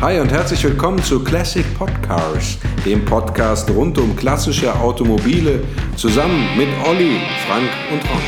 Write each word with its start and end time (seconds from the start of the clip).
Hi 0.00 0.20
und 0.20 0.30
herzlich 0.30 0.62
willkommen 0.64 1.02
zu 1.02 1.22
Classic 1.22 1.64
Podcars, 1.78 2.58
dem 2.84 3.04
Podcast 3.04 3.70
rund 3.70 3.96
um 3.96 4.14
klassische 4.16 4.74
Automobile, 4.74 5.62
zusammen 5.96 6.46
mit 6.58 6.68
Olli, 6.86 7.20
Frank 7.46 7.68
und 7.90 8.02
Ron. 8.10 8.22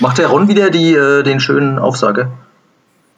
Macht 0.00 0.18
der 0.18 0.28
Ron 0.28 0.48
wieder 0.48 0.70
die, 0.70 0.94
äh, 0.94 1.22
den 1.22 1.40
schönen 1.40 1.78
Aufsage? 1.78 2.30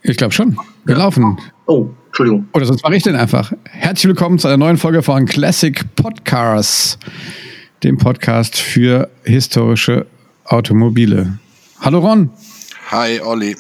Ich 0.03 0.17
glaube 0.17 0.33
schon. 0.33 0.59
Wir 0.85 0.97
ja. 0.97 1.03
laufen. 1.03 1.39
Oh, 1.67 1.89
Entschuldigung. 2.07 2.49
Oder 2.55 2.67
sonst 2.67 2.83
mache 2.83 2.97
ich 2.97 3.03
den 3.03 3.15
einfach. 3.15 3.53
Herzlich 3.65 4.09
willkommen 4.09 4.39
zu 4.39 4.49
einer 4.49 4.57
neuen 4.57 4.79
Folge 4.79 5.03
von 5.03 5.27
Classic 5.27 5.85
Podcars, 5.97 6.99
dem 7.85 7.99
Podcast 7.99 8.57
für 8.57 9.11
historische 9.25 10.07
Automobile. 10.45 11.39
Hallo 11.81 12.01
Ron. 12.01 12.31
Hi 12.91 13.21
Olli. 13.21 13.57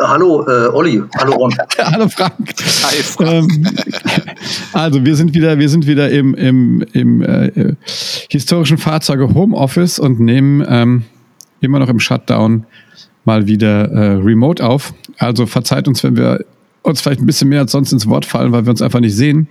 Hallo 0.00 0.44
äh, 0.46 0.68
Olli, 0.68 1.02
hallo 1.16 1.34
Ron. 1.34 1.54
hallo 1.78 2.08
Frank. 2.08 2.54
Hi 2.82 3.02
Frank. 3.02 3.52
Ähm, 3.52 3.66
also 4.72 5.04
wir 5.04 5.14
sind 5.14 5.34
wieder, 5.34 5.58
wir 5.58 5.68
sind 5.68 5.86
wieder 5.86 6.10
im, 6.10 6.34
im, 6.34 6.84
im 6.92 7.22
äh, 7.22 7.74
historischen 8.28 8.78
Fahrzeuge 8.78 9.32
Homeoffice 9.34 9.98
und 9.98 10.18
nehmen 10.18 10.66
ähm, 10.68 11.04
immer 11.60 11.78
noch 11.78 11.88
im 11.88 12.00
Shutdown 12.00 12.66
mal 13.24 13.46
wieder 13.46 13.90
äh, 13.90 14.14
remote 14.14 14.64
auf. 14.64 14.94
Also 15.18 15.46
verzeiht 15.46 15.86
uns, 15.86 16.02
wenn 16.02 16.16
wir 16.16 16.44
uns 16.82 17.00
vielleicht 17.00 17.20
ein 17.20 17.26
bisschen 17.26 17.48
mehr 17.48 17.60
als 17.60 17.72
sonst 17.72 17.92
ins 17.92 18.08
Wort 18.08 18.24
fallen, 18.24 18.50
weil 18.52 18.64
wir 18.66 18.70
uns 18.70 18.82
einfach 18.82 19.00
nicht 19.00 19.14
sehen 19.14 19.46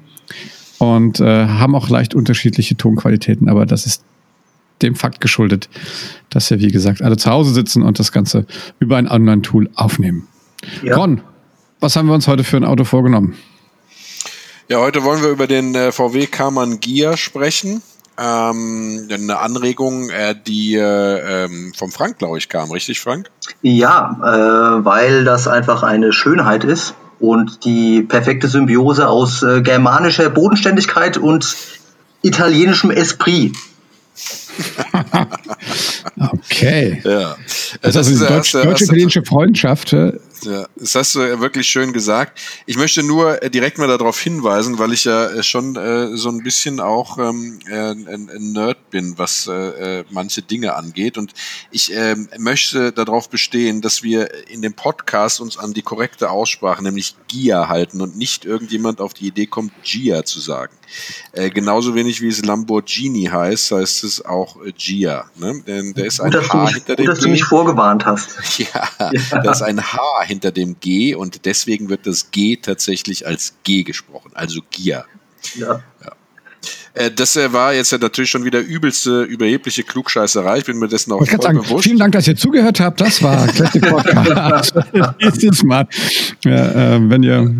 und 0.79 1.21
äh, 1.21 1.45
haben 1.45 1.73
auch 1.73 1.89
leicht 1.89 2.15
unterschiedliche 2.15 2.75
Tonqualitäten, 2.75 3.47
aber 3.47 3.65
das 3.65 3.85
ist 3.85 4.03
dem 4.81 4.95
Fakt 4.95 5.21
geschuldet, 5.21 5.69
dass 6.29 6.49
wir, 6.49 6.59
wie 6.59 6.71
gesagt, 6.71 7.01
alle 7.01 7.17
zu 7.17 7.29
Hause 7.29 7.53
sitzen 7.53 7.83
und 7.83 7.99
das 7.99 8.11
Ganze 8.11 8.45
über 8.79 8.97
ein 8.97 9.07
Online-Tool 9.07 9.69
aufnehmen. 9.75 10.27
Ja. 10.83 10.95
Ron, 10.95 11.21
was 11.79 11.95
haben 11.95 12.07
wir 12.07 12.13
uns 12.13 12.27
heute 12.27 12.43
für 12.43 12.57
ein 12.57 12.65
Auto 12.65 12.83
vorgenommen? 12.83 13.35
Ja, 14.69 14.79
heute 14.79 15.03
wollen 15.03 15.21
wir 15.23 15.29
über 15.29 15.47
den 15.47 15.75
äh, 15.75 15.91
VW 15.91 16.27
Karmann 16.27 16.79
Gia 16.79 17.15
sprechen. 17.15 17.81
Ähm, 18.19 19.07
eine 19.11 19.39
Anregung, 19.39 20.09
äh, 20.09 20.35
die 20.45 20.75
äh, 20.75 21.45
ähm, 21.45 21.71
vom 21.77 21.91
Frank, 21.91 22.17
glaube 22.17 22.37
ich, 22.37 22.49
kam, 22.49 22.71
richtig, 22.71 22.99
Frank? 22.99 23.29
Ja, 23.61 24.17
äh, 24.21 24.85
weil 24.85 25.23
das 25.23 25.47
einfach 25.47 25.83
eine 25.83 26.11
Schönheit 26.11 26.63
ist 26.63 26.95
und 27.19 27.63
die 27.63 28.01
perfekte 28.01 28.47
Symbiose 28.47 29.07
aus 29.07 29.43
äh, 29.43 29.61
germanischer 29.61 30.29
Bodenständigkeit 30.29 31.17
und 31.17 31.55
italienischem 32.21 32.91
Esprit. 32.91 33.55
Okay. 36.33 37.01
Ja. 37.03 37.35
Das, 37.81 37.93
das 37.93 38.07
ist 38.09 38.21
also 38.21 38.59
die 38.59 38.65
deutsch-italienische 38.65 39.23
Freundschaft. 39.23 39.93
Ja, 40.43 40.67
das 40.75 40.95
hast 40.95 41.15
du 41.15 41.19
wirklich 41.39 41.67
schön 41.67 41.93
gesagt. 41.93 42.39
Ich 42.65 42.77
möchte 42.77 43.03
nur 43.03 43.41
äh, 43.41 43.49
direkt 43.49 43.77
mal 43.77 43.87
darauf 43.87 44.19
hinweisen, 44.19 44.77
weil 44.77 44.93
ich 44.93 45.05
ja 45.05 45.27
äh, 45.27 45.43
schon 45.43 45.75
äh, 45.75 46.15
so 46.15 46.29
ein 46.29 46.43
bisschen 46.43 46.79
auch 46.79 47.17
ähm, 47.17 47.59
äh, 47.67 47.91
ein, 47.91 48.29
ein 48.29 48.51
Nerd 48.51 48.89
bin, 48.91 49.17
was 49.17 49.47
äh, 49.47 50.03
manche 50.09 50.41
Dinge 50.41 50.75
angeht. 50.75 51.17
Und 51.17 51.33
ich 51.71 51.93
äh, 51.93 52.15
möchte 52.37 52.91
darauf 52.91 53.29
bestehen, 53.29 53.81
dass 53.81 54.03
wir 54.03 54.29
in 54.49 54.61
dem 54.61 54.73
Podcast 54.73 55.41
uns 55.41 55.57
an 55.57 55.73
die 55.73 55.81
korrekte 55.81 56.29
Aussprache, 56.29 56.83
nämlich 56.83 57.15
Gia 57.27 57.67
halten 57.67 58.01
und 58.01 58.15
nicht 58.15 58.45
irgendjemand 58.45 59.01
auf 59.01 59.13
die 59.13 59.27
Idee 59.27 59.47
kommt, 59.47 59.71
Gia 59.83 60.23
zu 60.23 60.39
sagen. 60.39 60.73
Genauso 61.33 61.95
wenig 61.95 62.21
wie 62.21 62.29
es 62.29 62.43
Lamborghini 62.45 63.25
heißt, 63.25 63.71
heißt 63.71 64.05
es 64.05 64.23
auch 64.23 64.46
äh, 64.65 64.71
Gia. 64.71 65.29
Ne? 65.35 65.61
Denn 65.65 65.93
der 65.93 66.05
ist 66.05 66.19
ein 66.19 66.31
gut, 66.31 66.53
H 66.53 66.63
mich, 66.63 66.73
hinter 66.75 66.95
dem 66.95 67.05
Gut, 67.05 67.11
dass 67.11 67.19
G. 67.19 67.25
du 67.25 67.31
mich 67.31 67.43
vorgewarnt 67.43 68.05
hast. 68.05 68.37
Ja, 68.59 68.87
ja, 69.11 69.41
da 69.41 69.51
ist 69.51 69.61
ein 69.61 69.81
H 69.81 69.99
hinter 70.23 70.51
dem 70.51 70.79
G 70.79 71.15
und 71.15 71.45
deswegen 71.45 71.89
wird 71.89 72.07
das 72.07 72.31
G 72.31 72.57
tatsächlich 72.57 73.27
als 73.27 73.55
G 73.63 73.83
gesprochen, 73.83 74.31
also 74.33 74.61
Gia. 74.71 75.05
Ja. 75.55 75.81
ja. 76.03 76.11
Äh, 76.97 77.11
das 77.11 77.35
äh, 77.35 77.53
war 77.53 77.73
jetzt 77.73 77.91
ja 77.91 77.97
natürlich 77.97 78.29
schon 78.29 78.43
wieder 78.43 78.59
übelste, 78.59 79.23
überhebliche 79.23 79.83
Klugscheißerei. 79.83 80.59
Ich 80.59 80.65
bin 80.65 80.79
mir 80.79 80.87
dessen 80.87 81.11
auch 81.11 81.25
voll 81.25 81.41
sagen, 81.41 81.59
bewusst. 81.59 81.83
Vielen 81.83 81.99
Dank, 81.99 82.13
dass 82.13 82.27
ihr 82.27 82.35
zugehört 82.35 82.79
habt. 82.79 82.99
Das 83.01 83.21
war 83.21 83.47
Classic 83.57 83.81
Podcast. 83.81 84.73
Nächstes 85.21 85.63
Mal, 85.63 85.87
ja, 86.43 86.95
äh, 86.95 87.09
wenn 87.09 87.23
ihr 87.23 87.53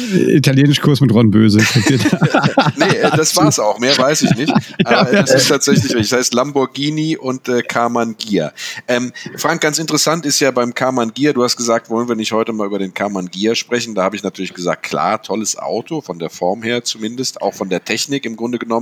Italienisch-Kurs 0.00 1.00
mit 1.00 1.12
Ron 1.12 1.30
Böse 1.30 1.58
Nee, 2.76 2.84
äh, 2.84 3.10
das 3.16 3.34
war's 3.36 3.58
auch. 3.58 3.78
Mehr 3.78 3.96
weiß 3.96 4.22
ich 4.22 4.34
nicht. 4.36 4.52
Aber 4.84 5.10
das 5.10 5.34
ist 5.34 5.48
tatsächlich 5.48 5.84
richtig. 5.94 6.10
Das 6.10 6.18
heißt 6.18 6.34
Lamborghini 6.34 7.16
und 7.16 7.48
äh, 7.48 7.62
Karmann 7.62 8.16
Gia. 8.18 8.52
Ähm, 8.88 9.12
Frank, 9.36 9.60
ganz 9.62 9.78
interessant 9.78 10.26
ist 10.26 10.40
ja 10.40 10.50
beim 10.50 10.74
Karmann 10.74 11.12
Gia, 11.14 11.32
du 11.32 11.42
hast 11.42 11.56
gesagt, 11.56 11.88
wollen 11.88 12.08
wir 12.08 12.16
nicht 12.16 12.32
heute 12.32 12.52
mal 12.52 12.66
über 12.66 12.78
den 12.78 12.92
Karmann 12.92 13.28
Gia 13.30 13.54
sprechen? 13.54 13.94
Da 13.94 14.02
habe 14.02 14.16
ich 14.16 14.22
natürlich 14.22 14.52
gesagt, 14.52 14.82
klar, 14.82 15.22
tolles 15.22 15.56
Auto, 15.56 16.00
von 16.00 16.18
der 16.18 16.30
Form 16.30 16.62
her 16.62 16.84
zumindest, 16.84 17.40
auch 17.40 17.54
von 17.54 17.68
der 17.68 17.84
Technik 17.84 18.26
im 18.26 18.36
Grunde 18.36 18.58
genommen. 18.58 18.81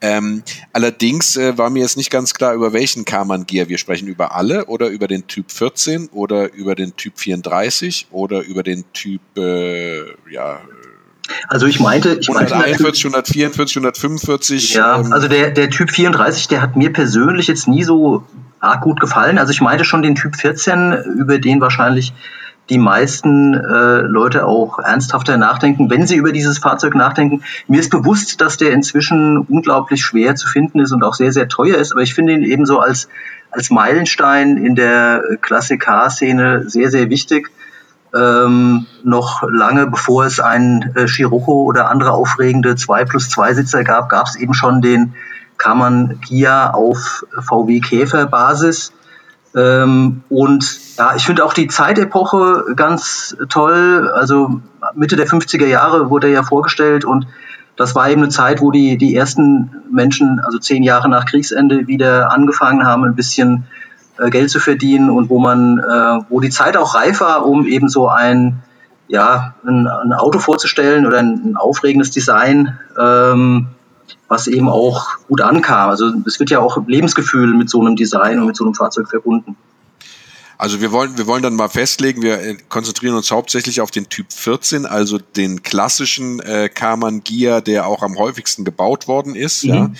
Ähm, 0.00 0.42
allerdings 0.72 1.36
äh, 1.36 1.56
war 1.56 1.70
mir 1.70 1.80
jetzt 1.80 1.96
nicht 1.96 2.10
ganz 2.10 2.34
klar, 2.34 2.54
über 2.54 2.72
welchen 2.72 3.04
Karmann 3.04 3.46
Gear 3.46 3.68
wir 3.68 3.78
sprechen. 3.78 4.08
Über 4.08 4.34
alle 4.34 4.66
oder 4.66 4.88
über 4.88 5.08
den 5.08 5.26
Typ 5.26 5.50
14 5.50 6.08
oder 6.08 6.52
über 6.52 6.74
den 6.74 6.96
Typ 6.96 7.18
34 7.18 8.08
oder 8.10 8.42
über 8.42 8.62
den 8.62 8.84
Typ, 8.92 9.20
äh, 9.36 10.00
ja, 10.30 10.60
also 11.48 11.66
ich 11.66 11.80
meinte, 11.80 12.18
ich 12.20 12.28
141, 12.28 13.04
144, 13.06 13.76
145. 13.76 14.74
Ja, 14.74 15.00
ähm, 15.00 15.12
also 15.12 15.28
der, 15.28 15.50
der 15.50 15.70
Typ 15.70 15.90
34, 15.90 16.48
der 16.48 16.62
hat 16.62 16.76
mir 16.76 16.92
persönlich 16.92 17.48
jetzt 17.48 17.68
nie 17.68 17.82
so 17.82 18.24
arg 18.60 18.80
gut 18.82 19.00
gefallen. 19.00 19.38
Also 19.38 19.50
ich 19.50 19.60
meinte 19.60 19.84
schon 19.84 20.02
den 20.02 20.14
Typ 20.14 20.36
14, 20.36 20.92
über 21.18 21.38
den 21.38 21.60
wahrscheinlich 21.60 22.12
die 22.68 22.78
meisten 22.78 23.54
äh, 23.54 24.00
Leute 24.00 24.46
auch 24.46 24.78
ernsthafter 24.78 25.36
nachdenken, 25.36 25.88
wenn 25.90 26.06
sie 26.06 26.16
über 26.16 26.32
dieses 26.32 26.58
Fahrzeug 26.58 26.94
nachdenken. 26.94 27.42
Mir 27.68 27.80
ist 27.80 27.90
bewusst, 27.90 28.40
dass 28.40 28.56
der 28.56 28.72
inzwischen 28.72 29.38
unglaublich 29.38 30.02
schwer 30.02 30.34
zu 30.34 30.48
finden 30.48 30.80
ist 30.80 30.92
und 30.92 31.02
auch 31.04 31.14
sehr, 31.14 31.32
sehr 31.32 31.48
teuer 31.48 31.76
ist, 31.76 31.92
aber 31.92 32.02
ich 32.02 32.14
finde 32.14 32.32
ihn 32.32 32.42
ebenso 32.42 32.80
als, 32.80 33.08
als 33.50 33.70
Meilenstein 33.70 34.56
in 34.56 34.74
der 34.74 35.22
Klassik-Szene 35.40 36.68
sehr, 36.68 36.90
sehr 36.90 37.08
wichtig. 37.08 37.50
Ähm, 38.14 38.86
noch 39.02 39.42
lange 39.42 39.86
bevor 39.88 40.24
es 40.24 40.40
einen 40.40 40.94
äh, 40.94 41.06
Scirocco 41.06 41.64
oder 41.64 41.90
andere 41.90 42.12
aufregende 42.12 42.74
2 42.74 43.04
plus 43.04 43.28
2 43.28 43.54
Sitzer 43.54 43.84
gab, 43.84 44.08
gab 44.08 44.26
es 44.26 44.36
eben 44.36 44.54
schon 44.54 44.80
den 44.80 45.14
Kammern 45.58 46.20
Gia 46.26 46.70
auf 46.70 47.26
VW 47.40 47.80
Käfer 47.80 48.26
Basis 48.26 48.92
ähm, 49.54 50.22
und 50.28 50.85
ja, 50.98 51.14
ich 51.14 51.26
finde 51.26 51.44
auch 51.44 51.52
die 51.52 51.68
Zeitepoche 51.68 52.74
ganz 52.74 53.36
toll. 53.48 54.10
Also 54.14 54.60
Mitte 54.94 55.16
der 55.16 55.26
50er 55.26 55.66
Jahre 55.66 56.10
wurde 56.10 56.28
er 56.28 56.32
ja 56.32 56.42
vorgestellt 56.42 57.04
und 57.04 57.26
das 57.76 57.94
war 57.94 58.08
eben 58.08 58.22
eine 58.22 58.30
Zeit, 58.30 58.62
wo 58.62 58.70
die, 58.70 58.96
die 58.96 59.14
ersten 59.14 59.70
Menschen, 59.92 60.40
also 60.40 60.58
zehn 60.58 60.82
Jahre 60.82 61.10
nach 61.10 61.26
Kriegsende, 61.26 61.86
wieder 61.86 62.32
angefangen 62.32 62.86
haben, 62.86 63.04
ein 63.04 63.14
bisschen 63.14 63.66
äh, 64.18 64.30
Geld 64.30 64.50
zu 64.50 64.60
verdienen 64.60 65.10
und 65.10 65.28
wo 65.28 65.38
man, 65.38 65.78
äh, 65.78 66.24
wo 66.30 66.40
die 66.40 66.48
Zeit 66.48 66.78
auch 66.78 66.94
reif 66.94 67.20
war, 67.20 67.44
um 67.44 67.66
eben 67.66 67.90
so 67.90 68.08
ein, 68.08 68.62
ja, 69.08 69.54
ein, 69.66 69.86
ein 69.86 70.14
Auto 70.14 70.38
vorzustellen 70.38 71.06
oder 71.06 71.18
ein, 71.18 71.50
ein 71.50 71.56
aufregendes 71.56 72.10
Design, 72.10 72.78
ähm, 72.98 73.68
was 74.26 74.46
eben 74.46 74.70
auch 74.70 75.18
gut 75.28 75.42
ankam. 75.42 75.90
Also 75.90 76.10
es 76.26 76.40
wird 76.40 76.48
ja 76.48 76.60
auch 76.60 76.78
Lebensgefühl 76.86 77.52
mit 77.52 77.68
so 77.68 77.82
einem 77.82 77.94
Design 77.94 78.40
und 78.40 78.46
mit 78.46 78.56
so 78.56 78.64
einem 78.64 78.74
Fahrzeug 78.74 79.08
verbunden. 79.10 79.56
Also 80.58 80.80
wir 80.80 80.90
wollen, 80.92 81.18
wir 81.18 81.26
wollen 81.26 81.42
dann 81.42 81.54
mal 81.54 81.68
festlegen, 81.68 82.22
wir 82.22 82.40
äh, 82.40 82.56
konzentrieren 82.68 83.14
uns 83.14 83.30
hauptsächlich 83.30 83.80
auf 83.80 83.90
den 83.90 84.08
Typ 84.08 84.32
14, 84.32 84.86
also 84.86 85.18
den 85.18 85.62
klassischen 85.62 86.40
äh, 86.40 86.68
Karmann 86.68 87.22
Gia, 87.24 87.60
der 87.60 87.86
auch 87.86 88.02
am 88.02 88.16
häufigsten 88.16 88.64
gebaut 88.64 89.06
worden 89.06 89.34
ist. 89.34 89.64
Mhm. 89.64 89.70
Ja. 89.74 89.90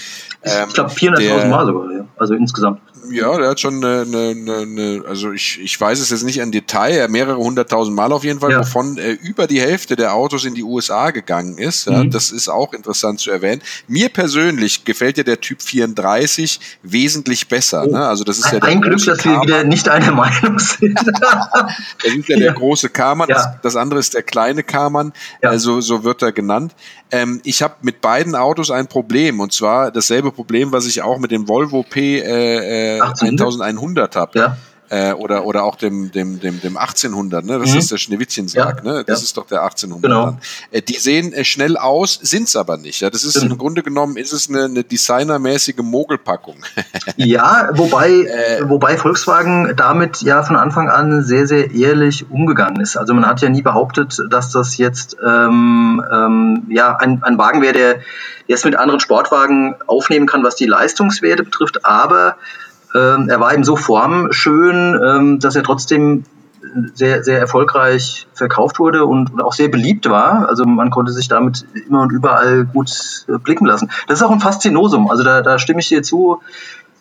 Ähm, 0.42 0.68
ich 0.68 0.74
glaube 0.74 0.90
400.000 0.90 1.48
Mal 1.48 1.66
sogar, 1.66 1.92
ja. 1.92 2.04
also 2.16 2.34
insgesamt. 2.34 2.80
Ja, 3.10 3.36
der 3.38 3.50
hat 3.50 3.60
schon 3.60 3.84
eine, 3.84 4.02
eine, 4.02 4.56
eine, 4.56 5.04
also 5.08 5.32
ich, 5.32 5.60
ich 5.60 5.80
weiß 5.80 6.00
es 6.00 6.10
jetzt 6.10 6.24
nicht 6.24 6.38
im 6.38 6.50
Detail, 6.50 7.08
mehrere 7.08 7.36
hunderttausend 7.36 7.96
Mal 7.96 8.12
auf 8.12 8.24
jeden 8.24 8.40
Fall, 8.40 8.52
ja. 8.52 8.60
wovon 8.60 8.98
äh, 8.98 9.12
über 9.12 9.46
die 9.46 9.60
Hälfte 9.60 9.96
der 9.96 10.14
Autos 10.14 10.44
in 10.44 10.54
die 10.54 10.62
USA 10.62 11.10
gegangen 11.10 11.58
ist. 11.58 11.86
Ja, 11.86 12.04
mhm. 12.04 12.10
Das 12.10 12.30
ist 12.30 12.48
auch 12.48 12.72
interessant 12.72 13.20
zu 13.20 13.30
erwähnen. 13.30 13.62
Mir 13.88 14.08
persönlich 14.08 14.84
gefällt 14.84 15.18
ja 15.18 15.24
der 15.24 15.40
Typ 15.40 15.62
34 15.62 16.60
wesentlich 16.82 17.48
besser. 17.48 17.84
Oh. 17.86 17.90
Ne? 17.90 18.06
Also 18.06 18.24
das 18.24 18.38
ist 18.38 18.52
ja 18.52 18.60
der 18.60 18.68
Ein 18.68 18.80
Glück, 18.80 19.04
dass 19.04 19.24
wir 19.24 19.40
wieder 19.42 19.64
nicht 19.64 19.88
einer 19.88 20.12
Meinung 20.12 20.58
sind. 20.58 20.98
das 21.06 22.14
ist 22.14 22.28
ja 22.28 22.38
der 22.38 22.52
große 22.52 22.88
Karmann, 22.88 23.28
das, 23.28 23.48
das, 23.62 23.76
andere 23.76 24.00
ist 24.00 24.14
der 24.14 24.22
kleine 24.22 24.62
Karmann, 24.62 25.12
also 25.42 25.80
so 25.80 26.04
wird 26.04 26.22
er 26.22 26.32
genannt. 26.32 26.74
Ähm, 27.10 27.40
ich 27.44 27.62
habe 27.62 27.74
mit 27.82 28.00
beiden 28.00 28.34
Autos 28.34 28.70
ein 28.70 28.88
Problem 28.88 29.38
und 29.40 29.52
zwar 29.52 29.92
dasselbe 29.92 30.32
Problem, 30.32 30.72
was 30.72 30.86
ich 30.86 31.02
auch 31.02 31.18
mit 31.18 31.30
dem 31.30 31.46
Volvo 31.46 31.84
P 31.84 32.18
äh, 32.18 32.95
äh, 32.98 33.26
1100 33.26 34.16
habe. 34.16 34.38
Ja. 34.38 34.56
äh, 34.88 35.12
oder, 35.12 35.44
oder 35.44 35.64
auch 35.64 35.76
dem, 35.76 36.12
dem, 36.12 36.40
dem, 36.40 36.60
dem 36.60 36.76
1800, 36.76 37.44
ne? 37.44 37.58
das 37.58 37.72
mhm. 37.72 37.78
ist 37.78 37.90
der 37.90 37.98
Schneewittchensarg, 37.98 38.84
ja, 38.84 38.92
ne? 38.92 39.04
das 39.04 39.20
ja. 39.20 39.24
ist 39.24 39.36
doch 39.36 39.46
der 39.46 39.62
1800. 39.62 40.02
Genau. 40.02 40.38
Äh, 40.70 40.82
die 40.82 40.94
sehen 40.94 41.32
äh, 41.32 41.44
schnell 41.44 41.76
aus, 41.76 42.18
sind's 42.22 42.56
aber 42.56 42.76
nicht. 42.76 43.00
Ja? 43.00 43.10
Das 43.10 43.24
ist 43.24 43.42
mhm. 43.42 43.52
im 43.52 43.58
Grunde 43.58 43.82
genommen 43.82 44.16
ist 44.16 44.32
es 44.32 44.48
eine, 44.48 44.64
eine 44.64 44.84
designermäßige 44.84 45.78
Mogelpackung. 45.78 46.56
ja, 47.16 47.70
wobei, 47.72 48.10
äh, 48.10 48.68
wobei 48.68 48.96
Volkswagen 48.96 49.74
damit 49.76 50.22
ja 50.22 50.42
von 50.42 50.56
Anfang 50.56 50.88
an 50.88 51.22
sehr, 51.22 51.46
sehr 51.46 51.72
ehrlich 51.72 52.30
umgegangen 52.30 52.80
ist. 52.80 52.96
Also 52.96 53.14
man 53.14 53.26
hat 53.26 53.40
ja 53.40 53.48
nie 53.48 53.62
behauptet, 53.62 54.18
dass 54.30 54.52
das 54.52 54.76
jetzt 54.76 55.16
ähm, 55.24 56.02
ähm, 56.12 56.66
ja 56.70 56.96
ein, 56.96 57.22
ein 57.22 57.38
Wagen 57.38 57.62
wäre, 57.62 57.72
der 57.72 58.00
jetzt 58.46 58.64
mit 58.64 58.76
anderen 58.76 59.00
Sportwagen 59.00 59.74
aufnehmen 59.86 60.26
kann, 60.26 60.44
was 60.44 60.54
die 60.54 60.66
Leistungswerte 60.66 61.42
betrifft, 61.42 61.84
aber 61.84 62.36
ähm, 62.96 63.28
er 63.28 63.40
war 63.40 63.52
eben 63.52 63.64
so 63.64 63.76
formschön, 63.76 64.98
ähm, 65.04 65.38
dass 65.40 65.56
er 65.56 65.62
trotzdem 65.62 66.24
sehr, 66.94 67.22
sehr 67.22 67.38
erfolgreich 67.38 68.26
verkauft 68.34 68.78
wurde 68.78 69.04
und, 69.04 69.32
und, 69.32 69.42
auch 69.42 69.52
sehr 69.52 69.68
beliebt 69.68 70.08
war. 70.08 70.48
Also 70.48 70.64
man 70.64 70.90
konnte 70.90 71.12
sich 71.12 71.28
damit 71.28 71.64
immer 71.88 72.02
und 72.02 72.12
überall 72.12 72.64
gut 72.64 73.24
äh, 73.28 73.38
blicken 73.38 73.66
lassen. 73.66 73.90
Das 74.08 74.18
ist 74.18 74.24
auch 74.24 74.30
ein 74.30 74.40
Faszinosum. 74.40 75.10
Also 75.10 75.22
da, 75.22 75.42
da 75.42 75.58
stimme 75.58 75.80
ich 75.80 75.88
dir 75.88 76.02
zu. 76.02 76.40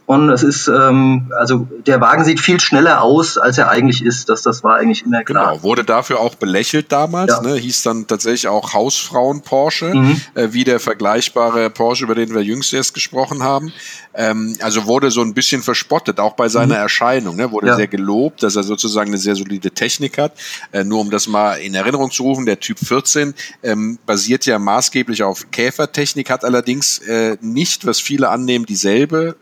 Und 0.05 0.29
es 0.29 0.43
ist, 0.43 0.67
ähm, 0.67 1.31
also 1.35 1.67
der 1.87 1.99
Wagen 1.99 2.23
sieht 2.23 2.39
viel 2.39 2.59
schneller 2.59 3.01
aus, 3.01 3.39
als 3.39 3.57
er 3.57 3.69
eigentlich 3.69 4.05
ist. 4.05 4.29
Das, 4.29 4.43
das 4.43 4.63
war 4.63 4.75
eigentlich 4.75 5.03
immer 5.03 5.23
klar. 5.23 5.53
Genau, 5.53 5.63
wurde 5.63 5.83
dafür 5.83 6.19
auch 6.19 6.35
belächelt 6.35 6.91
damals. 6.91 7.31
Ja. 7.31 7.41
Ne? 7.41 7.55
Hieß 7.55 7.81
dann 7.81 8.05
tatsächlich 8.05 8.47
auch 8.47 8.73
Hausfrauen 8.73 9.41
Porsche, 9.41 9.95
mhm. 9.95 10.21
äh, 10.35 10.49
wie 10.51 10.63
der 10.63 10.79
vergleichbare 10.79 11.71
Porsche, 11.71 12.03
über 12.03 12.13
den 12.13 12.35
wir 12.35 12.43
jüngst 12.43 12.71
erst 12.73 12.93
gesprochen 12.93 13.41
haben. 13.41 13.73
Ähm, 14.13 14.55
also 14.61 14.85
wurde 14.85 15.09
so 15.09 15.21
ein 15.21 15.33
bisschen 15.33 15.63
verspottet, 15.63 16.19
auch 16.19 16.33
bei 16.33 16.49
seiner 16.49 16.75
mhm. 16.75 16.81
Erscheinung. 16.81 17.35
Ne? 17.35 17.51
Wurde 17.51 17.67
ja. 17.67 17.75
sehr 17.75 17.87
gelobt, 17.87 18.43
dass 18.43 18.55
er 18.55 18.63
sozusagen 18.63 19.09
eine 19.09 19.17
sehr 19.17 19.35
solide 19.35 19.71
Technik 19.71 20.19
hat. 20.19 20.33
Äh, 20.71 20.83
nur 20.83 20.99
um 20.99 21.09
das 21.09 21.27
mal 21.27 21.55
in 21.55 21.73
Erinnerung 21.73 22.11
zu 22.11 22.23
rufen, 22.23 22.45
der 22.45 22.59
Typ 22.59 22.77
14 22.77 23.33
ähm, 23.63 23.97
basiert 24.05 24.45
ja 24.45 24.59
maßgeblich 24.59 25.23
auf 25.23 25.49
Käfertechnik, 25.49 26.29
hat 26.29 26.45
allerdings 26.45 26.99
äh, 26.99 27.37
nicht, 27.41 27.87
was 27.87 27.99
viele 27.99 28.29
annehmen, 28.29 28.67
dieselbe 28.67 29.35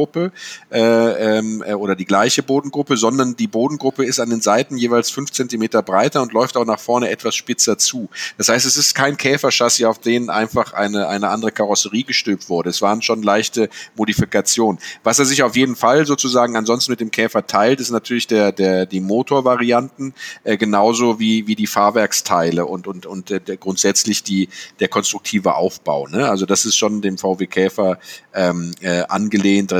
Bodengruppe 0.00 0.32
äh, 0.70 1.38
ähm, 1.38 1.62
äh, 1.66 1.74
oder 1.74 1.96
die 1.96 2.04
gleiche 2.04 2.42
Bodengruppe, 2.42 2.96
sondern 2.96 3.36
die 3.36 3.46
Bodengruppe 3.46 4.04
ist 4.04 4.20
an 4.20 4.30
den 4.30 4.40
Seiten 4.40 4.76
jeweils 4.76 5.10
fünf 5.10 5.32
Zentimeter 5.32 5.82
breiter 5.82 6.22
und 6.22 6.32
läuft 6.32 6.56
auch 6.56 6.64
nach 6.64 6.80
vorne 6.80 7.10
etwas 7.10 7.34
spitzer 7.34 7.78
zu. 7.78 8.08
Das 8.38 8.48
heißt, 8.48 8.66
es 8.66 8.76
ist 8.76 8.94
kein 8.94 9.16
Käferchassis, 9.16 9.84
auf 9.84 9.98
den 9.98 10.30
einfach 10.30 10.72
eine, 10.72 11.08
eine 11.08 11.28
andere 11.28 11.52
Karosserie 11.52 12.04
gestülpt 12.04 12.48
wurde. 12.48 12.70
Es 12.70 12.82
waren 12.82 13.02
schon 13.02 13.22
leichte 13.22 13.68
Modifikationen 13.96 14.10
Modifikation. 14.10 14.78
Was 15.04 15.18
er 15.18 15.24
sich 15.24 15.42
auf 15.42 15.56
jeden 15.56 15.76
Fall 15.76 16.06
sozusagen 16.06 16.56
ansonsten 16.56 16.92
mit 16.92 17.00
dem 17.00 17.10
Käfer 17.10 17.46
teilt, 17.46 17.80
ist 17.80 17.90
natürlich 17.90 18.26
der, 18.26 18.52
der, 18.52 18.86
die 18.86 19.00
Motorvarianten, 19.00 20.14
äh, 20.44 20.56
genauso 20.56 21.18
wie, 21.18 21.46
wie 21.46 21.54
die 21.54 21.66
Fahrwerksteile 21.66 22.66
und, 22.66 22.86
und, 22.86 23.06
und 23.06 23.30
der 23.30 23.40
grundsätzlich 23.56 24.22
die, 24.22 24.48
der 24.80 24.88
konstruktive 24.88 25.54
Aufbau. 25.54 26.06
Ne? 26.08 26.28
Also 26.28 26.46
das 26.46 26.64
ist 26.64 26.76
schon 26.76 27.02
dem 27.02 27.18
VW 27.18 27.46
Käfer 27.46 27.98
ähm, 28.34 28.72
äh, 28.80 29.02
angelehnt, 29.02 29.72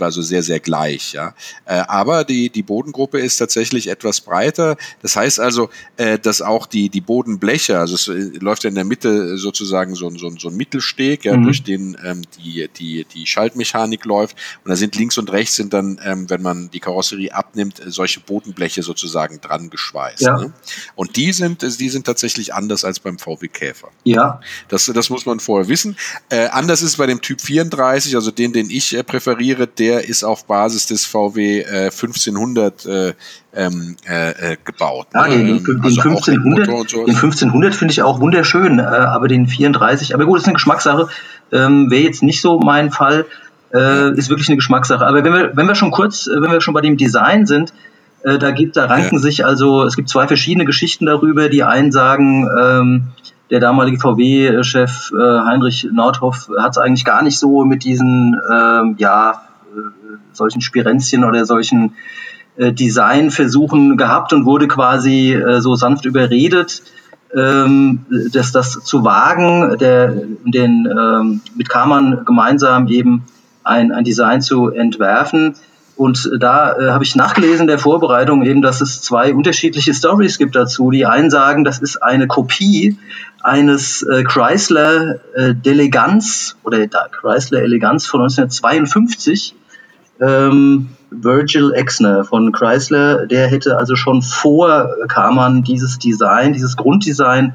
also 0.00 0.22
sehr, 0.22 0.42
sehr 0.42 0.60
gleich. 0.60 1.12
Ja? 1.12 1.34
Äh, 1.64 1.82
aber 1.88 2.24
die, 2.24 2.50
die 2.50 2.62
Bodengruppe 2.62 3.18
ist 3.18 3.36
tatsächlich 3.36 3.88
etwas 3.88 4.20
breiter. 4.20 4.76
Das 5.02 5.16
heißt 5.16 5.40
also, 5.40 5.70
äh, 5.96 6.18
dass 6.18 6.42
auch 6.42 6.66
die, 6.66 6.88
die 6.88 7.00
Bodenbleche, 7.00 7.78
also 7.78 7.94
es 7.94 8.08
äh, 8.08 8.38
läuft 8.38 8.64
ja 8.64 8.68
in 8.68 8.74
der 8.74 8.84
Mitte 8.84 9.36
sozusagen 9.38 9.94
so, 9.94 10.10
so, 10.10 10.30
so 10.36 10.48
ein 10.48 10.56
Mittelsteg, 10.56 11.24
ja, 11.24 11.36
mhm. 11.36 11.44
durch 11.44 11.62
den 11.62 11.96
ähm, 12.04 12.22
die, 12.38 12.68
die, 12.76 13.04
die 13.04 13.26
Schaltmechanik 13.26 13.66
Mechanik 13.76 14.04
läuft. 14.04 14.36
Und 14.64 14.70
da 14.70 14.76
sind 14.76 14.96
links 14.96 15.18
und 15.18 15.30
rechts 15.32 15.56
sind 15.56 15.72
dann, 15.72 16.00
ähm, 16.04 16.28
wenn 16.30 16.42
man 16.42 16.70
die 16.70 16.80
Karosserie 16.80 17.32
abnimmt, 17.32 17.80
solche 17.86 18.20
Bodenbleche 18.20 18.82
sozusagen 18.82 19.40
dran 19.40 19.70
geschweißt. 19.70 20.22
Ja. 20.22 20.36
Ne? 20.36 20.52
Und 20.94 21.16
die 21.16 21.32
sind, 21.32 21.62
die 21.62 21.88
sind 21.88 22.06
tatsächlich 22.06 22.54
anders 22.54 22.84
als 22.84 23.00
beim 23.00 23.18
VW 23.18 23.48
Käfer. 23.48 23.88
Ja. 24.04 24.40
Das, 24.68 24.86
das 24.86 25.10
muss 25.10 25.26
man 25.26 25.40
vorher 25.40 25.68
wissen. 25.68 25.96
Äh, 26.28 26.46
anders 26.48 26.82
ist 26.82 26.96
bei 26.96 27.06
dem 27.06 27.20
Typ 27.20 27.40
34, 27.40 28.14
also 28.14 28.30
den, 28.30 28.52
den 28.52 28.70
ich 28.70 28.94
äh, 28.94 29.02
präferiere, 29.02 29.55
der 29.64 30.06
ist 30.06 30.24
auf 30.24 30.44
Basis 30.46 30.86
des 30.86 31.06
VW 31.06 31.60
äh, 31.60 31.84
1500 31.84 32.84
äh, 32.84 33.14
ähm, 33.54 33.96
äh, 34.04 34.56
gebaut. 34.62 35.06
Ja, 35.14 35.26
ne? 35.26 35.36
den, 35.36 35.46
den, 35.46 35.64
den, 35.64 35.80
also 35.82 36.00
1500, 36.02 36.92
den 36.92 37.14
1500 37.14 37.74
finde 37.74 37.92
ich 37.92 38.02
auch 38.02 38.20
wunderschön, 38.20 38.78
äh, 38.78 38.82
aber 38.82 39.28
den 39.28 39.46
34, 39.46 40.14
aber 40.14 40.26
gut, 40.26 40.36
das 40.36 40.42
ist 40.42 40.48
eine 40.48 40.54
Geschmackssache, 40.54 41.08
ähm, 41.52 41.90
wäre 41.90 42.02
jetzt 42.02 42.22
nicht 42.22 42.42
so 42.42 42.58
mein 42.58 42.90
Fall 42.90 43.24
äh, 43.72 44.16
ist 44.16 44.28
wirklich 44.30 44.48
eine 44.48 44.56
Geschmackssache. 44.56 45.06
Aber 45.06 45.24
wenn 45.24 45.32
wir, 45.32 45.56
wenn 45.56 45.66
wir 45.66 45.74
schon 45.74 45.90
kurz, 45.90 46.26
äh, 46.26 46.40
wenn 46.40 46.50
wir 46.50 46.60
schon 46.60 46.74
bei 46.74 46.80
dem 46.80 46.96
Design 46.96 47.46
sind, 47.46 47.72
äh, 48.22 48.38
da 48.38 48.50
gibt, 48.50 48.76
da 48.76 48.86
ranken 48.86 49.16
ja. 49.16 49.20
sich 49.20 49.44
also, 49.44 49.84
es 49.84 49.96
gibt 49.96 50.08
zwei 50.08 50.26
verschiedene 50.26 50.64
Geschichten 50.64 51.06
darüber. 51.06 51.48
Die 51.48 51.62
einen 51.62 51.92
sagen, 51.92 52.48
ähm, 52.58 53.08
der 53.50 53.60
damalige 53.60 53.98
VW-Chef 53.98 55.12
äh, 55.12 55.16
Heinrich 55.16 55.88
Nordhoff 55.92 56.50
hat 56.58 56.72
es 56.72 56.78
eigentlich 56.78 57.04
gar 57.04 57.22
nicht 57.22 57.38
so 57.38 57.64
mit 57.64 57.84
diesen, 57.84 58.40
ähm, 58.52 58.96
ja, 58.98 59.30
äh, 59.30 59.45
solchen 60.32 60.60
Spirenzchen 60.60 61.24
oder 61.24 61.44
solchen 61.44 61.94
äh, 62.56 62.72
Designversuchen 62.72 63.96
gehabt 63.96 64.32
und 64.32 64.46
wurde 64.46 64.68
quasi 64.68 65.32
äh, 65.32 65.60
so 65.60 65.74
sanft 65.74 66.04
überredet, 66.04 66.82
ähm, 67.34 68.06
dass 68.32 68.52
das 68.52 68.84
zu 68.84 69.04
wagen, 69.04 69.78
der, 69.78 70.08
den 70.44 70.86
ähm, 70.86 71.40
mit 71.54 71.68
Kammern 71.68 72.24
gemeinsam 72.24 72.88
eben 72.88 73.24
ein, 73.62 73.92
ein 73.92 74.04
Design 74.04 74.40
zu 74.40 74.70
entwerfen. 74.70 75.54
Und 75.96 76.30
da 76.38 76.76
äh, 76.78 76.90
habe 76.90 77.04
ich 77.04 77.16
nachgelesen 77.16 77.66
der 77.66 77.78
Vorbereitung 77.78 78.42
eben, 78.42 78.60
dass 78.60 78.80
es 78.82 79.00
zwei 79.00 79.34
unterschiedliche 79.34 79.94
Stories 79.94 80.36
gibt 80.36 80.54
dazu. 80.54 80.90
Die 80.90 81.06
einen 81.06 81.30
sagen, 81.30 81.64
das 81.64 81.78
ist 81.78 82.02
eine 82.02 82.26
Kopie 82.26 82.98
eines 83.42 84.02
äh, 84.02 84.22
Chrysler 84.22 85.16
äh, 85.34 85.54
Deleganz 85.54 86.56
oder 86.64 86.86
Chrysler 86.86 87.62
Eleganz 87.62 88.06
von 88.06 88.20
1952. 88.20 89.54
Ähm, 90.20 90.90
Virgil 91.10 91.72
Exner 91.72 92.24
von 92.24 92.52
Chrysler, 92.52 93.26
der 93.26 93.48
hätte 93.48 93.78
also 93.78 93.96
schon 93.96 94.22
vor 94.22 94.90
Kaman 95.08 95.62
dieses 95.62 95.98
Design, 95.98 96.52
dieses 96.52 96.76
Grunddesign 96.76 97.54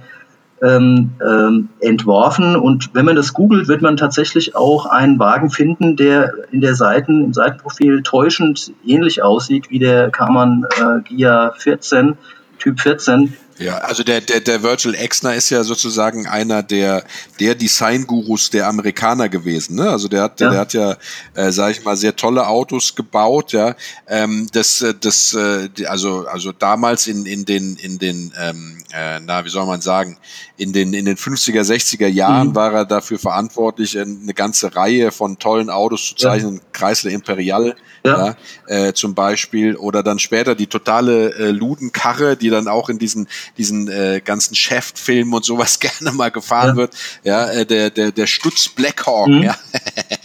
ähm, 0.61 1.11
ähm, 1.25 1.69
entworfen. 1.79 2.55
Und 2.55 2.93
wenn 2.93 3.05
man 3.05 3.15
das 3.15 3.33
googelt, 3.33 3.67
wird 3.67 3.81
man 3.81 3.97
tatsächlich 3.97 4.55
auch 4.55 4.85
einen 4.85 5.19
Wagen 5.19 5.49
finden, 5.49 5.95
der 5.95 6.33
in 6.51 6.61
der 6.61 6.75
Seiten, 6.75 7.23
im 7.23 7.33
Seitenprofil 7.33 8.03
täuschend 8.03 8.71
ähnlich 8.85 9.23
aussieht 9.23 9.69
wie 9.69 9.79
der 9.79 10.11
Karmann 10.11 10.65
äh, 10.77 11.01
Gia 11.01 11.53
14, 11.57 12.15
Typ 12.59 12.79
14. 12.79 13.33
Ja, 13.61 13.77
also 13.77 14.03
der, 14.03 14.21
der, 14.21 14.39
der 14.39 14.63
Virgil 14.63 14.95
Exner 14.95 15.35
ist 15.35 15.49
ja 15.49 15.63
sozusagen 15.63 16.27
einer 16.27 16.63
der, 16.63 17.03
der 17.39 17.55
Design-Gurus 17.55 18.49
der 18.49 18.67
Amerikaner 18.67 19.29
gewesen. 19.29 19.75
Ne? 19.75 19.89
Also 19.89 20.07
der 20.07 20.23
hat, 20.23 20.39
ja. 20.39 20.49
der 20.49 20.59
hat 20.59 20.73
ja, 20.73 20.97
äh, 21.35 21.51
sage 21.51 21.73
ich 21.73 21.83
mal, 21.83 21.95
sehr 21.95 22.15
tolle 22.15 22.47
Autos 22.47 22.95
gebaut. 22.95 23.53
Ja, 23.53 23.75
ähm, 24.07 24.47
das, 24.51 24.81
äh, 24.81 24.93
das, 24.99 25.33
äh, 25.33 25.69
also, 25.85 26.25
also 26.27 26.51
damals 26.51 27.07
in, 27.07 27.25
in 27.25 27.45
den, 27.45 27.75
in 27.77 27.99
den, 27.99 28.33
ähm, 28.39 28.83
äh, 28.93 29.19
na, 29.19 29.45
wie 29.45 29.49
soll 29.49 29.65
man 29.65 29.81
sagen, 29.81 30.17
in 30.57 30.73
den, 30.73 30.93
in 30.93 31.05
den 31.05 31.17
50er, 31.17 31.61
60er 31.61 32.07
Jahren 32.07 32.49
mhm. 32.49 32.55
war 32.55 32.73
er 32.73 32.85
dafür 32.85 33.17
verantwortlich, 33.17 33.97
eine 33.97 34.33
ganze 34.33 34.75
Reihe 34.75 35.11
von 35.11 35.39
tollen 35.39 35.69
Autos 35.69 36.09
zu 36.09 36.15
zeichnen. 36.15 36.55
Ja. 36.55 36.61
Chrysler 36.71 37.11
Imperial, 37.11 37.75
ja. 38.05 38.35
ja 38.67 38.87
äh, 38.87 38.93
zum 38.93 39.15
Beispiel, 39.15 39.75
oder 39.75 40.03
dann 40.03 40.19
später 40.19 40.55
die 40.55 40.67
totale 40.67 41.33
äh, 41.33 41.51
Ludenkarre, 41.51 42.37
die 42.37 42.49
dann 42.49 42.67
auch 42.67 42.89
in 42.89 42.99
diesen 42.99 43.27
diesen 43.57 43.87
äh, 43.89 44.21
ganzen 44.23 44.55
Chef-Filmen 44.55 45.33
und 45.33 45.45
sowas 45.45 45.79
gerne 45.81 46.11
mal 46.11 46.31
gefahren 46.31 46.69
ja. 46.69 46.75
wird. 46.75 46.95
Ja, 47.23 47.51
äh, 47.51 47.65
der, 47.65 47.89
der, 47.89 48.11
der 48.11 48.27
Stutz 48.27 48.69
Blackhawk, 48.69 49.27
mhm. 49.27 49.43
ja. 49.43 49.57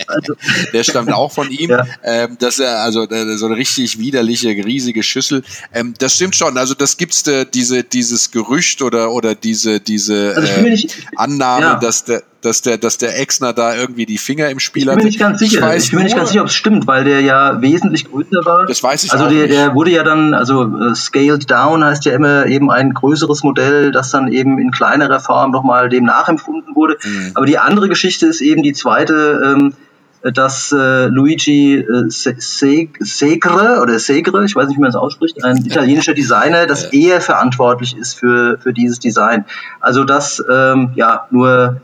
Also. 0.07 0.35
der 0.73 0.85
stammt 0.85 1.13
auch 1.13 1.33
von 1.33 1.51
ihm. 1.51 1.71
Ja. 1.71 1.87
Ähm, 2.03 2.37
dass 2.39 2.59
er, 2.59 2.81
also 2.81 3.09
äh, 3.09 3.37
so 3.37 3.47
eine 3.47 3.57
richtig 3.57 3.99
widerliche, 3.99 4.49
riesige 4.49 5.03
Schüssel. 5.03 5.43
Ähm, 5.73 5.95
das 5.99 6.15
stimmt 6.15 6.37
schon. 6.37 6.57
Also 6.59 6.75
das 6.75 6.97
gibt's 6.97 7.27
äh, 7.27 7.47
diese, 7.53 7.85
dieses 7.85 8.31
Gerücht 8.31 8.83
oder, 8.83 9.13
oder 9.13 9.35
diese, 9.35 9.81
diese 9.81 10.35
also 10.37 10.53
äh, 10.67 10.87
Annahme, 11.17 11.67
ja. 11.67 11.75
dass 11.77 12.05
der 12.05 12.23
dass 12.47 12.63
der, 12.63 12.79
dass 12.79 12.97
der 12.97 13.21
Exner 13.21 13.53
da 13.53 13.75
irgendwie 13.75 14.07
die 14.07 14.19
Finger 14.19 14.49
im 14.49 14.61
Spiel 14.61 14.89
hat. 14.89 14.99
Ich 14.99 14.99
bin 14.99 15.07
nicht 15.09 15.19
ganz 15.19 15.41
sicher. 15.41 15.77
Ich, 15.77 15.85
ich 15.85 15.91
bin 15.91 15.99
mir 15.99 16.05
nicht 16.05 16.17
ganz 16.17 16.31
sicher, 16.31 16.43
ob 16.43 16.47
es 16.47 16.55
stimmt, 16.55 16.87
weil 16.87 17.05
der 17.05 17.21
ja 17.21 17.61
wesentlich 17.61 18.09
größer 18.09 18.45
war. 18.45 18.67
Das 18.67 18.83
weiß 18.83 19.05
ich 19.05 19.13
Also 19.13 19.29
der, 19.29 19.49
der 19.49 19.75
wurde 19.75 19.91
ja 19.91 20.05
dann, 20.05 20.33
also 20.33 20.63
uh, 20.63 20.95
scaled 20.95 21.51
down 21.51 21.85
heißt 21.85 22.05
ja 22.05 22.13
immer 22.13 22.47
eben 22.47 22.71
ein 22.71 22.95
größeres 22.95 23.43
Modell, 23.43 23.91
das 23.91 24.11
dann 24.11 24.33
eben 24.33 24.59
in 24.59 24.71
kleinerer 24.71 25.19
Form 25.19 25.51
nochmal 25.51 25.89
dem 25.89 26.05
nachempfunden 26.05 26.75
wurde. 26.77 26.97
Mhm. 27.03 27.33
Aber 27.35 27.47
die 27.47 27.59
andere 27.59 27.89
Geschichte 27.89 28.27
ist 28.27 28.41
eben 28.41 28.63
die 28.63 28.73
zweite, 28.73 29.43
ähm, 29.45 29.75
dass 30.23 30.73
äh, 30.73 31.07
Luigi 31.07 31.77
äh, 31.77 32.09
Segre 32.09 33.81
oder 33.81 33.99
Segre, 33.99 34.45
ich 34.45 34.57
weiß 34.57 34.69
nicht, 34.69 34.77
wie 34.77 34.81
man 34.81 34.91
es 34.91 34.97
ausspricht, 34.97 35.45
ein 35.45 35.65
italienischer 35.65 36.15
Designer, 36.15 36.67
dass 36.67 36.85
er 36.93 37.21
verantwortlich 37.21 37.97
ist 37.97 38.15
für, 38.15 38.59
für 38.59 38.73
dieses 38.73 38.99
Design. 38.99 39.45
Also 39.81 40.05
das, 40.05 40.43
ähm, 40.51 40.91
ja, 40.95 41.27
nur. 41.31 41.81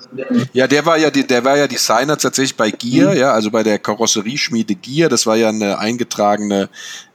Ja, 0.52 0.66
der 0.66 0.86
war 0.86 0.98
ja, 0.98 1.10
der 1.10 1.44
war 1.44 1.56
ja 1.56 1.66
Designer 1.66 2.16
tatsächlich 2.16 2.56
bei 2.56 2.70
Gier, 2.70 3.10
mhm. 3.10 3.16
ja, 3.16 3.32
also 3.32 3.50
bei 3.50 3.62
der 3.62 3.78
Karosserieschmiede 3.78 4.74
Gier. 4.74 5.08
Das 5.08 5.26
war 5.26 5.36
ja 5.36 5.48
eine 5.48 5.78
eingetragene 5.78 6.68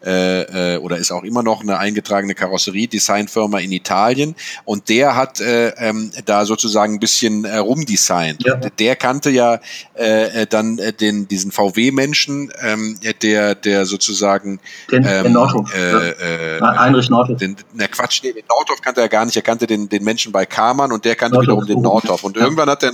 äh, 0.06 0.76
äh, 0.76 0.78
oder 0.78 0.98
ist 0.98 1.12
auch 1.12 1.24
immer 1.24 1.44
noch 1.44 1.62
eine 1.62 1.80
eingetragene 1.80 2.36
Karosserie-Designfirma 2.36 3.60
in 3.60 3.72
Italien 3.72 4.36
und 4.64 4.90
der 4.90 5.16
hat 5.16 5.42
äh, 5.42 5.70
ähm, 5.78 6.12
da 6.26 6.46
sozusagen 6.46 6.94
ein 6.94 7.00
bisschen 7.00 7.46
äh, 7.46 7.58
rumdesignt. 7.58 8.46
Ja. 8.46 8.56
Der 8.56 8.96
kannte 8.96 9.32
ja 9.32 9.60
äh, 9.96 10.44
äh 10.44 10.48
dann 10.48 10.78
äh, 10.78 10.94
den 10.94 11.07
diesen 11.28 11.52
VW-Menschen, 11.52 12.52
ähm, 12.62 13.00
der 13.22 13.56
der 13.56 13.86
sozusagen 13.86 14.60
den, 14.92 15.06
ähm, 15.06 15.24
den 15.24 15.34
Nordhof, 15.34 15.74
äh, 15.74 16.58
äh, 16.58 16.62
Heinrich 16.62 17.10
Nordhoff. 17.10 17.38
Den, 17.38 17.56
na 17.74 17.88
Quatsch, 17.88 18.22
nee, 18.24 18.34
den 18.34 18.46
Nordhoff 18.50 18.82
kannte 18.82 19.02
er 19.02 19.10
gar 19.10 19.26
nicht. 19.26 19.36
Er 19.36 19.42
kannte 19.42 19.68
den 19.68 19.90
den 19.90 20.04
Menschen 20.04 20.32
bei 20.32 20.46
Kamann 20.46 20.92
und 20.92 21.06
der 21.06 21.16
kannte 21.16 21.36
Nordhoff, 21.36 21.64
wiederum 21.64 21.66
den 21.68 21.82
Nordhoff. 21.82 22.24
Und 22.24 22.38
ja. 22.38 22.44
irgendwann 22.44 22.70
hat 22.70 22.82
der, 22.82 22.94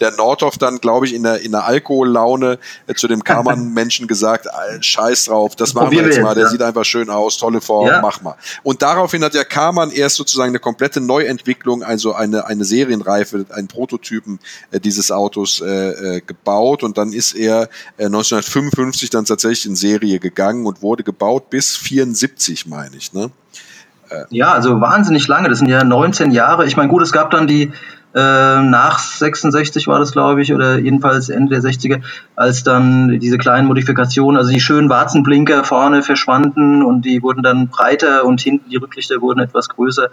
der 0.00 0.12
Nordhoff 0.12 0.58
dann, 0.58 0.78
glaube 0.78 1.06
ich, 1.06 1.14
in 1.14 1.22
der 1.22 1.40
in 1.40 1.52
der 1.52 1.64
Alkohollaune 1.64 2.58
äh, 2.86 2.94
zu 2.94 3.08
dem 3.08 3.24
Kamann-Menschen 3.24 4.06
gesagt: 4.06 4.46
Scheiß 4.80 5.26
drauf, 5.26 5.56
das 5.56 5.74
machen 5.74 5.90
wir 5.90 6.02
jetzt 6.02 6.20
mal. 6.20 6.34
Der 6.34 6.48
sieht 6.48 6.62
einfach 6.62 6.84
schön 6.84 7.10
aus, 7.10 7.38
tolle 7.38 7.60
Form, 7.60 7.86
ja. 7.86 8.00
mach 8.00 8.20
mal. 8.22 8.36
Und 8.62 8.82
daraufhin 8.82 9.24
hat 9.24 9.34
ja 9.34 9.44
Kaman 9.44 9.90
erst 9.90 10.16
sozusagen 10.16 10.50
eine 10.50 10.58
komplette 10.58 11.00
Neuentwicklung, 11.00 11.82
also 11.82 12.14
eine, 12.14 12.46
eine 12.46 12.64
Serienreife, 12.64 13.46
einen 13.50 13.68
Prototypen 13.68 14.38
äh, 14.70 14.80
dieses 14.80 15.10
Autos 15.10 15.60
äh, 15.60 16.16
äh 16.16 16.20
gebaut 16.20 16.82
und 16.82 16.98
dann 16.98 17.12
ist 17.12 17.34
er 17.34 17.53
äh, 17.62 18.04
1955 18.04 19.10
dann 19.10 19.24
tatsächlich 19.24 19.66
in 19.66 19.76
Serie 19.76 20.18
gegangen 20.18 20.66
und 20.66 20.82
wurde 20.82 21.02
gebaut 21.02 21.50
bis 21.50 21.76
74, 21.76 22.66
meine 22.66 22.96
ich, 22.96 23.12
ne? 23.12 23.30
Ja, 24.30 24.52
also 24.52 24.80
wahnsinnig 24.80 25.26
lange. 25.26 25.48
Das 25.48 25.58
sind 25.58 25.68
ja 25.68 25.82
19 25.82 26.30
Jahre. 26.30 26.66
Ich 26.66 26.76
meine, 26.76 26.88
gut, 26.88 27.02
es 27.02 27.10
gab 27.10 27.30
dann 27.30 27.46
die 27.46 27.72
nach 28.16 29.00
66 29.00 29.88
war 29.88 29.98
das, 29.98 30.12
glaube 30.12 30.40
ich, 30.40 30.54
oder 30.54 30.78
jedenfalls 30.78 31.30
Ende 31.30 31.60
der 31.60 31.68
60er, 31.68 32.00
als 32.36 32.62
dann 32.62 33.18
diese 33.18 33.38
kleinen 33.38 33.66
Modifikationen, 33.66 34.38
also 34.38 34.52
die 34.52 34.60
schönen 34.60 34.88
Warzenblinker 34.88 35.64
vorne 35.64 36.02
verschwanden 36.04 36.84
und 36.84 37.02
die 37.04 37.22
wurden 37.22 37.42
dann 37.42 37.68
breiter 37.68 38.24
und 38.24 38.40
hinten 38.40 38.70
die 38.70 38.76
Rücklichter 38.76 39.20
wurden 39.20 39.40
etwas 39.40 39.68
größer 39.68 40.10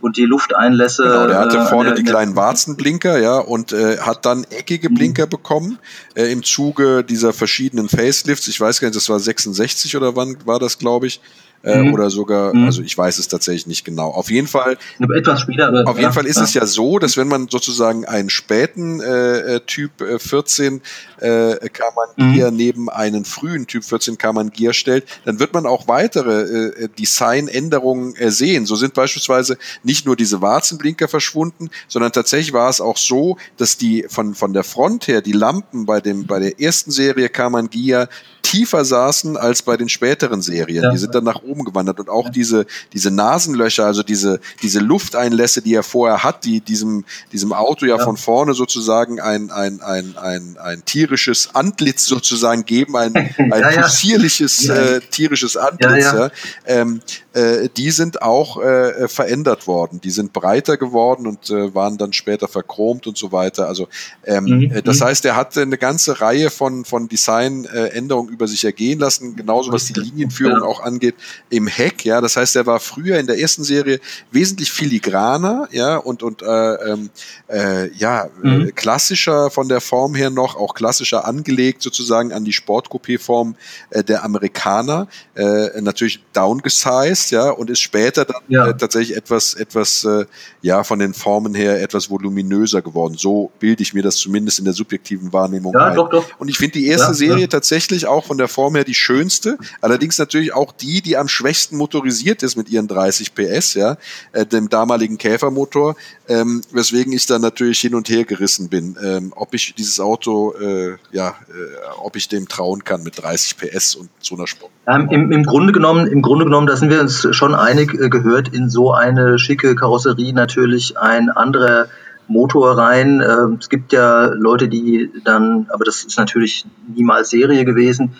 und 0.00 0.16
die 0.16 0.24
Lufteinlässe. 0.24 1.04
Genau, 1.04 1.26
der 1.28 1.38
hatte 1.38 1.58
äh, 1.58 1.66
vorne 1.66 1.90
äh, 1.90 1.94
die 1.94 2.02
kleinen 2.02 2.36
Warzenblinker, 2.36 3.18
ja, 3.18 3.38
und 3.38 3.72
äh, 3.72 3.98
hat 3.98 4.26
dann 4.26 4.44
eckige 4.50 4.90
mhm. 4.90 4.94
Blinker 4.94 5.26
mhm. 5.26 5.30
bekommen 5.30 5.78
äh, 6.14 6.32
im 6.32 6.42
Zuge 6.42 7.04
dieser 7.04 7.32
verschiedenen 7.32 7.88
Facelifts. 7.88 8.48
Ich 8.48 8.60
weiß 8.60 8.80
gar 8.80 8.88
nicht, 8.88 8.96
das 8.96 9.08
war 9.08 9.20
66 9.20 9.96
oder 9.96 10.16
wann 10.16 10.36
war 10.44 10.58
das, 10.58 10.78
glaube 10.78 11.06
ich 11.06 11.20
äh, 11.64 11.82
mhm. 11.82 11.94
oder 11.94 12.10
sogar, 12.10 12.54
mhm. 12.54 12.64
also 12.66 12.82
ich 12.82 12.96
weiß 12.96 13.18
es 13.18 13.28
tatsächlich 13.28 13.66
nicht 13.66 13.84
genau. 13.84 14.10
Auf 14.10 14.30
jeden 14.30 14.46
Fall. 14.46 14.76
Etwas 15.16 15.40
später. 15.40 15.68
Aber, 15.68 15.90
auf 15.90 15.98
jeden 15.98 16.12
Fall 16.12 16.26
ist 16.26 16.36
ja. 16.36 16.44
es 16.44 16.54
ja 16.54 16.66
so, 16.66 16.98
dass 16.98 17.16
wenn 17.16 17.28
man 17.28 17.48
sozusagen 17.48 18.04
einen 18.04 18.30
späten 18.30 19.00
äh, 19.00 19.56
äh 19.56 19.60
Typ 19.66 20.00
äh, 20.00 20.18
14 20.18 20.82
äh, 21.20 21.56
Kammern 21.70 22.34
Gear 22.34 22.50
mhm. 22.50 22.56
neben 22.56 22.90
einen 22.90 23.24
frühen 23.24 23.66
Typ 23.66 23.84
14 23.84 24.18
Kammern 24.18 24.50
Gear 24.50 24.74
stellt, 24.74 25.04
dann 25.24 25.40
wird 25.40 25.54
man 25.54 25.66
auch 25.66 25.88
weitere 25.88 26.42
äh, 26.42 26.88
Designänderungen 26.98 28.14
äh, 28.16 28.30
sehen. 28.30 28.66
So 28.66 28.76
sind 28.76 28.94
beispielsweise 28.94 29.56
nicht 29.82 30.06
nur 30.06 30.16
diese 30.16 30.42
Warzenblinker 30.42 31.08
verschwunden, 31.08 31.70
sondern 31.88 32.12
tatsächlich 32.12 32.52
war 32.52 32.68
es 32.68 32.80
auch 32.80 32.98
so, 32.98 33.36
dass 33.56 33.78
die 33.78 34.06
von, 34.08 34.34
von 34.34 34.52
der 34.52 34.64
Front 34.64 35.08
her 35.08 35.22
die 35.22 35.32
Lampen 35.32 35.86
bei 35.86 36.00
dem, 36.00 36.26
bei 36.26 36.38
der 36.38 36.60
ersten 36.60 36.90
Serie 36.90 37.28
Kammern 37.28 37.70
Gear 37.70 38.08
tiefer 38.42 38.84
saßen 38.84 39.36
als 39.36 39.62
bei 39.62 39.76
den 39.76 39.88
späteren 39.88 40.42
Serien. 40.42 40.84
Ja. 40.84 40.90
Die 40.90 40.98
sind 40.98 41.14
dann 41.14 41.24
nach 41.24 41.42
oben 41.42 41.53
gewandert 41.62 42.00
und 42.00 42.08
auch 42.08 42.24
ja. 42.24 42.30
diese, 42.30 42.66
diese 42.92 43.12
Nasenlöcher, 43.12 43.86
also 43.86 44.02
diese, 44.02 44.40
diese 44.62 44.80
Lufteinlässe, 44.80 45.62
die 45.62 45.74
er 45.74 45.84
vorher 45.84 46.24
hat, 46.24 46.44
die 46.44 46.60
diesem, 46.60 47.04
diesem 47.32 47.52
Auto 47.52 47.86
ja, 47.86 47.98
ja. 47.98 48.04
von 48.04 48.16
vorne 48.16 48.54
sozusagen 48.54 49.20
ein, 49.20 49.52
ein, 49.52 49.80
ein, 49.80 50.16
ein, 50.16 50.56
ein 50.60 50.84
tierisches 50.84 51.54
Antlitz 51.54 52.06
sozusagen 52.06 52.64
geben, 52.64 52.96
ein, 52.96 53.14
ein 53.38 53.80
possierliches 53.80 54.68
äh, 54.68 55.00
tierisches 55.10 55.56
Antlitz. 55.56 56.04
Ja, 56.04 56.30
ähm, 56.66 57.00
äh, 57.34 57.68
die 57.76 57.90
sind 57.90 58.22
auch 58.22 58.60
äh, 58.62 59.08
verändert 59.08 59.66
worden. 59.66 60.00
Die 60.00 60.10
sind 60.10 60.32
breiter 60.32 60.76
geworden 60.76 61.26
und 61.26 61.50
äh, 61.50 61.74
waren 61.74 61.98
dann 61.98 62.12
später 62.12 62.48
verchromt 62.48 63.06
und 63.06 63.18
so 63.18 63.32
weiter. 63.32 63.66
Also 63.66 63.88
ähm, 64.24 64.44
mhm. 64.44 64.70
Äh, 64.70 64.82
das 64.82 65.00
mhm. 65.00 65.04
heißt, 65.04 65.24
er 65.24 65.36
hatte 65.36 65.62
eine 65.62 65.78
ganze 65.78 66.20
Reihe 66.20 66.50
von, 66.50 66.84
von 66.84 67.08
Designänderungen 67.08 68.32
über 68.32 68.46
sich 68.46 68.64
ergehen 68.64 68.98
lassen, 68.98 69.36
genauso 69.36 69.72
was 69.72 69.86
die 69.86 69.94
Linienführung 69.94 70.62
auch 70.62 70.80
angeht 70.80 71.14
im 71.50 71.66
Heck. 71.66 72.04
Ja, 72.04 72.20
das 72.20 72.36
heißt, 72.36 72.56
er 72.56 72.66
war 72.66 72.80
früher 72.80 73.18
in 73.18 73.26
der 73.26 73.38
ersten 73.38 73.64
Serie 73.64 74.00
wesentlich 74.30 74.72
filigraner, 74.72 75.68
ja 75.70 75.96
und 75.96 76.22
und 76.22 76.42
äh, 76.42 76.46
ähm, 76.46 77.10
äh, 77.48 77.90
ja 77.94 78.28
mhm. 78.42 78.74
klassischer 78.74 79.50
von 79.50 79.68
der 79.68 79.80
Form 79.80 80.14
her 80.14 80.30
noch, 80.30 80.56
auch 80.56 80.74
klassischer 80.74 81.26
angelegt 81.26 81.82
sozusagen 81.82 82.32
an 82.32 82.44
die 82.44 82.52
Sportcoupé-Form 82.52 83.54
äh, 83.90 84.02
der 84.02 84.24
Amerikaner. 84.24 85.08
Äh, 85.34 85.80
natürlich 85.80 86.22
downgesized 86.32 87.30
ja, 87.30 87.50
und 87.50 87.70
ist 87.70 87.80
später 87.80 88.24
dann 88.24 88.42
ja. 88.48 88.68
äh, 88.68 88.76
tatsächlich 88.76 89.16
etwas, 89.16 89.54
etwas, 89.54 90.04
äh, 90.04 90.26
ja, 90.62 90.84
von 90.84 90.98
den 90.98 91.14
Formen 91.14 91.54
her 91.54 91.82
etwas 91.82 92.10
voluminöser 92.10 92.82
geworden. 92.82 93.14
So 93.16 93.50
bilde 93.58 93.82
ich 93.82 93.94
mir 93.94 94.02
das 94.02 94.16
zumindest 94.16 94.58
in 94.58 94.64
der 94.64 94.74
subjektiven 94.74 95.32
Wahrnehmung 95.32 95.74
ja, 95.74 95.86
ein. 95.86 95.96
Doch, 95.96 96.10
doch. 96.10 96.24
Und 96.38 96.48
ich 96.48 96.58
finde 96.58 96.78
die 96.78 96.86
erste 96.86 97.08
ja, 97.08 97.14
Serie 97.14 97.48
tatsächlich 97.48 98.06
auch 98.06 98.24
von 98.24 98.38
der 98.38 98.48
Form 98.48 98.74
her 98.74 98.84
die 98.84 98.94
schönste, 98.94 99.58
allerdings 99.80 100.18
natürlich 100.18 100.52
auch 100.54 100.72
die, 100.72 101.02
die 101.02 101.16
am 101.16 101.28
schwächsten 101.34 101.76
motorisiert 101.76 102.42
ist 102.42 102.56
mit 102.56 102.68
ihren 102.68 102.88
30 102.88 103.34
PS, 103.34 103.74
ja, 103.74 103.96
äh, 104.32 104.46
dem 104.46 104.68
damaligen 104.68 105.18
Käfermotor, 105.18 105.96
ähm, 106.28 106.62
weswegen 106.72 107.12
ich 107.12 107.26
dann 107.26 107.42
natürlich 107.42 107.80
hin 107.80 107.94
und 107.94 108.08
her 108.08 108.24
gerissen 108.24 108.68
bin, 108.68 108.96
ähm, 109.02 109.32
ob 109.36 109.54
ich 109.54 109.74
dieses 109.74 110.00
Auto, 110.00 110.54
äh, 110.54 110.96
ja, 111.12 111.30
äh, 111.48 112.02
ob 112.02 112.16
ich 112.16 112.28
dem 112.28 112.48
trauen 112.48 112.84
kann 112.84 113.02
mit 113.02 113.22
30 113.22 113.56
PS 113.56 113.94
und 113.96 114.08
so 114.20 114.36
einer 114.36 114.46
Sport. 114.46 114.70
Ähm, 114.86 115.08
im, 115.10 115.32
Im 115.32 115.44
Grunde 115.44 115.72
genommen, 115.72 116.06
im 116.06 116.22
Grunde 116.22 116.44
genommen, 116.44 116.66
da 116.66 116.76
sind 116.76 116.90
wir 116.90 117.00
uns 117.00 117.26
schon 117.34 117.54
einig, 117.54 117.94
äh, 117.94 118.08
gehört 118.08 118.48
in 118.48 118.70
so 118.70 118.92
eine 118.92 119.38
schicke 119.38 119.74
Karosserie 119.74 120.32
natürlich 120.32 120.98
ein 120.98 121.30
anderer 121.30 121.88
Motor 122.28 122.78
rein. 122.78 123.20
Äh, 123.20 123.56
es 123.58 123.68
gibt 123.68 123.92
ja 123.92 124.26
Leute, 124.26 124.68
die 124.68 125.10
dann, 125.24 125.66
aber 125.70 125.84
das 125.84 126.04
ist 126.04 126.18
natürlich 126.18 126.66
niemals 126.94 127.30
Serie 127.30 127.64
gewesen, 127.64 128.12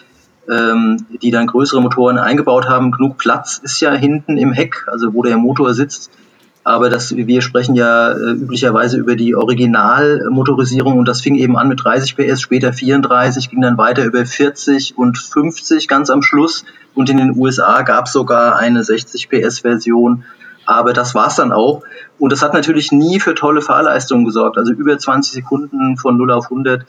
ähm, 0.51 1.07
die 1.23 1.31
dann 1.31 1.47
größere 1.47 1.81
Motoren 1.81 2.19
eingebaut 2.19 2.69
haben. 2.69 2.91
Genug 2.91 3.19
Platz 3.19 3.61
ist 3.63 3.81
ja 3.81 3.93
hinten 3.93 4.37
im 4.37 4.53
Heck, 4.53 4.87
also 4.91 5.15
wo 5.15 5.23
der 5.23 5.37
Motor 5.37 5.75
sitzt. 5.75 6.11
Aber 6.67 6.89
das, 6.89 7.15
wir 7.15 7.43
sprechen 7.43 7.75
ja 7.75 8.13
äh, 8.13 8.31
üblicherweise 8.31 8.97
über 8.97 9.17
die 9.17 9.35
Originalmotorisierung 9.35 10.99
und 10.99 11.07
das 11.07 11.21
fing 11.21 11.35
eben 11.35 11.59
an 11.59 11.69
mit 11.69 11.85
30 11.85 12.17
PS, 12.17 12.41
später 12.41 12.73
34, 12.73 13.51
ging 13.51 13.61
dann 13.61 13.77
weiter 13.77 14.03
über 14.05 14.25
40 14.25 14.97
und 14.97 15.19
50 15.19 15.89
ganz 15.89 16.09
am 16.09 16.23
Schluss. 16.23 16.65
Und 16.95 17.11
in 17.11 17.19
den 17.19 17.37
USA 17.37 17.83
gab 17.83 18.07
es 18.07 18.13
sogar 18.13 18.57
eine 18.57 18.83
60 18.83 19.29
PS 19.29 19.59
Version, 19.61 20.25
aber 20.65 20.95
das 20.95 21.15
war's 21.15 21.37
dann 21.37 21.53
auch. 21.53 21.83
Und 22.19 22.33
das 22.33 22.41
hat 22.41 22.55
natürlich 22.55 22.93
nie 22.93 23.21
für 23.21 23.35
tolle 23.35 23.61
Fahrleistungen 23.61 24.25
gesorgt, 24.25 24.57
also 24.57 24.73
über 24.73 24.97
20 24.97 25.35
Sekunden 25.35 25.99
von 25.99 26.17
0 26.17 26.31
auf 26.31 26.45
100 26.45 26.87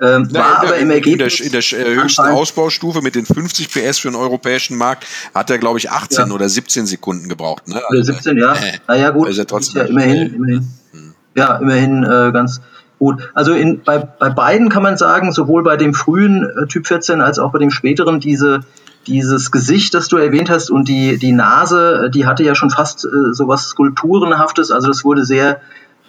ähm, 0.00 0.28
Na, 0.30 0.40
war 0.40 0.58
aber 0.60 0.76
im 0.76 0.90
Ergebnis. 0.90 1.40
In 1.40 1.52
der, 1.52 1.62
in 1.72 1.84
der 1.84 2.02
höchsten 2.02 2.22
Ausbaustufe 2.22 3.00
mit 3.00 3.14
den 3.14 3.26
50 3.26 3.70
PS 3.70 3.98
für 3.98 4.08
den 4.08 4.16
europäischen 4.16 4.76
Markt 4.76 5.06
hat 5.34 5.50
er, 5.50 5.58
glaube 5.58 5.78
ich, 5.78 5.90
18 5.90 6.28
ja. 6.28 6.32
oder 6.32 6.48
17 6.48 6.86
Sekunden 6.86 7.28
gebraucht. 7.28 7.68
Ne? 7.68 7.80
Oder 7.90 8.02
17, 8.02 8.36
ja. 8.36 8.54
Äh, 8.54 8.78
naja, 8.88 9.10
gut. 9.10 9.28
Ist 9.28 9.36
ja, 9.36 9.44
trotzdem 9.44 9.82
ist 9.82 9.88
ja 9.88 9.90
immerhin, 9.90 10.34
immerhin. 10.34 10.68
Hm. 10.92 11.14
Ja, 11.36 11.56
immerhin 11.58 12.02
äh, 12.02 12.32
ganz 12.32 12.60
gut. 12.98 13.30
Also 13.34 13.52
in, 13.52 13.82
bei, 13.82 13.98
bei 13.98 14.30
beiden 14.30 14.68
kann 14.68 14.82
man 14.82 14.96
sagen, 14.96 15.32
sowohl 15.32 15.62
bei 15.62 15.76
dem 15.76 15.94
frühen 15.94 16.44
äh, 16.44 16.66
Typ 16.66 16.86
14 16.86 17.20
als 17.20 17.38
auch 17.38 17.52
bei 17.52 17.58
dem 17.58 17.70
späteren, 17.70 18.18
diese, 18.18 18.60
dieses 19.06 19.50
Gesicht, 19.50 19.94
das 19.94 20.08
du 20.08 20.16
erwähnt 20.16 20.50
hast 20.50 20.70
und 20.70 20.88
die, 20.88 21.18
die 21.18 21.32
Nase, 21.32 22.06
äh, 22.06 22.10
die 22.10 22.26
hatte 22.26 22.42
ja 22.42 22.54
schon 22.54 22.70
fast 22.70 23.04
äh, 23.04 23.32
so 23.32 23.46
was 23.46 23.68
Skulpturenhaftes. 23.68 24.70
Also 24.70 24.88
das 24.88 25.04
wurde 25.04 25.24
sehr 25.24 25.60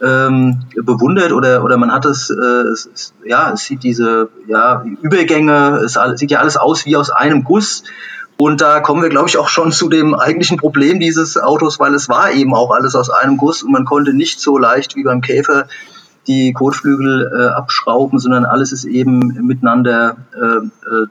ähm, 0.02 0.66
bewundert 0.76 1.32
oder, 1.32 1.64
oder 1.64 1.78
man 1.78 1.92
hat 1.92 2.06
es, 2.06 2.30
äh, 2.30 2.34
es, 2.34 3.14
ja, 3.26 3.52
es 3.54 3.64
sieht 3.64 3.84
diese 3.84 4.30
ja, 4.48 4.84
Übergänge, 5.02 5.82
es 5.86 5.98
sieht 6.16 6.32
ja 6.32 6.40
alles 6.40 6.58
aus 6.58 6.86
wie 6.86 6.96
aus 6.96 7.10
einem 7.10 7.44
Guss. 7.44 7.84
Und 8.38 8.60
da 8.60 8.82
kommen 8.82 9.02
wir, 9.02 9.10
glaube 9.10 9.30
ich, 9.30 9.38
auch 9.38 9.48
schon 9.48 9.72
zu 9.72 9.88
dem 9.88 10.14
eigentlichen 10.14 10.58
Problem 10.58 11.00
dieses 11.00 11.38
Autos, 11.38 11.80
weil 11.80 11.94
es 11.94 12.10
war 12.10 12.32
eben 12.32 12.54
auch 12.54 12.72
alles 12.72 12.94
aus 12.96 13.10
einem 13.10 13.38
Guss 13.38 13.64
und 13.64 13.72
man 13.72 13.86
konnte 13.86 14.14
nicht 14.14 14.42
so 14.42 14.58
leicht 14.58 14.98
wie 14.98 15.04
beim 15.04 15.22
Käfer 15.22 15.68
die 16.28 16.52
Kotflügel 16.52 17.32
äh, 17.34 17.48
abschrauben, 17.54 18.20
sondern 18.20 18.44
alles 18.44 18.74
ist 18.74 18.84
eben 18.84 19.20
miteinander 19.46 20.18
äh, 20.34 21.06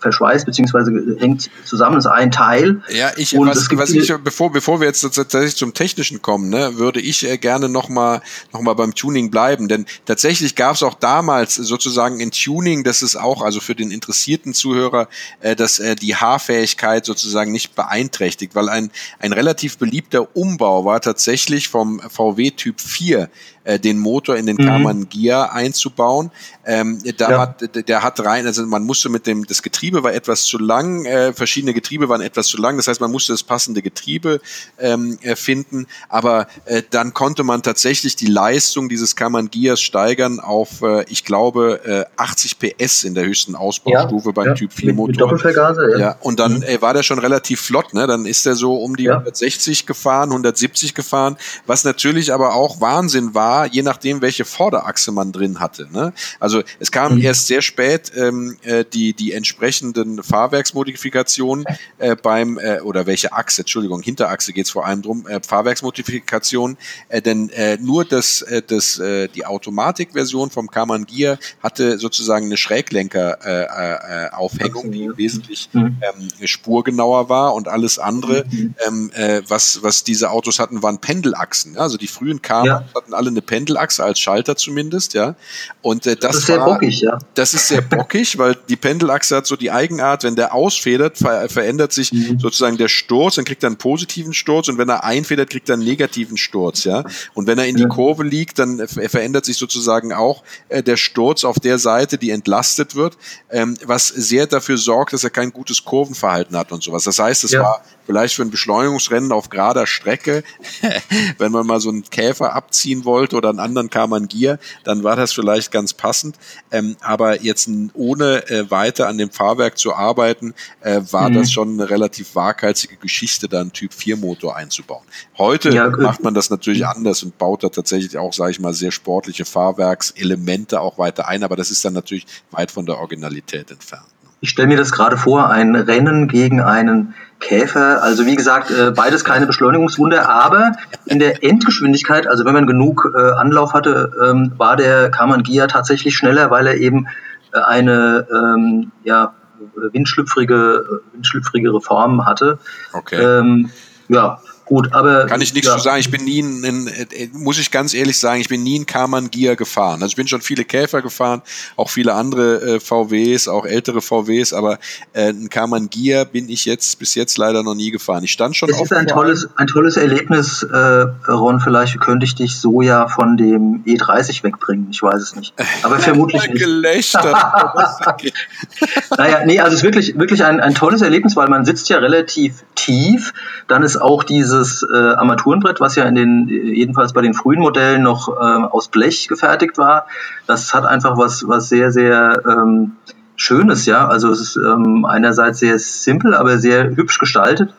verschweißt 0.00 0.46
beziehungsweise 0.46 0.90
hängt 1.18 1.50
zusammen, 1.64 1.96
das 1.96 2.06
ist 2.06 2.10
ein 2.10 2.30
Teil. 2.30 2.82
Ja, 2.88 3.12
ich, 3.16 3.36
und 3.36 3.48
was, 3.48 3.68
was 3.72 3.90
ich, 3.90 4.12
bevor, 4.22 4.50
bevor 4.52 4.80
wir 4.80 4.86
jetzt 4.86 5.00
tatsächlich 5.00 5.56
zum 5.56 5.74
Technischen 5.74 6.22
kommen, 6.22 6.48
ne, 6.48 6.78
würde 6.78 7.00
ich 7.00 7.28
äh, 7.28 7.38
gerne 7.38 7.68
nochmal 7.68 8.22
noch 8.52 8.60
mal 8.60 8.74
beim 8.74 8.94
Tuning 8.94 9.30
bleiben, 9.30 9.68
denn 9.68 9.86
tatsächlich 10.06 10.54
gab 10.54 10.76
es 10.76 10.82
auch 10.82 10.94
damals 10.94 11.54
sozusagen 11.56 12.20
in 12.20 12.30
Tuning, 12.30 12.84
das 12.84 13.02
ist 13.02 13.16
auch, 13.16 13.42
also 13.42 13.60
für 13.60 13.74
den 13.74 13.90
interessierten 13.90 14.54
Zuhörer, 14.54 15.08
äh, 15.40 15.54
dass 15.54 15.78
äh, 15.78 15.96
die 15.96 16.16
Haarfähigkeit 16.16 17.04
sozusagen 17.04 17.52
nicht 17.52 17.74
beeinträchtigt, 17.74 18.54
weil 18.54 18.68
ein, 18.68 18.90
ein 19.18 19.32
relativ 19.32 19.78
beliebter 19.78 20.36
Umbau 20.36 20.84
war 20.84 21.00
tatsächlich 21.00 21.68
vom 21.68 22.00
VW 22.00 22.50
Typ 22.50 22.80
4 22.80 23.28
äh, 23.68 23.78
den 23.78 23.98
Motor 23.98 24.36
in 24.36 24.46
den 24.46 24.56
mhm. 24.56 24.64
Karmann 24.64 25.08
Gear 25.08 25.52
einzubauen. 25.52 26.30
Ähm, 26.64 27.00
da 27.18 27.30
ja. 27.30 27.38
hat, 27.40 27.88
der 27.88 28.02
hat 28.02 28.24
rein, 28.24 28.46
also 28.46 28.64
man 28.66 28.82
musste 28.82 29.08
mit 29.08 29.26
dem, 29.26 29.46
das 29.46 29.62
Getriebe 29.62 30.02
war 30.02 30.12
etwas 30.12 30.44
zu 30.44 30.58
lang, 30.58 31.04
äh, 31.04 31.32
verschiedene 31.32 31.74
Getriebe 31.74 32.08
waren 32.08 32.20
etwas 32.20 32.46
zu 32.46 32.58
lang, 32.58 32.76
das 32.76 32.88
heißt, 32.88 33.00
man 33.00 33.10
musste 33.10 33.32
das 33.32 33.42
passende 33.42 33.82
Getriebe 33.82 34.40
ähm, 34.78 35.18
finden, 35.34 35.86
aber 36.08 36.46
äh, 36.64 36.82
dann 36.90 37.14
konnte 37.14 37.44
man 37.44 37.62
tatsächlich 37.62 38.16
die 38.16 38.26
Leistung 38.26 38.88
dieses 38.88 39.16
Karmann 39.16 39.50
Gears 39.50 39.80
steigern 39.80 40.40
auf, 40.40 40.82
äh, 40.82 41.04
ich 41.08 41.24
glaube, 41.24 41.80
äh, 41.84 42.04
80 42.16 42.58
PS 42.58 43.04
in 43.04 43.14
der 43.14 43.24
höchsten 43.24 43.54
Ausbaustufe 43.54 44.28
ja, 44.28 44.32
beim 44.32 44.46
ja. 44.46 44.54
Typ 44.54 44.72
4 44.72 44.94
Motor. 44.94 45.08
Mit 45.08 45.20
Doppelvergaser, 45.20 45.90
ja. 45.92 45.98
ja. 45.98 46.16
Und 46.20 46.40
dann 46.40 46.58
mhm. 46.58 46.62
äh, 46.62 46.80
war 46.80 46.94
der 46.94 47.02
schon 47.02 47.18
relativ 47.18 47.60
flott, 47.60 47.94
ne? 47.94 48.06
Dann 48.06 48.26
ist 48.26 48.46
er 48.46 48.54
so 48.54 48.76
um 48.76 48.96
die 48.96 49.10
160 49.10 49.86
gefahren, 49.86 50.30
170 50.30 50.94
gefahren, 50.94 51.36
was 51.66 51.84
natürlich 51.84 52.32
aber 52.32 52.54
auch 52.54 52.80
Wahnsinn 52.80 53.34
war, 53.34 53.57
je 53.66 53.82
nachdem, 53.82 54.20
welche 54.20 54.44
Vorderachse 54.44 55.12
man 55.12 55.30
drin 55.32 55.60
hatte. 55.60 55.88
Ne? 55.92 56.12
Also 56.40 56.62
es 56.80 56.90
kam 56.90 57.14
mhm. 57.16 57.22
erst 57.22 57.46
sehr 57.46 57.62
spät 57.62 58.10
ähm, 58.16 58.56
äh, 58.62 58.84
die, 58.84 59.14
die 59.14 59.32
entsprechenden 59.32 60.22
Fahrwerksmodifikationen 60.22 61.64
äh, 61.98 62.16
beim, 62.16 62.58
äh, 62.58 62.80
oder 62.80 63.06
welche 63.06 63.32
Achse, 63.32 63.62
Entschuldigung, 63.62 64.02
Hinterachse 64.02 64.52
geht 64.52 64.66
es 64.66 64.72
vor 64.72 64.86
allem 64.86 65.02
drum, 65.02 65.26
äh, 65.26 65.40
Fahrwerksmodifikationen, 65.46 66.76
äh, 67.08 67.22
denn 67.22 67.50
äh, 67.50 67.76
nur 67.78 68.04
das, 68.04 68.42
äh, 68.42 68.62
das, 68.66 68.98
äh, 68.98 69.28
die 69.28 69.46
Automatikversion 69.46 70.50
vom 70.50 70.68
Karmann 70.70 71.06
Gear 71.06 71.38
hatte 71.62 71.98
sozusagen 71.98 72.46
eine 72.46 72.56
Schräglenker-Aufhängung, 72.56 74.84
äh, 74.84 74.88
äh, 74.88 74.90
die 74.90 75.16
wesentlich 75.16 75.68
mhm. 75.72 75.96
ähm, 76.02 76.28
spurgenauer 76.46 77.28
war 77.28 77.54
und 77.54 77.68
alles 77.68 77.98
andere, 77.98 78.44
mhm. 78.50 78.74
ähm, 78.86 79.10
äh, 79.14 79.42
was, 79.48 79.82
was 79.82 80.04
diese 80.04 80.30
Autos 80.30 80.58
hatten, 80.58 80.82
waren 80.82 81.00
Pendelachsen. 81.00 81.76
Also 81.76 81.96
die 81.96 82.06
frühen 82.06 82.42
Karmann 82.42 82.66
ja. 82.66 82.84
hatten 82.94 83.14
alle 83.14 83.28
eine 83.28 83.42
Pendelachse 83.48 84.04
als 84.04 84.20
Schalter 84.20 84.54
zumindest, 84.54 85.14
ja. 85.14 85.34
Und 85.82 86.06
äh, 86.06 86.14
das, 86.14 86.30
das, 86.30 86.36
ist 86.36 86.46
sehr 86.46 86.60
war, 86.60 86.74
bockig, 86.74 87.00
ja. 87.00 87.18
Das 87.34 87.54
ist 87.54 87.66
sehr 87.66 87.80
bockig, 87.80 88.38
weil 88.38 88.56
die 88.68 88.76
Pendelachse 88.76 89.34
hat 89.34 89.46
so 89.46 89.56
die 89.56 89.72
Eigenart, 89.72 90.22
wenn 90.22 90.36
der 90.36 90.54
ausfedert, 90.54 91.18
ver 91.18 91.48
verändert 91.48 91.92
sich 91.92 92.12
mhm. 92.12 92.38
sozusagen 92.38 92.76
der 92.76 92.88
Sturz, 92.88 93.36
dann 93.36 93.44
kriegt 93.44 93.64
er 93.64 93.68
einen 93.68 93.78
positiven 93.78 94.34
Sturz 94.34 94.68
und 94.68 94.78
wenn 94.78 94.88
er 94.88 95.02
einfedert, 95.02 95.50
kriegt 95.50 95.68
er 95.68 95.74
einen 95.74 95.84
negativen 95.84 96.36
Sturz, 96.36 96.84
ja. 96.84 97.02
Und 97.34 97.48
wenn 97.48 97.58
er 97.58 97.66
in 97.66 97.76
die 97.76 97.86
Kurve 97.86 98.22
liegt, 98.22 98.58
dann 98.58 98.86
verändert 98.86 99.46
sich 99.46 99.56
sozusagen 99.56 100.12
auch 100.12 100.44
äh, 100.68 100.82
der 100.82 100.96
Sturz 100.96 101.44
auf 101.44 101.58
der 101.58 101.78
Seite, 101.78 102.18
die 102.18 102.30
entlastet 102.30 102.94
wird, 102.94 103.16
ähm, 103.50 103.76
was 103.84 104.08
sehr 104.08 104.46
dafür 104.46 104.76
sorgt, 104.76 105.14
dass 105.14 105.24
er 105.24 105.30
kein 105.30 105.52
gutes 105.52 105.84
Kurvenverhalten 105.84 106.56
hat 106.56 106.70
und 106.70 106.82
sowas. 106.82 107.04
Das 107.04 107.18
heißt, 107.18 107.44
es 107.44 107.52
ja. 107.52 107.62
war 107.62 107.82
vielleicht 108.08 108.36
für 108.36 108.42
ein 108.42 108.50
Beschleunigungsrennen 108.50 109.32
auf 109.32 109.50
gerader 109.50 109.86
Strecke, 109.86 110.42
wenn 111.38 111.52
man 111.52 111.66
mal 111.66 111.78
so 111.78 111.90
einen 111.90 112.04
Käfer 112.04 112.54
abziehen 112.54 113.04
wollte 113.04 113.36
oder 113.36 113.50
einen 113.50 113.58
anderen 113.58 113.90
Karmann 113.90 114.28
Gier, 114.28 114.58
dann 114.82 115.04
war 115.04 115.14
das 115.14 115.34
vielleicht 115.34 115.70
ganz 115.70 115.92
passend. 115.92 116.36
Ähm, 116.70 116.96
aber 117.02 117.42
jetzt 117.42 117.68
ohne 117.92 118.48
äh, 118.48 118.70
weiter 118.70 119.08
an 119.08 119.18
dem 119.18 119.30
Fahrwerk 119.30 119.76
zu 119.76 119.94
arbeiten, 119.94 120.54
äh, 120.80 121.02
war 121.10 121.28
mhm. 121.28 121.34
das 121.34 121.52
schon 121.52 121.74
eine 121.74 121.90
relativ 121.90 122.34
waghalsige 122.34 122.96
Geschichte, 122.96 123.46
da 123.46 123.60
einen 123.60 123.74
Typ 123.74 123.92
4 123.92 124.16
Motor 124.16 124.56
einzubauen. 124.56 125.04
Heute 125.36 125.68
ja, 125.68 125.90
macht 125.90 126.22
man 126.22 126.32
das 126.32 126.48
natürlich 126.48 126.86
anders 126.86 127.22
und 127.22 127.36
baut 127.36 127.62
da 127.62 127.68
tatsächlich 127.68 128.16
auch, 128.16 128.32
sage 128.32 128.52
ich 128.52 128.60
mal, 128.60 128.72
sehr 128.72 128.90
sportliche 128.90 129.44
Fahrwerkselemente 129.44 130.80
auch 130.80 130.96
weiter 130.96 131.28
ein, 131.28 131.44
aber 131.44 131.56
das 131.56 131.70
ist 131.70 131.84
dann 131.84 131.92
natürlich 131.92 132.26
weit 132.52 132.70
von 132.70 132.86
der 132.86 132.96
Originalität 132.96 133.70
entfernt. 133.70 134.06
Ich 134.40 134.50
stelle 134.50 134.68
mir 134.68 134.76
das 134.76 134.92
gerade 134.92 135.16
vor, 135.16 135.50
ein 135.50 135.74
Rennen 135.74 136.28
gegen 136.28 136.60
einen 136.60 137.14
Käfer. 137.40 138.02
Also 138.02 138.26
wie 138.26 138.36
gesagt, 138.36 138.70
äh, 138.70 138.92
beides 138.92 139.24
keine 139.24 139.46
Beschleunigungswunder, 139.46 140.28
aber 140.28 140.72
in 141.06 141.18
der 141.18 141.42
Endgeschwindigkeit, 141.42 142.26
also 142.26 142.44
wenn 142.44 142.54
man 142.54 142.66
genug 142.66 143.12
äh, 143.14 143.32
Anlauf 143.32 143.74
hatte, 143.74 144.12
ähm, 144.24 144.52
war 144.56 144.76
der 144.76 145.10
Karmann 145.10 145.42
Gia 145.42 145.66
tatsächlich 145.66 146.16
schneller, 146.16 146.50
weil 146.50 146.66
er 146.66 146.76
eben 146.76 147.06
äh, 147.52 147.60
eine 147.60 148.26
ähm, 148.30 148.92
ja, 149.04 149.34
windschlüpfrige, 149.74 151.00
windschlüpfrigere 151.12 151.80
Form 151.80 152.26
hatte. 152.26 152.58
Okay. 152.92 153.20
Ähm, 153.20 153.70
ja, 154.08 154.40
Gut, 154.68 154.92
aber. 154.92 155.26
Kann 155.26 155.40
ich 155.40 155.54
nichts 155.54 155.66
ja. 155.66 155.76
zu 155.76 155.82
sagen. 155.82 155.98
Ich 155.98 156.10
bin 156.10 156.24
nie, 156.24 156.40
in, 156.40 156.62
in, 156.62 156.88
äh, 156.88 157.28
muss 157.32 157.58
ich 157.58 157.70
ganz 157.70 157.94
ehrlich 157.94 158.18
sagen, 158.18 158.42
ich 158.42 158.50
bin 158.50 158.62
nie 158.62 158.76
in 158.76 158.84
Karmann 158.84 159.30
Gia 159.30 159.54
gefahren. 159.54 160.02
Also 160.02 160.12
ich 160.12 160.16
bin 160.16 160.28
schon 160.28 160.42
viele 160.42 160.64
Käfer 160.64 161.00
gefahren, 161.00 161.40
auch 161.76 161.88
viele 161.88 162.12
andere 162.12 162.74
äh, 162.74 162.80
VWs, 162.80 163.48
auch 163.48 163.64
ältere 163.64 164.02
VWs, 164.02 164.52
aber 164.52 164.78
äh, 165.14 165.30
in 165.30 165.48
Karmann 165.48 165.88
Gia 165.88 166.24
bin 166.24 166.50
ich 166.50 166.66
jetzt 166.66 166.98
bis 166.98 167.14
jetzt 167.14 167.38
leider 167.38 167.62
noch 167.62 167.74
nie 167.74 167.90
gefahren. 167.90 168.24
Ich 168.24 168.32
stand 168.32 168.56
schon 168.56 168.68
Es 168.68 168.78
ist 168.78 168.92
ein 168.92 169.06
tolles, 169.06 169.48
ein 169.56 169.68
tolles 169.68 169.96
Erlebnis, 169.96 170.62
äh, 170.62 170.76
Ron. 170.76 171.60
Vielleicht 171.60 171.98
könnte 172.00 172.26
ich 172.26 172.34
dich 172.34 172.60
so 172.60 172.82
ja 172.82 173.08
von 173.08 173.38
dem 173.38 173.82
E30 173.86 174.44
wegbringen. 174.44 174.88
Ich 174.90 175.02
weiß 175.02 175.22
es 175.22 175.34
nicht. 175.34 175.54
Aber 175.82 175.98
vermutlich 176.08 176.46
nicht. 176.50 177.14
naja, 179.16 179.46
nee, 179.46 179.60
also 179.60 179.72
es 179.72 179.78
ist 179.78 179.84
wirklich, 179.84 180.18
wirklich 180.18 180.44
ein, 180.44 180.60
ein 180.60 180.74
tolles 180.74 181.00
Erlebnis, 181.00 181.36
weil 181.36 181.48
man 181.48 181.64
sitzt 181.64 181.88
ja 181.88 181.96
relativ 181.98 182.64
tief. 182.74 183.32
Dann 183.66 183.82
ist 183.82 183.96
auch 183.96 184.24
diese 184.24 184.57
dieses 184.58 184.82
äh, 184.82 184.96
Armaturenbrett, 184.96 185.80
was 185.80 185.96
ja 185.96 186.04
in 186.04 186.14
den, 186.14 186.48
jedenfalls 186.48 187.12
bei 187.12 187.22
den 187.22 187.34
frühen 187.34 187.60
Modellen 187.60 188.02
noch 188.02 188.28
äh, 188.28 188.40
aus 188.40 188.88
Blech 188.88 189.28
gefertigt 189.28 189.78
war, 189.78 190.06
das 190.46 190.74
hat 190.74 190.84
einfach 190.84 191.16
was, 191.16 191.46
was 191.48 191.68
sehr, 191.68 191.90
sehr 191.90 192.42
ähm, 192.46 192.92
Schönes, 193.36 193.86
ja. 193.86 194.08
Also 194.08 194.30
es 194.30 194.40
ist 194.40 194.56
ähm, 194.56 195.04
einerseits 195.04 195.60
sehr 195.60 195.78
simpel, 195.78 196.34
aber 196.34 196.58
sehr 196.58 196.96
hübsch 196.96 197.18
gestaltet 197.18 197.72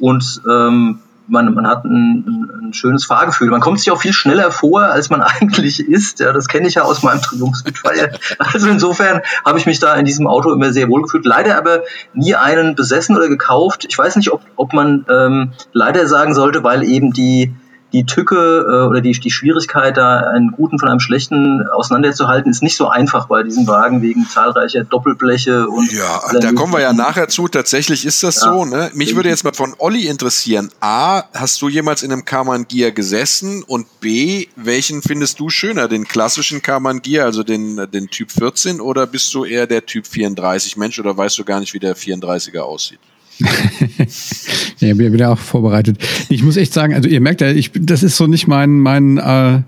und 0.00 0.42
ähm, 0.48 0.98
man, 1.28 1.52
man 1.54 1.66
hat 1.66 1.84
ein, 1.84 2.50
ein, 2.66 2.72
schönes 2.72 3.04
Fahrgefühl. 3.04 3.48
Man 3.48 3.60
kommt 3.60 3.80
sich 3.80 3.90
auch 3.90 4.00
viel 4.00 4.12
schneller 4.12 4.50
vor, 4.50 4.82
als 4.82 5.10
man 5.10 5.22
eigentlich 5.22 5.80
ist. 5.80 6.20
Ja, 6.20 6.32
das 6.32 6.48
kenne 6.48 6.68
ich 6.68 6.74
ja 6.74 6.82
aus 6.82 7.02
meinem 7.02 7.22
Triumphsmitfeier. 7.22 8.10
Also 8.38 8.68
insofern 8.68 9.22
habe 9.44 9.58
ich 9.58 9.66
mich 9.66 9.78
da 9.78 9.94
in 9.94 10.04
diesem 10.04 10.26
Auto 10.26 10.52
immer 10.52 10.72
sehr 10.72 10.88
wohl 10.88 11.02
gefühlt. 11.02 11.24
Leider 11.24 11.56
aber 11.56 11.82
nie 12.14 12.34
einen 12.34 12.74
besessen 12.74 13.16
oder 13.16 13.28
gekauft. 13.28 13.84
Ich 13.88 13.96
weiß 13.96 14.16
nicht, 14.16 14.32
ob, 14.32 14.42
ob 14.56 14.72
man 14.72 15.04
ähm, 15.10 15.52
leider 15.72 16.06
sagen 16.06 16.34
sollte, 16.34 16.64
weil 16.64 16.82
eben 16.82 17.12
die 17.12 17.54
die 17.92 18.04
Tücke 18.04 18.66
äh, 18.68 18.88
oder 18.88 19.00
die, 19.00 19.12
die 19.12 19.30
Schwierigkeit, 19.30 19.96
da 19.96 20.18
einen 20.18 20.50
guten 20.50 20.78
von 20.78 20.88
einem 20.88 21.00
schlechten 21.00 21.66
auseinanderzuhalten, 21.68 22.50
ist 22.50 22.62
nicht 22.62 22.76
so 22.76 22.88
einfach 22.88 23.28
bei 23.28 23.42
diesem 23.42 23.66
Wagen 23.66 24.02
wegen 24.02 24.28
zahlreicher 24.28 24.84
Doppelbleche 24.84 25.68
und. 25.68 25.92
Ja, 25.92 26.20
da 26.40 26.52
kommen 26.52 26.72
wir 26.72 26.80
ja 26.80 26.92
nachher 26.92 27.28
zu. 27.28 27.48
Tatsächlich 27.48 28.04
ist 28.04 28.22
das 28.22 28.42
ja, 28.42 28.52
so. 28.52 28.64
Ne? 28.64 28.90
Mich 28.94 29.14
würde 29.14 29.28
jetzt 29.28 29.44
mal 29.44 29.54
von 29.54 29.74
Olli 29.78 30.06
interessieren. 30.06 30.70
A, 30.80 31.22
hast 31.32 31.62
du 31.62 31.68
jemals 31.68 32.02
in 32.02 32.12
einem 32.12 32.24
Karmann 32.24 32.66
Gear 32.68 32.90
gesessen? 32.90 33.62
Und 33.62 34.00
B, 34.00 34.46
welchen 34.56 35.02
findest 35.02 35.38
du 35.38 35.48
schöner? 35.48 35.88
Den 35.88 36.06
klassischen 36.06 36.62
Karmann 36.62 37.02
Gear, 37.02 37.26
also 37.26 37.42
den, 37.42 37.88
den 37.92 38.08
Typ 38.08 38.32
14, 38.32 38.80
oder 38.80 39.06
bist 39.06 39.32
du 39.32 39.44
eher 39.44 39.66
der 39.66 39.86
Typ 39.86 40.06
34 40.06 40.76
Mensch 40.76 40.98
oder 40.98 41.16
weißt 41.16 41.38
du 41.38 41.44
gar 41.44 41.60
nicht, 41.60 41.72
wie 41.72 41.78
der 41.78 41.96
34er 41.96 42.60
aussieht? 42.60 43.00
ja, 44.78 44.94
bin 44.94 45.12
wieder 45.12 45.30
auch 45.30 45.38
vorbereitet. 45.38 45.98
Ich 46.28 46.42
muss 46.42 46.56
echt 46.56 46.72
sagen, 46.72 46.94
also 46.94 47.08
ihr 47.08 47.20
merkt 47.20 47.40
ja, 47.40 47.50
ich, 47.50 47.70
das 47.74 48.02
ist 48.02 48.16
so 48.16 48.26
nicht 48.26 48.46
mein, 48.46 48.80
mein, 48.80 49.18
äh, 49.18 49.60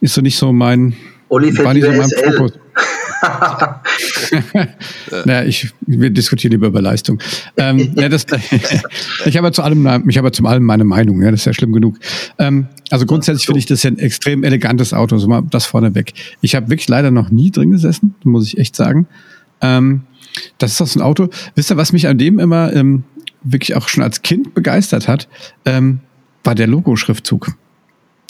ist 0.00 0.14
so 0.14 0.20
nicht 0.20 0.36
so 0.36 0.52
mein, 0.52 0.94
Oli 1.28 1.56
war 1.58 1.72
nicht 1.72 1.84
so 1.84 1.92
mein 1.92 2.08
SL. 2.08 2.32
Fokus. 2.32 2.52
naja, 5.24 5.44
ich, 5.44 5.72
wir 5.86 6.10
diskutieren 6.10 6.52
lieber 6.52 6.66
über 6.66 6.82
Leistung. 6.82 7.18
Ähm, 7.56 7.92
ja, 7.96 8.08
das, 8.08 8.26
ich 9.24 9.36
habe 9.36 9.52
zu 9.52 9.62
allem, 9.62 10.08
ich 10.08 10.18
habe 10.18 10.32
zu 10.32 10.44
allem 10.44 10.64
meine 10.64 10.84
Meinung, 10.84 11.22
ja, 11.22 11.30
das 11.30 11.40
ist 11.40 11.46
ja 11.46 11.54
schlimm 11.54 11.72
genug. 11.72 11.98
Ähm, 12.38 12.66
also 12.90 13.06
grundsätzlich 13.06 13.46
finde 13.46 13.60
ich 13.60 13.66
das 13.66 13.82
ja 13.82 13.90
ein 13.90 13.98
extrem 13.98 14.44
elegantes 14.44 14.92
Auto, 14.92 15.16
so 15.18 15.28
mal 15.28 15.42
das 15.48 15.64
vorneweg. 15.64 16.12
Ich 16.40 16.54
habe 16.54 16.68
wirklich 16.68 16.88
leider 16.88 17.10
noch 17.10 17.30
nie 17.30 17.50
drin 17.50 17.70
gesessen, 17.70 18.14
muss 18.24 18.46
ich 18.46 18.58
echt 18.58 18.76
sagen. 18.76 19.06
Ähm, 19.62 20.02
das 20.58 20.72
ist 20.72 20.80
doch 20.80 20.86
so 20.86 21.00
ein 21.00 21.02
Auto. 21.02 21.28
Wisst 21.54 21.70
ihr, 21.70 21.76
was 21.76 21.92
mich 21.92 22.06
an 22.08 22.18
dem 22.18 22.38
immer 22.38 22.72
ähm, 22.72 23.04
wirklich 23.42 23.76
auch 23.76 23.88
schon 23.88 24.02
als 24.02 24.22
Kind 24.22 24.54
begeistert 24.54 25.08
hat, 25.08 25.28
ähm, 25.64 26.00
war 26.44 26.54
der 26.54 26.66
Logo-Schriftzug. 26.66 27.54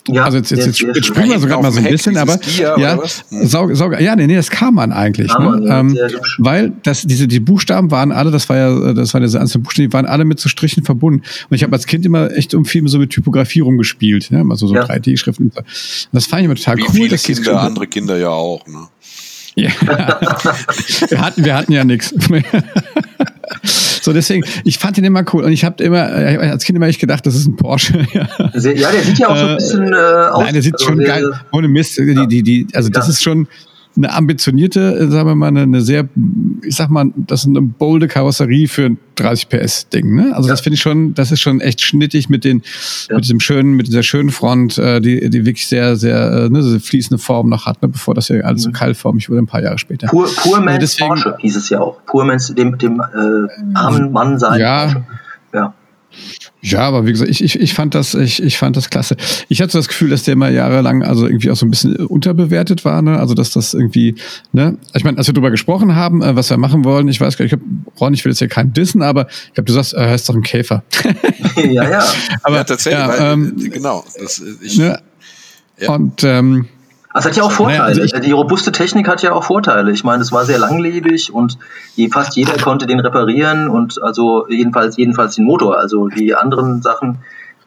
Ja, 0.09 0.25
also 0.25 0.39
jetzt, 0.39 0.51
jetzt, 0.51 0.67
jetzt, 0.67 0.81
jetzt 0.81 1.07
springen 1.07 1.31
wir 1.31 1.39
sogar 1.39 1.63
mal 1.63 1.71
so 1.71 1.79
ein 1.79 1.85
bisschen, 1.85 2.17
aber 2.17 2.37
Gier, 2.39 2.75
ja, 2.77 2.99
sau, 3.31 3.73
sau, 3.73 3.93
ja, 3.93 4.17
nee, 4.17 4.27
nee, 4.27 4.35
das 4.35 4.51
kam 4.51 4.75
man 4.75 4.93
eigentlich. 4.93 5.29
Kam 5.31 5.61
ne? 5.61 5.69
ähm, 5.73 5.99
weil 6.39 6.73
das, 6.83 7.03
diese, 7.03 7.29
die 7.29 7.39
Buchstaben 7.39 7.93
waren 7.93 8.11
alle, 8.11 8.33
das 8.33 8.49
war 8.49 8.57
ja, 8.57 8.95
das 8.95 9.15
waren 9.15 9.23
ja 9.23 9.29
so 9.29 9.39
einzelne 9.39 9.63
Buchstaben, 9.63 9.89
die 9.89 9.93
waren 9.93 10.07
alle 10.07 10.25
mit 10.25 10.41
so 10.41 10.49
Strichen 10.49 10.83
verbunden. 10.83 11.23
Und 11.49 11.55
ich 11.55 11.63
habe 11.63 11.73
als 11.73 11.87
Kind 11.87 12.05
immer 12.05 12.33
echt 12.33 12.53
um 12.55 12.65
viel 12.65 12.87
so 12.89 12.99
mit 12.99 13.11
Typografie 13.11 13.61
rumgespielt, 13.61 14.33
ne? 14.33 14.45
also 14.51 14.67
so 14.67 14.75
ja. 14.75 14.85
3D-Schriften. 14.85 15.53
Das 16.13 16.27
fand 16.27 16.41
ich 16.41 16.47
immer 16.47 16.57
total 16.57 16.79
Wie 16.79 16.83
cool. 16.83 16.95
Viele 16.95 17.17
Kinder, 17.17 17.61
andere 17.61 17.87
Kinder 17.87 18.17
ja 18.17 18.31
auch, 18.31 18.67
ne? 18.67 18.89
Ja. 19.55 19.71
wir, 21.09 21.21
hatten, 21.21 21.45
wir 21.45 21.55
hatten 21.55 21.73
ja 21.73 21.85
nichts. 21.85 22.15
So, 24.03 24.13
deswegen, 24.13 24.45
ich 24.65 24.79
fand 24.79 24.99
ihn 24.99 25.05
immer 25.05 25.25
cool 25.33 25.45
und 25.45 25.53
ich 25.53 25.65
habe 25.65 25.83
immer, 25.85 26.11
äh, 26.13 26.37
als 26.39 26.65
Kind 26.65 26.77
immer 26.77 26.89
ich 26.89 26.99
gedacht, 26.99 27.25
das 27.25 27.37
ist 27.37 27.47
ein 27.47 27.57
Porsche. 27.57 28.05
ja, 28.13 28.29
der 28.49 28.61
sieht 29.03 29.19
ja 29.19 29.29
auch 29.29 29.37
so 29.37 29.47
ein 29.47 29.57
bisschen 29.57 29.93
äh, 29.93 29.97
aus. 29.97 30.45
Nein, 30.45 30.55
der 30.55 30.63
sieht 30.63 30.75
also 30.75 30.87
schon 30.87 30.99
geil, 30.99 31.33
ohne 31.53 31.69
Mist. 31.69 31.99
Die, 31.99 32.27
die, 32.27 32.43
die, 32.43 32.67
also 32.75 32.89
ja. 32.89 32.95
das 32.95 33.09
ist 33.09 33.23
schon, 33.23 33.47
eine 33.97 34.13
ambitionierte, 34.13 34.81
äh, 34.97 35.11
sagen 35.11 35.29
wir 35.29 35.35
mal, 35.35 35.49
eine, 35.49 35.63
eine 35.63 35.81
sehr, 35.83 36.09
ich 36.63 36.77
sag 36.77 36.91
mal, 36.91 37.11
das 37.17 37.41
ist 37.41 37.49
eine 37.49 37.63
bolde 37.63 38.09
Karosserie 38.09 38.69
für 38.69 38.87
ein 38.87 38.99
30 39.17 39.49
PS 39.49 39.89
Ding. 39.89 40.15
Ne? 40.15 40.33
Also 40.35 40.49
ja. 40.49 40.55
das 40.55 40.63
finde 40.63 40.75
ich 40.75 40.81
schon, 40.81 41.15
das 41.15 41.31
ist 41.33 41.41
schon 41.41 41.61
echt 41.61 41.81
schnittig 41.81 42.29
mit 42.29 42.45
den, 42.45 42.63
ja. 43.09 43.17
mit 43.17 43.25
diesem 43.25 43.41
schönen, 43.41 43.75
mit 43.75 43.89
dieser 43.89 44.03
schönen 44.03 44.31
Front, 44.31 44.79
äh, 44.79 45.01
die, 45.01 45.29
die 45.29 45.45
wirklich 45.45 45.67
sehr, 45.67 45.97
sehr, 45.97 46.33
äh, 46.33 46.49
ne, 46.49 46.63
so 46.63 46.79
fließende 46.79 47.23
Form 47.23 47.49
noch 47.49 47.67
hat, 47.67 47.83
ne, 47.83 47.89
bevor 47.89 48.15
das 48.15 48.29
ja 48.29 48.41
alles 48.41 48.63
so 48.63 48.71
mhm. 48.71 48.75
keilformig 48.75 49.29
wurde, 49.29 49.41
ein 49.41 49.47
paar 49.47 49.63
Jahre 49.63 49.79
später. 49.79 50.07
Pur, 50.07 50.29
Purmans 50.37 50.79
deswegen, 50.81 51.09
Porsche 51.09 51.37
hieß 51.39 51.57
es 51.57 51.69
ja 51.69 51.81
auch. 51.81 52.05
Purmans, 52.07 52.55
dem, 52.55 52.79
dem 52.79 53.01
äh, 53.01 53.75
armen 53.75 54.13
Mann 54.13 54.39
sein. 54.39 54.61
Ja. 54.61 54.85
Porsche. 54.85 55.05
Ja. 55.55 55.75
Ja, 56.61 56.81
aber 56.81 57.07
wie 57.07 57.13
gesagt, 57.13 57.31
ich, 57.31 57.43
ich, 57.43 57.59
ich 57.59 57.75
fand 57.75 57.95
das, 57.95 58.15
ich, 58.15 58.43
ich 58.43 58.59
fand 58.59 58.77
das 58.77 58.89
klasse. 58.89 59.17
Ich 59.49 59.61
hatte 59.61 59.77
das 59.77 59.89
Gefühl, 59.89 60.11
dass 60.11 60.23
der 60.23 60.37
mal 60.37 60.53
jahrelang 60.53 61.03
also 61.03 61.27
irgendwie 61.27 61.51
auch 61.51 61.57
so 61.57 61.67
ein 61.67 61.71
bisschen 61.71 61.97
unterbewertet 61.97 62.85
war, 62.85 63.03
ne? 63.03 63.19
Also 63.19 63.35
dass 63.35 63.51
das 63.51 63.75
irgendwie, 63.75 64.15
ne? 64.53 64.79
Ich 64.95 65.05
meine, 65.05 65.19
als 65.19 65.27
wir 65.27 65.35
darüber 65.35 65.51
gesprochen 65.51 65.97
haben, 65.97 66.23
äh, 66.23 66.37
was 66.37 66.51
wir 66.51 66.57
machen 66.59 66.85
wollen, 66.85 67.09
ich 67.09 67.21
weiß 67.21 67.37
gar 67.37 67.45
nicht, 67.45 67.53
ich 67.53 67.61
hab, 67.61 68.01
Ron, 68.01 68.15
ich 68.15 68.25
will 68.25 68.33
jetzt 68.33 68.39
hier 68.39 68.49
keinen 68.49 68.73
dissen, 68.73 69.03
aber 69.03 69.27
ich 69.29 69.55
glaube, 69.55 69.67
du 69.67 69.73
sagst, 69.73 69.95
er 69.95 70.11
heißt 70.11 70.29
doch 70.29 70.35
ein 70.35 70.43
Käfer. 70.43 70.85
ja, 71.57 71.89
ja. 71.89 72.05
aber 72.43 72.57
ja, 72.57 72.65
tatsächlich, 72.65 73.01
ja, 73.01 73.09
weil, 73.09 73.33
ähm, 73.33 73.71
genau. 73.73 74.05
Das, 74.21 74.43
ich, 74.61 74.79
ne? 74.79 75.01
ja. 75.79 75.93
Und 75.93 76.23
ähm, 76.23 76.69
das 77.15 77.25
hat 77.25 77.37
ja 77.37 77.43
auch 77.43 77.53
Vorteile. 77.53 77.79
Naja, 77.79 78.03
also 78.03 78.19
die 78.19 78.33
robuste 78.33 78.73
Technik 78.73 79.09
hat 79.09 79.23
ja 79.23 79.33
auch 79.33 79.45
Vorteile. 79.45 79.93
Ich 79.93 80.05
meine, 80.05 80.23
es 80.23 80.33
war 80.33 80.45
sehr 80.45 80.59
langlebig 80.59 81.33
und 81.33 81.59
fast 82.11 82.37
jeder 82.37 82.57
konnte 82.57 82.87
den 82.87 83.01
reparieren 83.01 83.69
und 83.69 84.03
also 84.03 84.47
jedenfalls 84.49 84.97
jedenfalls 84.97 85.35
den 85.35 85.45
Motor. 85.45 85.79
Also 85.79 86.09
die 86.09 86.35
anderen 86.35 86.83
Sachen 86.83 87.19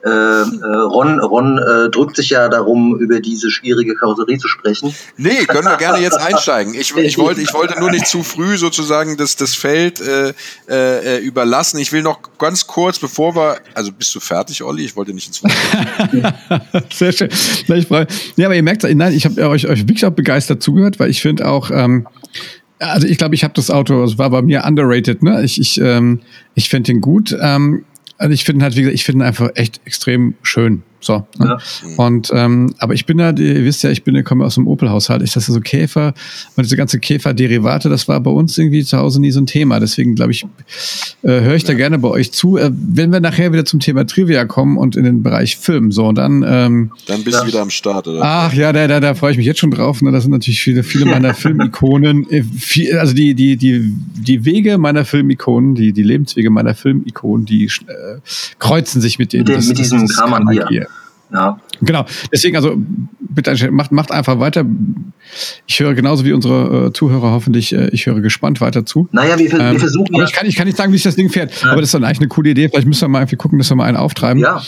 äh, 0.05 0.09
äh, 0.09 0.11
Ron, 0.11 1.19
Ron 1.19 1.57
äh, 1.57 1.89
drückt 1.89 2.15
sich 2.17 2.29
ja 2.29 2.47
darum, 2.47 2.99
über 2.99 3.19
diese 3.19 3.49
schwierige 3.49 3.95
Karosserie 3.95 4.37
zu 4.37 4.47
sprechen. 4.47 4.93
Nee, 5.17 5.45
können 5.47 5.65
wir 5.65 5.77
gerne 5.77 5.97
jetzt 5.97 6.19
einsteigen. 6.19 6.75
Ich, 6.75 6.95
ich, 6.95 7.17
wollte, 7.17 7.41
ich 7.41 7.51
wollte 7.55 7.79
nur 7.79 7.89
nicht 7.89 8.05
zu 8.05 8.21
früh 8.21 8.55
sozusagen 8.57 9.17
das, 9.17 9.35
das 9.35 9.55
Feld 9.55 9.99
äh, 10.01 10.33
äh, 10.69 11.17
überlassen. 11.23 11.79
Ich 11.79 11.91
will 11.91 12.03
noch 12.03 12.19
ganz 12.37 12.67
kurz, 12.67 12.99
bevor 12.99 13.35
wir, 13.35 13.57
also 13.73 13.91
bist 13.91 14.13
du 14.13 14.19
fertig, 14.19 14.61
Olli? 14.61 14.85
Ich 14.85 14.95
wollte 14.95 15.11
nicht 15.11 15.25
ins 15.25 15.43
Wort. 15.43 15.53
Sehr 16.93 17.11
schön. 17.11 17.29
Ich 17.67 17.87
freu, 17.87 18.05
ja, 18.35 18.45
aber 18.45 18.55
ihr 18.55 18.63
merkt, 18.63 18.83
nein, 18.83 19.13
ich 19.13 19.25
habe 19.25 19.49
euch, 19.49 19.67
euch 19.67 19.87
wirklich 19.87 20.05
auch 20.05 20.11
begeistert 20.11 20.61
zugehört, 20.61 20.99
weil 20.99 21.09
ich 21.09 21.23
finde 21.23 21.47
auch, 21.47 21.71
ähm, 21.71 22.07
also 22.77 23.07
ich 23.07 23.17
glaube, 23.17 23.33
ich 23.33 23.43
habe 23.43 23.55
das 23.55 23.71
Auto, 23.71 24.03
es 24.03 24.19
war 24.19 24.29
bei 24.29 24.43
mir 24.43 24.65
underrated, 24.65 25.23
ne? 25.23 25.43
Ich, 25.43 25.59
ich, 25.59 25.81
ähm, 25.81 26.21
ich 26.53 26.69
finde 26.69 26.91
den 26.91 27.01
gut. 27.01 27.35
Ähm, 27.41 27.85
also 28.17 28.33
ich 28.33 28.43
finde 28.43 28.63
halt, 28.63 28.75
wie 28.75 28.81
gesagt, 28.81 28.95
ich 28.95 29.05
finde 29.05 29.25
einfach 29.25 29.49
echt 29.55 29.81
extrem 29.85 30.35
schön. 30.41 30.83
So. 31.05 31.27
Ne? 31.37 31.45
Ja. 31.45 31.57
Und 31.97 32.31
ähm, 32.33 32.73
aber 32.79 32.93
ich 32.95 33.05
bin 33.05 33.19
da, 33.19 33.29
ihr 33.29 33.63
wisst 33.63 33.83
ja, 33.83 33.91
ich 33.91 34.03
bin, 34.03 34.15
ich 34.15 34.25
komme 34.25 34.43
aus 34.43 34.55
dem 34.55 34.67
Opel-Haushalt. 34.67 35.21
Ich 35.21 35.33
das 35.33 35.45
so 35.45 35.59
Käfer 35.59 36.13
und 36.55 36.63
diese 36.63 36.75
ganze 36.75 36.99
Käfer-Derivate, 36.99 37.89
das 37.89 38.07
war 38.07 38.19
bei 38.19 38.31
uns 38.31 38.57
irgendwie 38.57 38.83
zu 38.83 38.97
Hause 38.97 39.21
nie 39.21 39.31
so 39.31 39.39
ein 39.39 39.45
Thema. 39.45 39.79
Deswegen 39.79 40.15
glaube 40.15 40.31
ich, 40.31 40.45
äh, 41.21 41.41
höre 41.41 41.55
ich 41.55 41.63
da 41.63 41.73
gerne 41.73 41.99
bei 41.99 42.09
euch 42.09 42.31
zu. 42.31 42.57
Äh, 42.57 42.71
wenn 42.73 43.11
wir 43.11 43.19
nachher 43.19 43.53
wieder 43.53 43.65
zum 43.65 43.79
Thema 43.79 44.07
Trivia 44.07 44.45
kommen 44.45 44.77
und 44.77 44.95
in 44.95 45.03
den 45.03 45.21
Bereich 45.21 45.57
Film, 45.57 45.91
so 45.91 46.11
dann. 46.11 46.43
Ähm, 46.47 46.91
dann 47.05 47.23
bist 47.23 47.37
ja. 47.37 47.41
du 47.41 47.47
wieder 47.47 47.61
am 47.61 47.69
Start, 47.69 48.07
oder? 48.07 48.21
Ach 48.23 48.53
ja, 48.53 48.73
da, 48.73 48.87
da, 48.87 48.99
da 48.99 49.13
freue 49.13 49.31
ich 49.31 49.37
mich 49.37 49.45
jetzt 49.45 49.59
schon 49.59 49.71
drauf. 49.71 50.01
Ne? 50.01 50.11
Das 50.11 50.23
sind 50.23 50.31
natürlich 50.31 50.61
viele, 50.61 50.83
viele 50.83 51.05
meiner 51.05 51.33
Filmikonen. 51.35 52.29
Äh, 52.29 52.43
viel, 52.43 52.97
also 52.97 53.13
die, 53.13 53.35
die, 53.35 53.57
die, 53.57 53.93
die 54.15 54.45
Wege 54.45 54.77
meiner 54.77 55.05
Filmikonen, 55.05 55.75
die, 55.75 55.93
die 55.93 56.03
Lebenswege 56.03 56.49
meiner 56.49 56.73
Filmikonen, 56.73 57.45
die 57.45 57.65
äh, 57.65 58.19
kreuzen 58.57 59.01
sich 59.01 59.19
mit 59.19 59.33
dem. 59.33 59.39
Mit, 59.39 59.49
dem, 59.49 59.55
das, 59.55 59.67
mit 59.67 59.77
diesem 59.77 60.07
Kramann 60.07 60.49
hier. 60.49 60.87
Ja. 61.31 61.59
Genau. 61.81 62.05
Deswegen, 62.31 62.55
also 62.55 62.75
bitte 63.35 63.71
macht, 63.71 63.91
macht 63.91 64.11
einfach 64.11 64.39
weiter. 64.39 64.65
Ich 65.65 65.79
höre 65.79 65.93
genauso 65.93 66.23
wie 66.23 66.33
unsere 66.33 66.87
äh, 66.87 66.93
Zuhörer 66.93 67.31
hoffentlich, 67.31 67.73
äh, 67.73 67.89
ich 67.89 68.05
höre 68.05 68.21
gespannt 68.21 68.61
weiter 68.61 68.85
zu. 68.85 69.09
Naja, 69.11 69.37
wir, 69.37 69.51
wir 69.51 69.59
ähm, 69.59 69.79
versuchen. 69.79 70.15
Aber 70.15 70.23
ich 70.23 70.33
kann, 70.33 70.47
ich 70.47 70.55
kann 70.55 70.67
nicht 70.67 70.77
sagen, 70.77 70.91
wie 70.91 70.97
sich 70.97 71.03
das 71.03 71.15
Ding 71.15 71.29
fährt. 71.29 71.51
Ja. 71.61 71.71
Aber 71.71 71.81
das 71.81 71.89
ist 71.89 71.93
dann 71.93 72.03
eigentlich 72.03 72.19
eine 72.19 72.27
coole 72.27 72.49
Idee. 72.49 72.69
Vielleicht 72.69 72.87
müssen 72.87 73.01
wir 73.01 73.07
mal 73.09 73.19
irgendwie 73.19 73.35
gucken, 73.35 73.57
dass 73.57 73.69
wir 73.69 73.75
mal 73.75 73.85
einen 73.85 73.97
auftreiben. 73.97 74.41
Ja. 74.41 74.61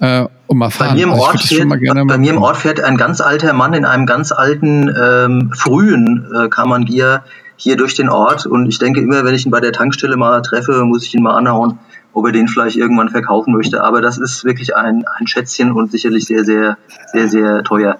Äh, 0.00 0.26
und 0.46 0.58
mal 0.58 0.70
fahren. 0.70 0.90
Bei 0.90 0.94
mir, 0.94 1.02
im 1.04 1.10
also 1.12 1.22
Ort 1.22 1.42
fährt, 1.42 1.68
bei, 1.68 2.04
bei 2.04 2.18
mir 2.18 2.30
im 2.30 2.42
Ort 2.42 2.56
fährt 2.56 2.80
ein 2.80 2.96
ganz 2.96 3.20
alter 3.20 3.52
Mann 3.52 3.74
in 3.74 3.84
einem 3.84 4.06
ganz 4.06 4.32
alten, 4.32 4.88
ähm, 4.88 5.52
frühen 5.54 6.26
äh, 6.34 6.48
Kammerngier 6.48 7.22
hier 7.56 7.76
durch 7.76 7.94
den 7.94 8.08
Ort. 8.08 8.46
Und 8.46 8.66
ich 8.66 8.78
denke 8.78 9.00
immer, 9.00 9.24
wenn 9.24 9.34
ich 9.34 9.44
ihn 9.44 9.50
bei 9.50 9.60
der 9.60 9.72
Tankstelle 9.72 10.16
mal 10.16 10.40
treffe, 10.42 10.84
muss 10.84 11.04
ich 11.04 11.14
ihn 11.14 11.22
mal 11.22 11.36
anhauen 11.36 11.78
ob 12.12 12.26
er 12.26 12.32
den 12.32 12.48
vielleicht 12.48 12.76
irgendwann 12.76 13.10
verkaufen 13.10 13.52
möchte. 13.52 13.82
Aber 13.82 14.00
das 14.00 14.18
ist 14.18 14.44
wirklich 14.44 14.76
ein, 14.76 15.04
ein 15.18 15.26
Schätzchen 15.26 15.72
und 15.72 15.90
sicherlich 15.92 16.26
sehr, 16.26 16.44
sehr, 16.44 16.78
sehr, 17.12 17.28
sehr 17.28 17.64
teuer. 17.64 17.98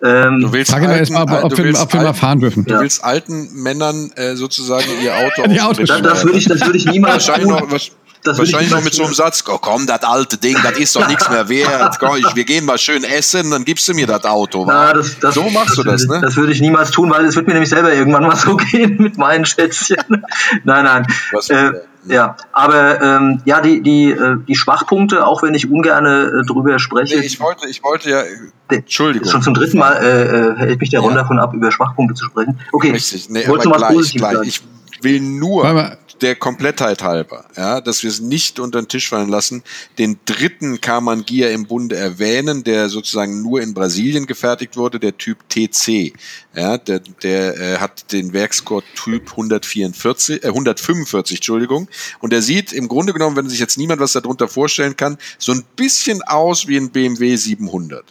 Ähm, 0.00 0.40
du 0.40 0.52
willst 0.52 0.72
alten, 0.72 0.90
erst 0.90 1.10
mal, 1.10 1.22
ob, 1.22 1.56
wir, 1.56 1.80
ob 1.80 1.92
wir 1.92 2.02
mal 2.02 2.14
fahren 2.14 2.38
dürfen. 2.38 2.64
Du 2.64 2.74
ja. 2.74 2.80
willst 2.80 3.02
alten 3.02 3.52
Männern 3.54 4.12
äh, 4.14 4.36
sozusagen 4.36 4.86
ihr 5.02 5.14
Auto 5.16 5.42
Die 5.48 5.60
Autos 5.60 5.88
das, 5.88 6.02
das 6.02 6.24
würde 6.24 6.38
ich, 6.38 6.44
das 6.44 6.60
würde 6.64 6.78
ich 6.78 6.86
niemals 6.86 7.26
wahrscheinlich 7.26 7.48
noch, 7.48 7.70
was, 7.70 7.90
wahrscheinlich 8.24 8.70
noch 8.70 8.82
mit 8.82 8.94
so 8.94 9.04
einem 9.04 9.14
Satz, 9.14 9.42
oh, 9.48 9.58
komm, 9.58 9.86
das 9.86 10.02
alte 10.04 10.36
Ding, 10.36 10.56
das 10.62 10.78
ist 10.78 10.94
doch 10.94 11.08
nichts 11.08 11.28
mehr 11.28 11.48
wert. 11.48 11.98
Komm, 11.98 12.16
ich, 12.16 12.36
wir 12.36 12.44
gehen 12.44 12.64
mal 12.64 12.78
schön 12.78 13.02
essen, 13.02 13.50
dann 13.50 13.64
gibst 13.64 13.88
du 13.88 13.94
mir 13.94 14.06
das 14.06 14.24
Auto. 14.24 14.64
Na, 14.66 14.92
das, 14.92 15.18
das, 15.18 15.34
so 15.34 15.48
machst 15.50 15.76
du 15.78 15.82
das, 15.82 16.06
ne? 16.06 16.20
Das 16.22 16.36
würde 16.36 16.52
ich 16.52 16.60
niemals 16.60 16.90
tun, 16.90 17.10
weil 17.10 17.24
es 17.24 17.34
wird 17.36 17.46
mir 17.46 17.54
nämlich 17.54 17.70
selber 17.70 17.92
irgendwann 17.92 18.22
mal 18.22 18.36
so 18.36 18.56
gehen 18.56 18.96
mit 18.98 19.18
meinen 19.18 19.44
Schätzchen. 19.44 20.24
nein, 20.64 20.84
nein. 20.84 21.06
Was, 21.32 21.50
äh, 21.50 21.72
ja, 22.08 22.36
aber 22.52 23.00
ähm, 23.00 23.42
ja, 23.44 23.60
die, 23.60 23.82
die, 23.82 24.10
äh, 24.10 24.36
die 24.46 24.54
Schwachpunkte, 24.54 25.26
auch 25.26 25.42
wenn 25.42 25.54
ich 25.54 25.70
ungern 25.70 26.06
äh, 26.06 26.46
drüber 26.46 26.78
spreche. 26.78 27.18
Nee, 27.18 27.26
ich 27.26 27.40
wollte, 27.40 27.68
ich 27.68 27.82
wollte 27.82 28.10
ja. 28.10 28.22
Entschuldigung. 28.68 29.30
Schon 29.30 29.42
zum 29.42 29.54
dritten 29.54 29.78
Mal 29.78 29.94
äh, 29.94 30.22
äh, 30.22 30.56
hält 30.56 30.80
mich 30.80 30.90
der 30.90 31.00
Ron 31.00 31.12
ja. 31.12 31.18
davon 31.18 31.38
ab, 31.38 31.54
über 31.54 31.70
Schwachpunkte 31.70 32.14
zu 32.14 32.26
sprechen. 32.26 32.58
Okay, 32.72 32.90
Richtig. 32.90 33.30
Nee, 33.30 33.46
aber 33.46 33.58
gleich, 33.58 34.12
gleich. 34.14 34.46
Ich 34.46 34.62
will 35.02 35.20
nur 35.20 35.98
der 36.20 36.34
Komplettheit 36.34 37.02
halber, 37.02 37.44
ja, 37.56 37.80
dass 37.80 38.02
wir 38.02 38.10
es 38.10 38.20
nicht 38.20 38.58
unter 38.58 38.80
den 38.80 38.88
Tisch 38.88 39.08
fallen 39.08 39.28
lassen, 39.28 39.62
den 39.98 40.18
dritten 40.24 40.80
Kamangia 40.80 41.48
im 41.50 41.66
Bunde 41.66 41.96
erwähnen, 41.96 42.64
der 42.64 42.88
sozusagen 42.88 43.42
nur 43.42 43.60
in 43.60 43.74
Brasilien 43.74 44.26
gefertigt 44.26 44.76
wurde, 44.76 44.98
der 44.98 45.16
Typ 45.16 45.48
TC. 45.48 46.12
Ja, 46.54 46.78
der, 46.78 47.00
der 47.22 47.60
äh, 47.60 47.76
hat 47.78 48.12
den 48.12 48.32
Werkscode 48.32 48.84
Typ 48.94 49.30
144, 49.30 50.42
äh, 50.42 50.48
145, 50.48 51.38
Entschuldigung. 51.38 51.88
Und 52.20 52.32
der 52.32 52.42
sieht 52.42 52.72
im 52.72 52.88
Grunde 52.88 53.12
genommen, 53.12 53.36
wenn 53.36 53.48
sich 53.48 53.60
jetzt 53.60 53.78
niemand 53.78 54.00
was 54.00 54.12
darunter 54.12 54.48
vorstellen 54.48 54.96
kann, 54.96 55.18
so 55.38 55.52
ein 55.52 55.64
bisschen 55.76 56.22
aus 56.22 56.66
wie 56.66 56.76
ein 56.76 56.90
BMW 56.90 57.36
700. 57.36 58.04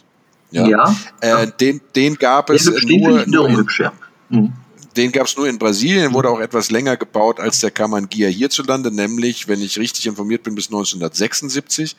Ja. 0.50 0.66
ja. 0.66 0.96
Äh, 1.20 1.48
den, 1.60 1.80
den 1.94 2.14
gab 2.16 2.48
es 2.50 2.70
nur, 2.84 3.26
nur 3.26 3.48
in, 3.48 3.66
ja. 3.78 3.92
Mhm. 4.30 4.52
Den 4.98 5.12
gab 5.12 5.28
es 5.28 5.36
nur 5.36 5.48
in 5.48 5.58
Brasilien, 5.58 6.12
wurde 6.12 6.28
auch 6.28 6.40
etwas 6.40 6.72
länger 6.72 6.96
gebaut 6.96 7.38
als 7.38 7.60
der 7.60 7.70
Kamangia 7.70 8.26
hierzulande, 8.26 8.90
nämlich, 8.90 9.46
wenn 9.46 9.62
ich 9.62 9.78
richtig 9.78 10.08
informiert 10.08 10.42
bin, 10.42 10.56
bis 10.56 10.66
1976. 10.66 11.94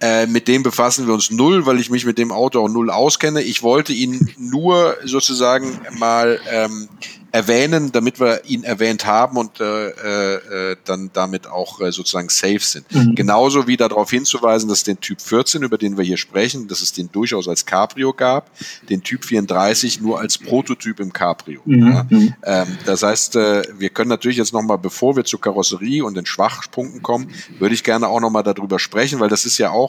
Äh, 0.00 0.26
mit 0.26 0.48
dem 0.48 0.62
befassen 0.62 1.06
wir 1.06 1.14
uns 1.14 1.30
null, 1.30 1.66
weil 1.66 1.78
ich 1.78 1.90
mich 1.90 2.04
mit 2.04 2.18
dem 2.18 2.32
Auto 2.32 2.60
auch 2.60 2.68
null 2.68 2.90
auskenne. 2.90 3.42
Ich 3.42 3.62
wollte 3.62 3.92
ihn 3.92 4.30
nur 4.36 4.96
sozusagen 5.04 5.80
mal 5.98 6.40
ähm, 6.50 6.88
erwähnen, 7.34 7.90
damit 7.90 8.20
wir 8.20 8.44
ihn 8.44 8.62
erwähnt 8.62 9.06
haben 9.06 9.36
und 9.36 9.58
äh, 9.58 9.88
äh, 9.88 10.76
dann 10.84 11.10
damit 11.12 11.48
auch 11.48 11.80
äh, 11.80 11.90
sozusagen 11.90 12.28
safe 12.28 12.60
sind. 12.60 12.94
Mhm. 12.94 13.16
Genauso 13.16 13.66
wie 13.66 13.76
darauf 13.76 14.08
hinzuweisen, 14.08 14.68
dass 14.68 14.84
den 14.84 15.00
Typ 15.00 15.20
14, 15.20 15.64
über 15.64 15.76
den 15.76 15.96
wir 15.96 16.04
hier 16.04 16.16
sprechen, 16.16 16.68
dass 16.68 16.80
es 16.80 16.92
den 16.92 17.10
durchaus 17.10 17.48
als 17.48 17.66
Cabrio 17.66 18.12
gab, 18.12 18.52
den 18.88 19.02
Typ 19.02 19.24
34 19.24 20.00
nur 20.00 20.20
als 20.20 20.38
Prototyp 20.38 21.00
im 21.00 21.12
Cabrio. 21.12 21.60
Mhm. 21.64 21.86
Ja. 21.88 22.06
Mhm. 22.08 22.34
Ähm, 22.44 22.78
das 22.86 23.02
heißt, 23.02 23.34
äh, 23.34 23.62
wir 23.80 23.90
können 23.90 24.10
natürlich 24.10 24.36
jetzt 24.36 24.52
nochmal, 24.52 24.78
bevor 24.78 25.16
wir 25.16 25.24
zur 25.24 25.40
Karosserie 25.40 26.04
und 26.04 26.16
den 26.16 26.26
Schwachpunkten 26.26 27.02
kommen, 27.02 27.32
würde 27.58 27.74
ich 27.74 27.82
gerne 27.82 28.06
auch 28.06 28.20
nochmal 28.20 28.44
darüber 28.44 28.78
sprechen, 28.78 29.18
weil 29.18 29.28
das 29.28 29.44
ist 29.44 29.58
ja 29.58 29.72
auch, 29.72 29.83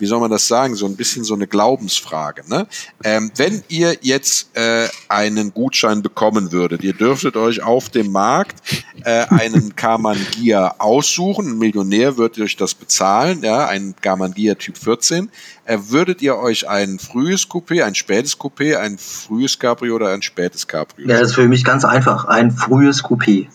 wie 0.00 0.06
soll 0.06 0.18
man 0.18 0.30
das 0.30 0.48
sagen, 0.48 0.74
so 0.74 0.86
ein 0.86 0.96
bisschen 0.96 1.24
so 1.24 1.34
eine 1.34 1.46
Glaubensfrage. 1.46 2.42
Ne? 2.48 2.66
Ähm, 3.04 3.30
wenn 3.36 3.62
ihr 3.68 3.96
jetzt 4.00 4.56
äh, 4.56 4.88
einen 5.08 5.52
Gutschein 5.52 6.02
bekommen 6.02 6.52
würdet, 6.52 6.82
ihr 6.82 6.94
dürftet 6.94 7.36
euch 7.36 7.62
auf 7.62 7.90
dem 7.90 8.10
Markt 8.10 8.56
äh, 9.04 9.26
einen 9.26 9.76
Karmann 9.76 10.18
Gia 10.32 10.76
aussuchen. 10.78 11.48
Ein 11.48 11.58
Millionär 11.58 12.16
wird 12.16 12.38
euch 12.38 12.56
das 12.56 12.74
bezahlen, 12.74 13.42
ja, 13.42 13.66
ein 13.66 13.94
Karmann 14.00 14.32
Gia 14.32 14.54
Typ 14.54 14.78
14. 14.78 15.30
Äh, 15.64 15.78
würdet 15.88 16.22
ihr 16.22 16.36
euch 16.36 16.68
ein 16.68 16.98
frühes 16.98 17.48
Coupé, 17.48 17.84
ein 17.84 17.94
spätes 17.94 18.38
Coupé, 18.38 18.76
ein 18.76 18.98
frühes 18.98 19.58
Cabrio 19.58 19.96
oder 19.96 20.08
ein 20.10 20.22
spätes 20.22 20.66
Cabrio? 20.66 21.08
Ja, 21.08 21.18
das 21.18 21.30
ist 21.30 21.34
für 21.34 21.46
mich 21.46 21.64
ganz 21.64 21.84
einfach. 21.84 22.24
Ein 22.24 22.50
frühes 22.50 23.04
Coupé. 23.04 23.48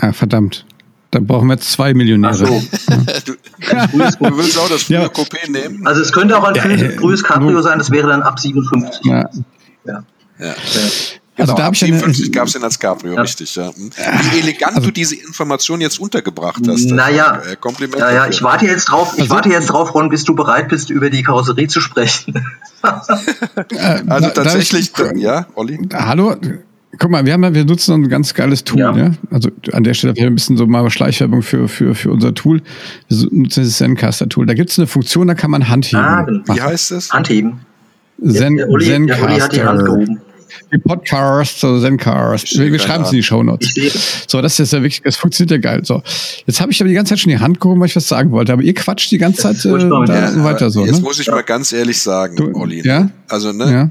Ja, 0.00 0.12
verdammt. 0.12 0.64
Dann 1.10 1.26
brauchen 1.26 1.48
wir 1.48 1.54
jetzt 1.54 1.72
zwei 1.72 1.92
Millionäre. 1.92 2.32
Ach 2.32 2.38
so. 2.38 2.46
du, 3.26 3.32
du, 3.32 4.36
willst 4.36 4.58
auch 4.58 4.68
das 4.68 4.84
frühe 4.84 4.98
ja. 4.98 5.06
Coupé 5.06 5.50
nehmen? 5.50 5.86
Also 5.86 6.02
es 6.02 6.12
könnte 6.12 6.38
auch 6.38 6.44
ein 6.44 6.54
frühes, 6.54 6.94
frühes 6.94 7.24
Cabrio 7.24 7.60
sein, 7.62 7.78
das 7.78 7.90
wäre 7.90 8.08
dann 8.08 8.22
ab 8.22 8.38
57. 8.38 9.04
Ja. 9.04 9.28
ja. 9.84 10.04
Ja. 10.38 10.54
Genau, 11.36 11.52
also 11.52 11.54
da 11.54 11.68
ab 11.68 11.76
57 11.76 12.32
gab 12.32 12.46
es 12.48 12.52
den 12.52 12.64
als 12.64 12.78
Cabrio, 12.78 13.14
ja. 13.14 13.22
richtig. 13.22 13.54
Ja. 13.56 13.68
Hm. 13.74 13.90
Wie 14.32 14.38
elegant 14.40 14.76
also, 14.76 14.88
du 14.88 14.92
diese 14.92 15.16
Information 15.16 15.80
jetzt 15.80 15.98
untergebracht 15.98 16.62
hast. 16.68 16.90
Naja, 16.90 17.40
äh, 17.50 17.56
Kompliment. 17.56 18.00
Naja, 18.00 18.26
ich 18.28 18.42
warte 18.42 18.66
jetzt 18.66 18.86
drauf, 18.86 19.12
ich 19.14 19.22
also, 19.22 19.34
warte 19.34 19.48
jetzt 19.48 19.66
drauf, 19.66 19.94
Ron, 19.94 20.10
bis 20.10 20.24
du 20.24 20.34
bereit 20.34 20.68
bist, 20.68 20.90
über 20.90 21.08
die 21.08 21.22
Karosserie 21.22 21.68
zu 21.68 21.80
sprechen. 21.80 22.46
also 22.82 24.28
tatsächlich, 24.30 24.92
ich, 24.94 25.22
ja, 25.22 25.46
Olli? 25.54 25.78
Hallo, 25.92 26.36
Guck 27.00 27.10
mal, 27.10 27.24
wir 27.24 27.32
haben 27.32 27.54
wir 27.54 27.64
nutzen 27.64 27.94
ein 27.94 28.08
ganz 28.10 28.34
geiles 28.34 28.62
Tool, 28.62 28.80
ja. 28.80 28.94
ja? 28.94 29.10
Also 29.30 29.48
an 29.72 29.84
der 29.84 29.94
Stelle 29.94 30.12
ein 30.14 30.34
bisschen 30.34 30.58
so 30.58 30.66
mal 30.66 30.88
Schleichwerbung 30.90 31.40
für, 31.40 31.66
für, 31.66 31.94
für 31.94 32.10
unser 32.10 32.34
Tool. 32.34 32.60
Wir 33.08 33.26
nutzen 33.30 33.64
das 33.64 33.78
Zencaster-Tool. 33.78 34.44
Da 34.44 34.52
gibt 34.52 34.68
es 34.68 34.78
eine 34.78 34.86
Funktion, 34.86 35.26
da 35.26 35.32
kann 35.32 35.50
man 35.50 35.70
Handheben. 35.70 36.04
Ah, 36.04 36.26
Wie 36.26 36.60
heißt 36.60 36.92
es? 36.92 37.10
Handheben. 37.10 37.60
Zen, 38.22 38.58
der 38.58 38.68
Uli, 38.68 38.84
Zencaster. 38.84 39.26
Der 39.26 39.32
Uli 39.32 39.40
hat 39.40 39.56
die 39.56 39.62
Hand 39.62 39.84
gehoben. 39.86 40.20
Die 40.74 40.78
Podcast, 40.78 41.60
so 41.60 41.80
Zencast. 41.80 42.58
Wir, 42.58 42.70
wir 42.70 42.78
schreiben 42.78 43.04
es 43.04 43.12
in 43.12 43.16
die 43.16 43.22
Show 43.22 43.42
Notes. 43.42 43.72
So, 44.28 44.42
das 44.42 44.60
ist 44.60 44.72
ja 44.74 44.82
wirklich, 44.82 45.00
das 45.00 45.16
funktioniert 45.16 45.52
ja 45.52 45.70
geil. 45.70 45.80
So, 45.84 46.02
jetzt 46.44 46.60
habe 46.60 46.70
ich 46.70 46.82
aber 46.82 46.88
die 46.88 46.94
ganze 46.94 47.10
Zeit 47.10 47.20
schon 47.20 47.30
die 47.30 47.38
Hand 47.38 47.60
gehoben, 47.60 47.80
weil 47.80 47.88
ich 47.88 47.96
was 47.96 48.08
sagen 48.08 48.30
wollte. 48.30 48.52
Aber 48.52 48.62
ihr 48.62 48.74
quatscht 48.74 49.10
die 49.10 49.18
ganze 49.18 49.40
Zeit 49.40 49.64
äh, 49.64 49.88
da 49.88 50.44
weiter 50.44 50.68
so. 50.68 50.84
Jetzt 50.84 50.96
ne? 50.96 51.00
muss 51.00 51.18
ich 51.18 51.28
mal 51.28 51.42
ganz 51.42 51.72
ehrlich 51.72 51.98
sagen, 51.98 52.36
du, 52.36 52.54
Olli. 52.54 52.86
Ja? 52.86 53.08
Also, 53.26 53.52
ne? 53.52 53.72
Ja? 53.72 53.90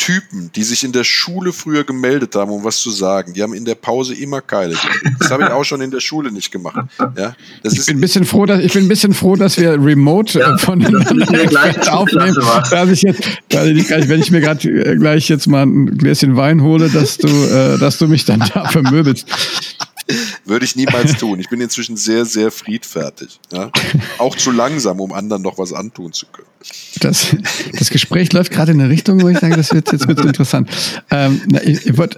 Typen, 0.00 0.50
die 0.56 0.62
sich 0.62 0.82
in 0.82 0.92
der 0.92 1.04
Schule 1.04 1.52
früher 1.52 1.84
gemeldet 1.84 2.34
haben, 2.34 2.50
um 2.50 2.64
was 2.64 2.78
zu 2.78 2.90
sagen, 2.90 3.34
die 3.34 3.42
haben 3.42 3.52
in 3.52 3.66
der 3.66 3.74
Pause 3.74 4.14
immer 4.14 4.40
Keile 4.40 4.72
gekriegt. 4.72 5.16
Das 5.20 5.30
habe 5.30 5.42
ich 5.42 5.50
auch 5.50 5.62
schon 5.62 5.82
in 5.82 5.90
der 5.90 6.00
Schule 6.00 6.32
nicht 6.32 6.50
gemacht. 6.50 6.88
Ja, 7.18 7.36
das 7.62 7.74
ich, 7.74 7.84
bin 7.84 7.98
ein 7.98 8.00
bisschen 8.00 8.24
froh, 8.24 8.46
dass, 8.46 8.60
ich 8.60 8.72
bin 8.72 8.86
ein 8.86 8.88
bisschen 8.88 9.12
froh, 9.12 9.36
dass 9.36 9.58
wir 9.58 9.72
remote 9.72 10.38
ja, 10.38 10.54
äh, 10.54 10.58
voneinander 10.58 11.92
aufnehmen. 11.92 12.34
Dass 12.70 12.88
ich 12.88 13.02
jetzt, 13.02 13.22
wenn 13.50 14.20
ich 14.22 14.30
mir 14.30 14.40
gerade 14.40 14.66
äh, 14.70 14.96
gleich 14.96 15.28
jetzt 15.28 15.46
mal 15.46 15.66
ein 15.66 15.98
Gläschen 15.98 16.34
Wein 16.34 16.62
hole, 16.62 16.88
dass 16.88 17.18
du, 17.18 17.28
äh, 17.28 17.76
dass 17.76 17.98
du 17.98 18.08
mich 18.08 18.24
dann 18.24 18.40
da 18.54 18.68
vermöbelst. 18.70 19.26
Würde 20.44 20.64
ich 20.64 20.76
niemals 20.76 21.16
tun. 21.18 21.40
Ich 21.40 21.48
bin 21.48 21.60
inzwischen 21.60 21.96
sehr, 21.96 22.24
sehr 22.24 22.50
friedfertig. 22.50 23.40
Ja? 23.52 23.70
Auch 24.18 24.36
zu 24.36 24.50
langsam, 24.50 25.00
um 25.00 25.12
anderen 25.12 25.42
noch 25.42 25.58
was 25.58 25.72
antun 25.72 26.12
zu 26.12 26.26
können. 26.26 26.48
Das, 27.00 27.34
das 27.78 27.88
Gespräch 27.88 28.32
läuft 28.32 28.52
gerade 28.52 28.72
in 28.72 28.80
eine 28.80 28.90
Richtung, 28.90 29.22
wo 29.22 29.28
ich 29.28 29.38
sage, 29.38 29.56
das 29.56 29.72
wird 29.72 29.90
jetzt 29.92 30.06
wird 30.06 30.20
interessant. 30.20 30.68
Ähm, 31.10 31.40
na, 31.48 31.62
ich, 31.62 31.86
ich 31.86 31.96
wollt, 31.96 32.16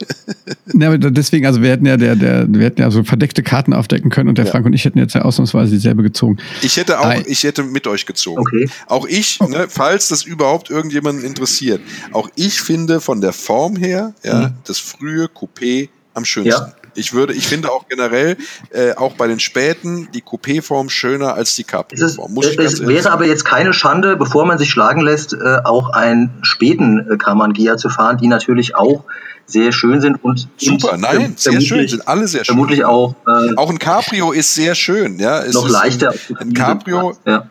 na, 0.66 0.96
deswegen, 0.96 1.46
also 1.46 1.62
wir 1.62 1.70
hätten 1.70 1.86
ja 1.86 1.96
der, 1.96 2.16
der, 2.16 2.46
wir 2.48 2.64
hätten 2.64 2.80
ja 2.80 2.90
so 2.90 3.04
verdeckte 3.04 3.44
Karten 3.44 3.72
aufdecken 3.72 4.10
können 4.10 4.28
und 4.28 4.38
der 4.38 4.46
ja. 4.46 4.50
Frank 4.50 4.66
und 4.66 4.72
ich 4.72 4.84
hätten 4.84 4.98
jetzt 4.98 5.14
ja 5.14 5.22
ausnahmsweise 5.22 5.72
dieselbe 5.72 6.02
gezogen. 6.02 6.38
Ich 6.62 6.76
hätte 6.76 6.98
auch, 6.98 7.04
Nein. 7.04 7.22
ich 7.26 7.44
hätte 7.44 7.62
mit 7.62 7.86
euch 7.86 8.04
gezogen. 8.04 8.40
Okay. 8.40 8.68
Auch 8.88 9.06
ich, 9.06 9.38
ne, 9.40 9.66
falls 9.68 10.08
das 10.08 10.24
überhaupt 10.24 10.70
irgendjemanden 10.70 11.24
interessiert, 11.24 11.80
auch 12.10 12.28
ich 12.34 12.60
finde 12.60 13.00
von 13.00 13.20
der 13.20 13.32
Form 13.32 13.76
her, 13.76 14.12
ja, 14.24 14.48
mhm. 14.48 14.54
das 14.64 14.78
frühe 14.78 15.26
Coupé 15.26 15.88
am 16.14 16.24
schönsten. 16.24 16.50
Ja. 16.50 16.74
Ich 16.94 17.12
würde, 17.12 17.32
ich 17.32 17.46
finde 17.46 17.70
auch 17.70 17.88
generell, 17.88 18.36
äh, 18.70 18.94
auch 18.94 19.14
bei 19.14 19.26
den 19.26 19.40
späten, 19.40 20.08
die 20.14 20.22
Coupé-Form 20.22 20.88
schöner 20.88 21.34
als 21.34 21.54
die 21.56 21.64
Capri-Form. 21.64 22.36
Es, 22.38 22.56
es 22.56 22.86
wäre 22.86 23.10
aber 23.10 23.26
jetzt 23.26 23.44
keine 23.44 23.72
Schande, 23.72 24.16
bevor 24.16 24.46
man 24.46 24.58
sich 24.58 24.70
schlagen 24.70 25.00
lässt, 25.00 25.32
äh, 25.32 25.58
auch 25.64 25.90
einen 25.90 26.30
späten 26.42 26.98
äh, 27.10 27.16
Kamangia 27.16 27.76
zu 27.76 27.88
fahren, 27.88 28.18
die 28.18 28.28
natürlich 28.28 28.76
auch 28.76 29.04
sehr 29.46 29.72
schön 29.72 30.00
sind 30.00 30.22
und 30.22 30.48
super, 30.56 30.96
nein, 30.96 31.34
sehr 31.36 31.60
schön, 31.60 31.86
sind 31.86 32.06
alle 32.06 32.26
sehr 32.28 32.44
schön. 32.44 32.54
Vermutlich 32.54 32.84
auch. 32.84 33.14
Äh, 33.26 33.56
auch 33.56 33.70
ein 33.70 33.78
Cabrio 33.78 34.32
ist 34.32 34.54
sehr 34.54 34.74
schön, 34.74 35.18
ja. 35.18 35.42
Es 35.42 35.54
noch 35.54 35.68
leichter. 35.68 36.14
Ein, 36.30 36.48
ein 36.48 36.54
Cabrio. 36.54 37.16
Ja 37.26 37.48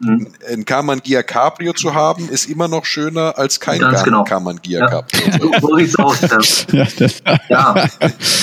Mhm. 0.00 0.28
Ein 0.48 0.64
Karmann 0.64 1.00
Gia 1.02 1.22
Cabrio 1.24 1.72
zu 1.72 1.92
haben, 1.92 2.28
ist 2.28 2.48
immer 2.48 2.68
noch 2.68 2.84
schöner 2.84 3.36
als 3.36 3.58
kein 3.58 3.80
Ganz 3.80 4.04
genau. 4.04 4.22
Karmann 4.22 4.60
Gia 4.62 4.80
ja. 4.80 4.86
Cabrio. 4.86 5.52
So, 5.60 5.76
sieht's 5.76 5.98
aus. 5.98 6.66
Ja. 6.78 6.86
ja. 7.48 7.74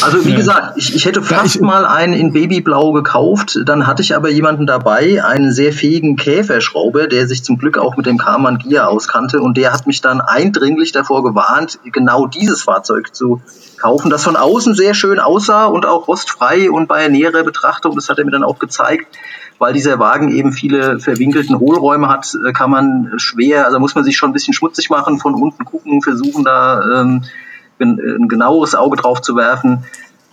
Also 0.01 0.25
wie 0.25 0.31
ja. 0.31 0.35
gesagt, 0.35 0.77
ich, 0.77 0.95
ich 0.95 1.05
hätte 1.05 1.21
fast 1.21 1.61
mal 1.61 1.85
einen 1.85 2.13
in 2.13 2.33
Babyblau 2.33 2.91
gekauft, 2.91 3.59
dann 3.65 3.87
hatte 3.87 4.01
ich 4.01 4.15
aber 4.15 4.29
jemanden 4.29 4.65
dabei, 4.65 5.23
einen 5.23 5.51
sehr 5.51 5.71
fähigen 5.71 6.15
Käferschrauber, 6.15 7.07
der 7.07 7.27
sich 7.27 7.43
zum 7.43 7.57
Glück 7.57 7.77
auch 7.77 7.95
mit 7.95 8.05
dem 8.05 8.17
Karmann 8.17 8.59
Gia 8.59 8.87
auskannte 8.87 9.39
und 9.39 9.57
der 9.57 9.71
hat 9.71 9.87
mich 9.87 10.01
dann 10.01 10.21
eindringlich 10.21 10.91
davor 10.91 11.23
gewarnt, 11.23 11.79
genau 11.91 12.27
dieses 12.27 12.63
Fahrzeug 12.63 13.15
zu 13.15 13.41
kaufen, 13.77 14.09
das 14.09 14.23
von 14.23 14.35
außen 14.35 14.73
sehr 14.75 14.93
schön 14.93 15.19
aussah 15.19 15.65
und 15.65 15.85
auch 15.85 16.07
rostfrei 16.07 16.69
und 16.71 16.87
bei 16.87 17.07
näherer 17.07 17.43
Betrachtung, 17.43 17.95
das 17.95 18.09
hat 18.09 18.17
er 18.17 18.25
mir 18.25 18.31
dann 18.31 18.43
auch 18.43 18.59
gezeigt, 18.59 19.07
weil 19.59 19.73
dieser 19.73 19.99
Wagen 19.99 20.31
eben 20.31 20.51
viele 20.51 20.99
verwinkelten 20.99 21.59
Hohlräume 21.59 22.09
hat, 22.09 22.35
äh, 22.45 22.51
kann 22.51 22.69
man 22.69 23.13
schwer, 23.17 23.65
also 23.65 23.79
muss 23.79 23.95
man 23.95 24.03
sich 24.03 24.17
schon 24.17 24.29
ein 24.29 24.33
bisschen 24.33 24.53
schmutzig 24.53 24.89
machen, 24.89 25.19
von 25.19 25.33
unten 25.35 25.65
gucken, 25.65 26.01
versuchen 26.01 26.43
da 26.43 27.01
ähm, 27.01 27.23
ein 27.79 28.27
genaueres 28.27 28.75
Auge 28.75 28.97
drauf 28.97 29.21
zu 29.21 29.35
werfen. 29.35 29.85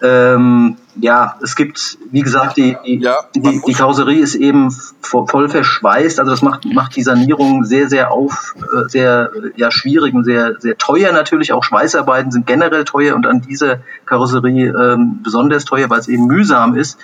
Ähm, 0.02 0.78
ja, 0.96 1.36
es 1.42 1.54
gibt, 1.54 1.96
wie 2.10 2.22
gesagt, 2.22 2.56
die, 2.56 2.76
die, 2.84 2.98
ja, 2.98 3.18
die, 3.36 3.62
die 3.64 3.72
Karosserie 3.72 4.18
ist 4.18 4.34
eben 4.34 4.70
voll 5.00 5.48
verschweißt. 5.48 6.18
Also 6.18 6.32
das 6.32 6.42
macht, 6.42 6.64
macht 6.64 6.96
die 6.96 7.02
Sanierung 7.02 7.64
sehr, 7.64 7.88
sehr 7.88 8.10
auf, 8.10 8.56
äh, 8.58 8.88
sehr 8.88 9.30
ja, 9.54 9.70
schwierig 9.70 10.12
und 10.12 10.24
sehr, 10.24 10.56
sehr 10.58 10.76
teuer 10.76 11.12
natürlich. 11.12 11.52
Auch 11.52 11.62
Schweißarbeiten 11.62 12.32
sind 12.32 12.48
generell 12.48 12.84
teuer 12.84 13.14
und 13.14 13.28
an 13.28 13.42
dieser 13.42 13.78
Karosserie 14.04 14.74
ähm, 14.76 15.20
besonders 15.22 15.64
teuer, 15.64 15.88
weil 15.88 16.00
es 16.00 16.08
eben 16.08 16.26
mühsam 16.26 16.74
ist. 16.74 16.98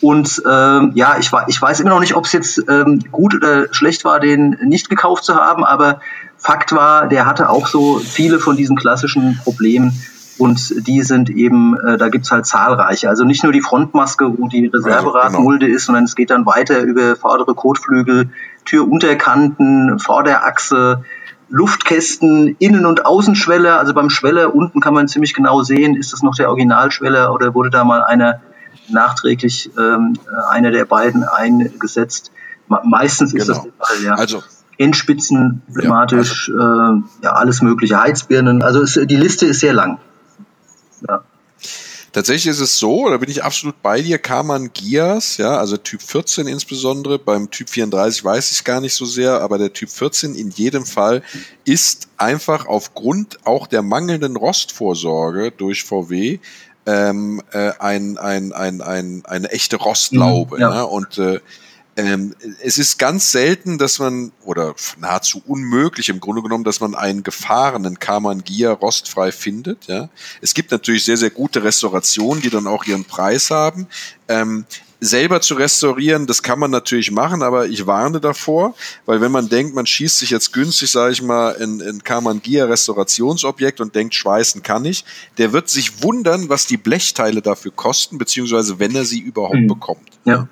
Und 0.00 0.42
ähm, 0.48 0.92
ja, 0.94 1.16
ich, 1.18 1.30
ich 1.46 1.60
weiß 1.60 1.80
immer 1.80 1.90
noch 1.90 2.00
nicht, 2.00 2.16
ob 2.16 2.26
es 2.26 2.32
jetzt 2.32 2.62
ähm, 2.68 3.02
gut 3.10 3.34
oder 3.34 3.72
schlecht 3.72 4.04
war, 4.04 4.20
den 4.20 4.50
nicht 4.64 4.90
gekauft 4.90 5.24
zu 5.24 5.36
haben, 5.36 5.64
aber 5.64 6.00
Fakt 6.36 6.72
war, 6.72 7.08
der 7.08 7.24
hatte 7.26 7.48
auch 7.48 7.66
so 7.66 7.98
viele 7.98 8.38
von 8.38 8.56
diesen 8.56 8.76
klassischen 8.76 9.40
Problemen 9.42 9.98
und 10.38 10.86
die 10.86 11.02
sind 11.02 11.30
eben, 11.30 11.78
äh, 11.78 11.96
da 11.96 12.08
gibt's 12.08 12.30
halt 12.30 12.46
zahlreiche. 12.46 13.08
Also 13.08 13.24
nicht 13.24 13.42
nur 13.42 13.52
die 13.52 13.62
Frontmaske, 13.62 14.38
wo 14.38 14.48
die 14.48 14.66
Reserveradmulde 14.66 15.64
also, 15.64 15.66
genau. 15.66 15.76
ist, 15.76 15.86
sondern 15.86 16.04
es 16.04 16.14
geht 16.14 16.30
dann 16.30 16.44
weiter 16.44 16.82
über 16.82 17.16
vordere 17.16 17.54
Kotflügel, 17.54 18.28
Türunterkanten, 18.66 19.98
Vorderachse, 19.98 21.04
Luftkästen, 21.48 22.56
Innen- 22.58 22.86
und 22.86 23.06
Außenschweller. 23.06 23.78
Also 23.78 23.94
beim 23.94 24.10
Schweller 24.10 24.54
unten 24.54 24.80
kann 24.80 24.92
man 24.92 25.08
ziemlich 25.08 25.32
genau 25.32 25.62
sehen, 25.62 25.96
ist 25.96 26.12
das 26.12 26.22
noch 26.22 26.34
der 26.34 26.48
Originalschweller 26.48 27.32
oder 27.32 27.54
wurde 27.54 27.70
da 27.70 27.84
mal 27.84 28.02
einer 28.02 28.40
nachträglich 28.88 29.70
ähm, 29.78 30.18
einer 30.48 30.70
der 30.70 30.84
beiden 30.84 31.24
eingesetzt. 31.24 32.32
Meistens 32.68 33.32
ist 33.32 33.46
genau. 33.46 33.58
das 33.58 33.64
der 33.64 33.86
Fall, 33.86 34.04
ja. 34.04 34.14
Also 34.14 34.42
Endspitzen 34.78 35.62
problematisch, 35.66 36.48
ja, 36.48 36.54
also, 36.54 36.98
äh, 36.98 37.02
ja, 37.24 37.32
alles 37.32 37.62
mögliche, 37.62 38.00
Heizbirnen. 38.00 38.62
Also 38.62 38.82
es, 38.82 38.98
die 39.04 39.16
Liste 39.16 39.46
ist 39.46 39.60
sehr 39.60 39.72
lang. 39.72 39.98
Ja. 41.08 41.22
Tatsächlich 42.16 42.46
ist 42.46 42.60
es 42.60 42.78
so, 42.78 43.10
da 43.10 43.18
bin 43.18 43.28
ich 43.28 43.44
absolut 43.44 43.82
bei 43.82 44.00
dir, 44.00 44.16
Karmann 44.16 44.70
Gias, 44.72 45.36
ja, 45.36 45.58
also 45.58 45.76
Typ 45.76 46.00
14 46.00 46.46
insbesondere, 46.46 47.18
beim 47.18 47.50
Typ 47.50 47.68
34 47.68 48.24
weiß 48.24 48.52
ich 48.52 48.64
gar 48.64 48.80
nicht 48.80 48.94
so 48.94 49.04
sehr, 49.04 49.42
aber 49.42 49.58
der 49.58 49.74
Typ 49.74 49.90
14 49.90 50.34
in 50.34 50.48
jedem 50.48 50.86
Fall 50.86 51.22
ist 51.66 52.08
einfach 52.16 52.64
aufgrund 52.64 53.44
auch 53.44 53.66
der 53.66 53.82
mangelnden 53.82 54.36
Rostvorsorge 54.36 55.52
durch 55.52 55.84
VW 55.84 56.38
ähm, 56.86 57.42
äh, 57.52 57.72
ein, 57.78 58.16
ein, 58.16 58.52
ein, 58.52 58.80
ein, 58.80 59.22
eine 59.26 59.50
echte 59.50 59.76
Rostlaube. 59.76 60.56
Mhm, 60.56 60.60
ja. 60.60 60.70
ne? 60.70 60.86
Und 60.86 61.18
äh, 61.18 61.40
ähm, 61.98 62.34
es 62.62 62.76
ist 62.76 62.98
ganz 62.98 63.32
selten, 63.32 63.78
dass 63.78 63.98
man, 63.98 64.30
oder 64.44 64.74
nahezu 64.98 65.42
unmöglich 65.46 66.10
im 66.10 66.20
Grunde 66.20 66.42
genommen, 66.42 66.64
dass 66.64 66.80
man 66.80 66.94
einen 66.94 67.22
gefahrenen 67.22 67.98
Karmann 67.98 68.44
Gia 68.44 68.72
rostfrei 68.72 69.32
findet. 69.32 69.86
Ja? 69.86 70.10
Es 70.42 70.52
gibt 70.52 70.70
natürlich 70.70 71.04
sehr, 71.04 71.16
sehr 71.16 71.30
gute 71.30 71.64
Restaurationen, 71.64 72.42
die 72.42 72.50
dann 72.50 72.66
auch 72.66 72.84
ihren 72.84 73.06
Preis 73.06 73.50
haben. 73.50 73.86
Ähm, 74.28 74.66
selber 75.00 75.40
zu 75.40 75.54
restaurieren, 75.54 76.26
das 76.26 76.42
kann 76.42 76.58
man 76.58 76.70
natürlich 76.70 77.10
machen, 77.10 77.42
aber 77.42 77.66
ich 77.66 77.86
warne 77.86 78.20
davor, 78.20 78.74
weil 79.04 79.20
wenn 79.20 79.30
man 79.30 79.48
denkt, 79.48 79.74
man 79.74 79.86
schießt 79.86 80.18
sich 80.18 80.30
jetzt 80.30 80.52
günstig, 80.52 80.90
sage 80.90 81.12
ich 81.12 81.22
mal, 81.22 81.52
in, 81.52 81.80
in 81.80 82.02
Kamangia 82.02 82.64
Restaurationsobjekt 82.64 83.80
und 83.80 83.94
denkt, 83.94 84.14
schweißen 84.14 84.62
kann 84.62 84.84
ich, 84.84 85.04
der 85.38 85.52
wird 85.52 85.68
sich 85.68 86.02
wundern, 86.02 86.48
was 86.48 86.66
die 86.66 86.78
Blechteile 86.78 87.42
dafür 87.42 87.72
kosten, 87.72 88.16
beziehungsweise 88.16 88.78
wenn 88.78 88.94
er 88.94 89.04
sie 89.04 89.20
überhaupt 89.20 89.56
mhm. 89.56 89.68
bekommt. 89.68 90.08
Ja. 90.24 90.48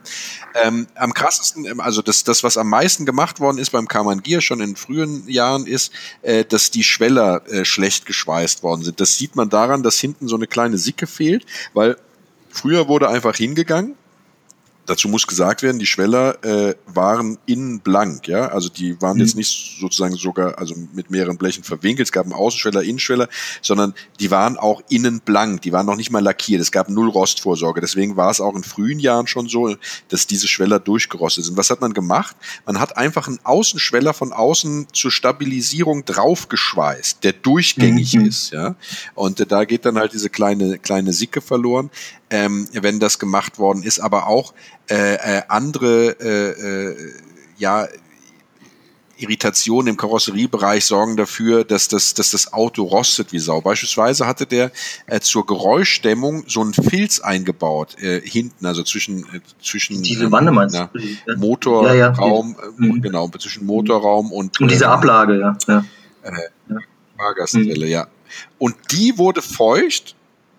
Ähm, 0.62 0.86
am 0.94 1.14
krassesten, 1.14 1.64
ähm, 1.64 1.80
also 1.80 2.02
das, 2.02 2.22
das, 2.22 2.44
was 2.44 2.56
am 2.56 2.68
meisten 2.68 3.06
gemacht 3.06 3.40
worden 3.40 3.58
ist 3.58 3.70
beim 3.70 3.88
Kamangia 3.88 4.40
schon 4.40 4.60
in 4.60 4.76
frühen 4.76 5.26
Jahren, 5.28 5.66
ist, 5.66 5.92
äh, 6.22 6.44
dass 6.44 6.70
die 6.70 6.84
Schweller 6.84 7.42
äh, 7.48 7.64
schlecht 7.64 8.06
geschweißt 8.06 8.62
worden 8.62 8.84
sind. 8.84 9.00
Das 9.00 9.16
sieht 9.16 9.36
man 9.36 9.48
daran, 9.48 9.82
dass 9.82 9.98
hinten 9.98 10.28
so 10.28 10.36
eine 10.36 10.46
kleine 10.46 10.78
Sicke 10.78 11.06
fehlt, 11.06 11.44
weil 11.72 11.96
früher 12.50 12.86
wurde 12.86 13.08
einfach 13.08 13.34
hingegangen, 13.34 13.96
Dazu 14.86 15.08
muss 15.08 15.26
gesagt 15.26 15.62
werden, 15.62 15.78
die 15.78 15.86
Schweller 15.86 16.44
äh, 16.44 16.74
waren 16.86 17.38
innen 17.46 17.80
blank, 17.80 18.28
ja, 18.28 18.48
also 18.48 18.68
die 18.68 19.00
waren 19.00 19.16
mhm. 19.16 19.22
jetzt 19.22 19.36
nicht 19.36 19.78
sozusagen 19.80 20.14
sogar, 20.14 20.58
also 20.58 20.74
mit 20.92 21.10
mehreren 21.10 21.38
Blechen 21.38 21.64
verwinkelt, 21.64 22.08
es 22.08 22.12
gab 22.12 22.24
einen 22.24 22.34
Außenschweller, 22.34 22.82
Innenschweller, 22.82 23.28
sondern 23.62 23.94
die 24.20 24.30
waren 24.30 24.58
auch 24.58 24.82
innen 24.90 25.20
blank, 25.20 25.62
die 25.62 25.72
waren 25.72 25.86
noch 25.86 25.96
nicht 25.96 26.10
mal 26.10 26.22
lackiert, 26.22 26.60
es 26.60 26.70
gab 26.70 26.90
null 26.90 27.08
Rostvorsorge, 27.08 27.80
deswegen 27.80 28.16
war 28.16 28.30
es 28.30 28.40
auch 28.40 28.54
in 28.54 28.62
frühen 28.62 28.98
Jahren 28.98 29.26
schon 29.26 29.48
so, 29.48 29.74
dass 30.08 30.26
diese 30.26 30.48
Schweller 30.48 30.78
durchgerostet 30.80 31.44
sind. 31.44 31.56
Was 31.56 31.70
hat 31.70 31.80
man 31.80 31.94
gemacht? 31.94 32.36
Man 32.66 32.78
hat 32.78 32.96
einfach 32.96 33.26
einen 33.26 33.40
Außenschweller 33.42 34.12
von 34.12 34.32
außen 34.32 34.88
zur 34.92 35.10
Stabilisierung 35.10 36.04
draufgeschweißt, 36.04 37.24
der 37.24 37.32
durchgängig 37.32 38.14
mhm. 38.14 38.26
ist, 38.26 38.52
ja, 38.52 38.76
und 39.14 39.40
äh, 39.40 39.46
da 39.46 39.64
geht 39.64 39.86
dann 39.86 39.98
halt 39.98 40.12
diese 40.12 40.28
kleine, 40.28 40.78
kleine 40.78 41.12
Sicke 41.12 41.40
verloren 41.40 41.90
ähm, 42.34 42.66
wenn 42.72 42.98
das 42.98 43.20
gemacht 43.20 43.58
worden 43.58 43.84
ist, 43.84 44.00
aber 44.00 44.26
auch 44.26 44.54
äh, 44.90 45.14
äh, 45.14 45.42
andere 45.48 46.16
äh, 46.20 46.90
äh, 46.90 47.12
ja, 47.58 47.86
Irritationen 49.16 49.86
im 49.90 49.96
Karosseriebereich 49.96 50.84
sorgen 50.84 51.16
dafür, 51.16 51.62
dass 51.64 51.86
das, 51.86 52.14
dass 52.14 52.32
das 52.32 52.52
Auto 52.52 52.82
rostet 52.82 53.32
wie 53.32 53.38
Sau. 53.38 53.60
Beispielsweise 53.60 54.26
hatte 54.26 54.46
der 54.46 54.72
äh, 55.06 55.20
zur 55.20 55.46
Geräuschdämmung 55.46 56.44
so 56.48 56.60
einen 56.60 56.74
Filz 56.74 57.20
eingebaut 57.20 57.96
äh, 58.02 58.20
hinten, 58.20 58.66
also 58.66 58.82
zwischen 58.82 59.20
äh, 59.32 59.40
zwischen 59.62 60.02
diese 60.02 60.32
Wanne 60.32 60.50
meinst 60.50 60.74
na, 60.74 60.90
Motorraum, 61.36 61.86
ja, 61.86 61.94
ja. 61.94 62.96
Äh, 62.96 63.00
genau 63.00 63.28
zwischen 63.28 63.64
Motorraum 63.64 64.32
und 64.32 64.60
und 64.60 64.70
diese 64.72 64.88
Ablage, 64.88 65.38
ja. 65.38 65.56
ja. 65.68 65.84
Äh, 66.24 66.32
ja. 66.68 66.78
Fahrgastwelle, 67.16 67.86
mhm. 67.86 67.92
ja. 67.92 68.08
Und 68.58 68.74
die 68.90 69.16
wurde 69.16 69.40
feucht 69.40 70.16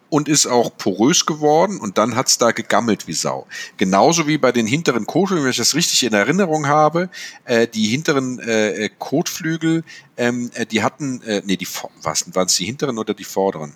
und 0.10 0.28
ist 0.28 0.46
auch 0.48 0.76
porös 0.78 1.26
geworden 1.26 1.80
und 1.80 1.98
dann 1.98 2.16
hat's 2.16 2.38
da 2.38 2.52
gegammelt 2.52 3.08
wie 3.08 3.14
Sau. 3.14 3.48
Genauso 3.78 4.28
wie 4.28 4.38
bei 4.38 4.52
den 4.52 4.68
hinteren 4.68 5.06
Kotflügeln, 5.06 5.44
wenn 5.46 5.52
ich 5.52 5.58
das 5.58 5.76
richtig 5.76 6.04
in 6.04 6.14
Erinnerung 6.14 6.68
habe, 6.68 7.10
äh, 7.46 7.68
die 7.68 7.88
hinteren 7.88 8.40
äh, 8.40 8.86
äh 8.86 8.90
Kotflügel, 8.98 9.84
ähm, 10.18 10.52
äh, 10.54 10.66
die 10.66 10.84
hatten, 10.84 11.22
äh, 11.24 11.42
nee, 11.46 11.58
die 11.58 11.68
was 12.02 12.34
waren 12.36 12.48
es 12.48 12.56
die 12.56 12.66
hinteren 12.66 12.98
oder 12.98 13.14
die 13.14 13.24
vorderen? 13.24 13.74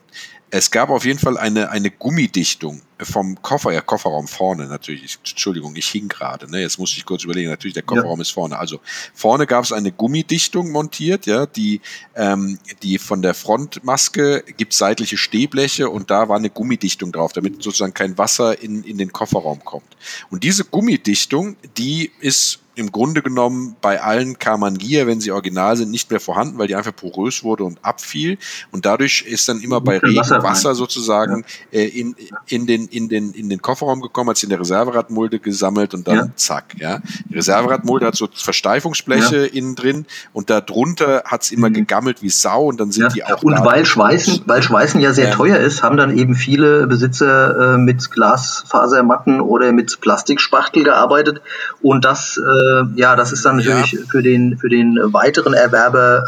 Es 0.51 0.71
gab 0.71 0.89
auf 0.89 1.05
jeden 1.05 1.19
Fall 1.19 1.37
eine, 1.37 1.69
eine 1.69 1.91
Gummidichtung 1.91 2.81
vom 3.01 3.41
Koffer, 3.41 3.71
ja, 3.71 3.81
Kofferraum 3.81 4.27
vorne 4.27 4.67
natürlich. 4.67 5.17
Entschuldigung, 5.19 5.75
ich 5.75 5.88
hing 5.88 6.07
gerade, 6.07 6.49
ne? 6.49 6.62
Jetzt 6.62 6.79
muss 6.79 6.95
ich 6.95 7.05
kurz 7.05 7.23
überlegen, 7.23 7.49
natürlich, 7.49 7.73
der 7.73 7.83
Kofferraum 7.83 8.19
ja. 8.19 8.21
ist 8.21 8.31
vorne. 8.31 8.57
Also 8.57 8.79
vorne 9.13 9.47
gab 9.47 9.63
es 9.63 9.71
eine 9.71 9.91
Gummidichtung 9.91 10.71
montiert, 10.71 11.25
ja, 11.25 11.45
die, 11.45 11.81
ähm, 12.15 12.59
die 12.83 12.97
von 12.97 13.21
der 13.21 13.33
Frontmaske 13.33 14.43
gibt 14.57 14.73
seitliche 14.73 15.17
Stehbleche 15.17 15.89
und 15.89 16.12
da 16.12 16.29
war 16.29 16.38
eine 16.38 16.49
Gummidichtung 16.49 17.12
drauf, 17.12 17.33
damit 17.33 17.63
sozusagen 17.63 17.93
kein 17.93 18.17
Wasser 18.17 18.62
in, 18.62 18.83
in 18.83 18.97
den 18.97 19.13
Kofferraum 19.13 19.63
kommt. 19.63 19.97
Und 20.29 20.43
diese 20.43 20.65
Gummidichtung, 20.65 21.55
die 21.77 22.12
ist 22.19 22.59
im 22.79 22.91
Grunde 22.93 23.21
genommen 23.21 23.75
bei 23.81 24.01
allen 24.01 24.39
Karmann 24.39 24.77
Gear, 24.77 25.05
wenn 25.05 25.19
sie 25.19 25.31
original 25.31 25.75
sind, 25.75 25.91
nicht 25.91 26.09
mehr 26.09 26.21
vorhanden, 26.21 26.57
weil 26.57 26.67
die 26.67 26.75
einfach 26.75 26.95
porös 26.95 27.43
wurde 27.43 27.65
und 27.65 27.83
abfiel. 27.83 28.38
Und 28.71 28.85
dadurch 28.85 29.23
ist 29.27 29.49
dann 29.49 29.59
immer 29.59 29.81
bei 29.81 29.97
Regen 29.97 30.15
Wasser, 30.15 30.43
Wasser 30.43 30.75
sozusagen 30.75 31.43
ja. 31.71 31.79
äh, 31.79 31.88
in, 31.88 32.15
in, 32.47 32.67
den, 32.67 32.88
in, 32.91 33.10
den, 33.10 33.32
in 33.32 33.49
den 33.49 33.62
Kofferraum 33.62 34.02
gekommen, 34.02 34.30
hat 34.30 34.38
sich 34.38 34.45
in 34.45 34.49
der 34.49 34.60
Reserveradmulde 34.60 35.39
gesammelt 35.39 35.93
und 35.93 36.08
dann 36.08 36.15
ja. 36.15 36.28
zack. 36.36 36.75
Ja. 36.78 36.99
Die 37.30 37.36
Reserveradmulde 37.36 38.06
hat 38.06 38.15
so 38.15 38.28
Versteifungsbleche 38.34 39.47
ja. 39.47 39.54
innen 39.54 39.75
drin 39.75 40.06
und 40.34 40.49
darunter 40.49 41.23
hat 41.25 41.43
es 41.43 41.52
immer 41.52 41.69
mhm. 41.69 41.75
gegammelt 41.75 42.21
wie 42.21 42.30
Sau 42.30 42.65
und 42.65 42.80
dann 42.80 42.91
sind 42.91 43.15
die 43.15 43.23
auch. 43.23 43.43
Und 43.43 43.63
weil 43.65 43.86
Schweißen, 43.86 44.43
weil 44.45 44.62
Schweißen 44.62 44.99
ja 45.02 45.13
sehr 45.13 45.32
teuer 45.32 45.58
ist, 45.58 45.84
haben 45.84 45.97
dann 45.97 46.17
eben 46.17 46.36
viele 46.36 46.88
Besitzer 46.88 47.75
äh, 47.75 47.78
mit 47.78 48.12
Glasfasermatten 48.12 49.41
oder 49.41 49.71
mit 49.71 50.02
Plastikspachtel 50.02 50.84
gearbeitet 50.84 51.41
und 51.82 52.06
das 52.06 52.38
äh, 52.38 52.99
ja, 52.99 53.15
das 53.15 53.32
ist 53.32 53.45
dann 53.45 53.58
natürlich 53.58 53.93
ja. 53.93 53.99
für 54.10 54.21
den 54.21 54.58
für 54.58 54.69
den 54.69 54.97
weiteren 55.02 55.54
Erwerber 55.54 56.23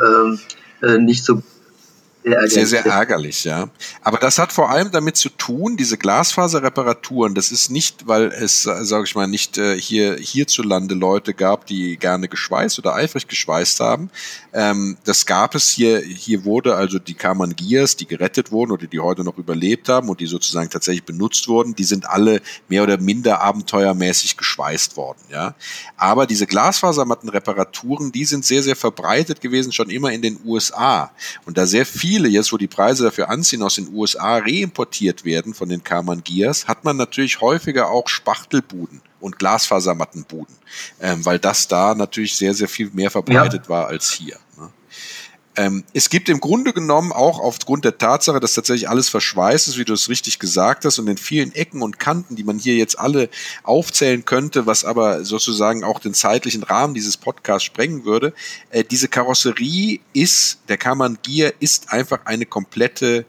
äh, 0.81 0.87
äh 0.87 0.97
nicht 0.97 1.23
so 1.23 1.41
sehr, 2.23 2.47
sehr, 2.47 2.67
sehr 2.67 2.85
ärgerlich, 2.85 3.43
ja. 3.45 3.69
Aber 4.01 4.17
das 4.17 4.37
hat 4.37 4.53
vor 4.53 4.69
allem 4.69 4.91
damit 4.91 5.17
zu 5.17 5.29
tun, 5.29 5.75
diese 5.75 5.97
Glasfaserreparaturen, 5.97 7.33
das 7.33 7.51
ist 7.51 7.69
nicht, 7.69 8.07
weil 8.07 8.25
es, 8.27 8.63
sage 8.63 9.05
ich 9.05 9.15
mal, 9.15 9.27
nicht 9.27 9.57
äh, 9.57 9.79
hier 9.79 10.17
hierzulande 10.17 10.93
Leute 10.93 11.33
gab, 11.33 11.65
die 11.65 11.97
gerne 11.97 12.27
geschweißt 12.27 12.77
oder 12.79 12.93
eifrig 12.93 13.27
geschweißt 13.27 13.79
haben. 13.79 14.11
Ähm, 14.53 14.97
das 15.03 15.25
gab 15.25 15.55
es 15.55 15.69
hier, 15.69 15.99
hier 15.99 16.45
wurde 16.45 16.75
also 16.75 16.99
die 16.99 17.15
Kammern 17.15 17.55
Gears, 17.55 17.95
die 17.95 18.05
gerettet 18.05 18.51
wurden 18.51 18.71
oder 18.71 18.85
die 18.85 18.99
heute 18.99 19.23
noch 19.23 19.37
überlebt 19.37 19.89
haben 19.89 20.09
und 20.09 20.19
die 20.19 20.27
sozusagen 20.27 20.69
tatsächlich 20.69 21.05
benutzt 21.05 21.47
wurden, 21.47 21.75
die 21.75 21.85
sind 21.85 22.07
alle 22.07 22.41
mehr 22.67 22.83
oder 22.83 22.97
minder 22.97 23.41
abenteuermäßig 23.41 24.37
geschweißt 24.37 24.95
worden, 24.95 25.19
ja. 25.31 25.55
Aber 25.97 26.27
diese 26.27 26.45
Glasfasermattenreparaturen, 26.45 28.11
die 28.11 28.25
sind 28.25 28.45
sehr, 28.45 28.61
sehr 28.61 28.75
verbreitet 28.75 29.41
gewesen, 29.41 29.71
schon 29.71 29.89
immer 29.89 30.11
in 30.11 30.21
den 30.21 30.39
USA. 30.45 31.11
Und 31.45 31.57
da 31.57 31.65
sehr 31.65 31.85
viel 31.85 32.10
viele, 32.11 32.27
jetzt 32.27 32.51
wo 32.51 32.57
die 32.57 32.67
Preise 32.67 33.05
dafür 33.05 33.29
anziehen, 33.29 33.63
aus 33.63 33.75
den 33.75 33.87
USA 33.93 34.35
reimportiert 34.35 35.23
werden 35.23 35.53
von 35.53 35.69
den 35.69 35.81
Karmann 35.81 36.21
Gears, 36.25 36.67
hat 36.67 36.83
man 36.83 36.97
natürlich 36.97 37.39
häufiger 37.39 37.89
auch 37.89 38.09
Spachtelbuden 38.09 39.01
und 39.21 39.39
Glasfasermattenbuden, 39.39 40.53
ähm, 40.99 41.25
weil 41.25 41.39
das 41.39 41.69
da 41.69 41.95
natürlich 41.95 42.35
sehr, 42.35 42.53
sehr 42.53 42.67
viel 42.67 42.89
mehr 42.93 43.09
verbreitet 43.09 43.63
ja. 43.63 43.69
war 43.69 43.87
als 43.87 44.11
hier. 44.11 44.35
Ähm, 45.57 45.83
es 45.93 46.09
gibt 46.09 46.29
im 46.29 46.39
Grunde 46.39 46.71
genommen 46.71 47.11
auch 47.11 47.39
aufgrund 47.39 47.83
der 47.83 47.97
Tatsache, 47.97 48.39
dass 48.39 48.53
tatsächlich 48.53 48.89
alles 48.89 49.09
verschweißt 49.09 49.67
ist, 49.67 49.77
wie 49.77 49.83
du 49.83 49.93
es 49.93 50.07
richtig 50.07 50.39
gesagt 50.39 50.85
hast, 50.85 50.97
und 50.99 51.07
in 51.07 51.17
vielen 51.17 51.53
Ecken 51.53 51.81
und 51.81 51.99
Kanten, 51.99 52.35
die 52.35 52.43
man 52.43 52.57
hier 52.57 52.75
jetzt 52.75 52.97
alle 52.97 53.29
aufzählen 53.63 54.23
könnte, 54.23 54.65
was 54.65 54.85
aber 54.85 55.25
sozusagen 55.25 55.83
auch 55.83 55.99
den 55.99 56.13
zeitlichen 56.13 56.63
Rahmen 56.63 56.93
dieses 56.93 57.17
Podcasts 57.17 57.65
sprengen 57.65 58.05
würde, 58.05 58.33
äh, 58.69 58.83
diese 58.83 59.09
Karosserie 59.09 59.99
ist, 60.13 60.59
der 60.69 60.77
Kammern 60.77 61.17
Gear 61.21 61.51
ist 61.59 61.91
einfach 61.91 62.25
eine 62.25 62.45
komplette 62.45 63.25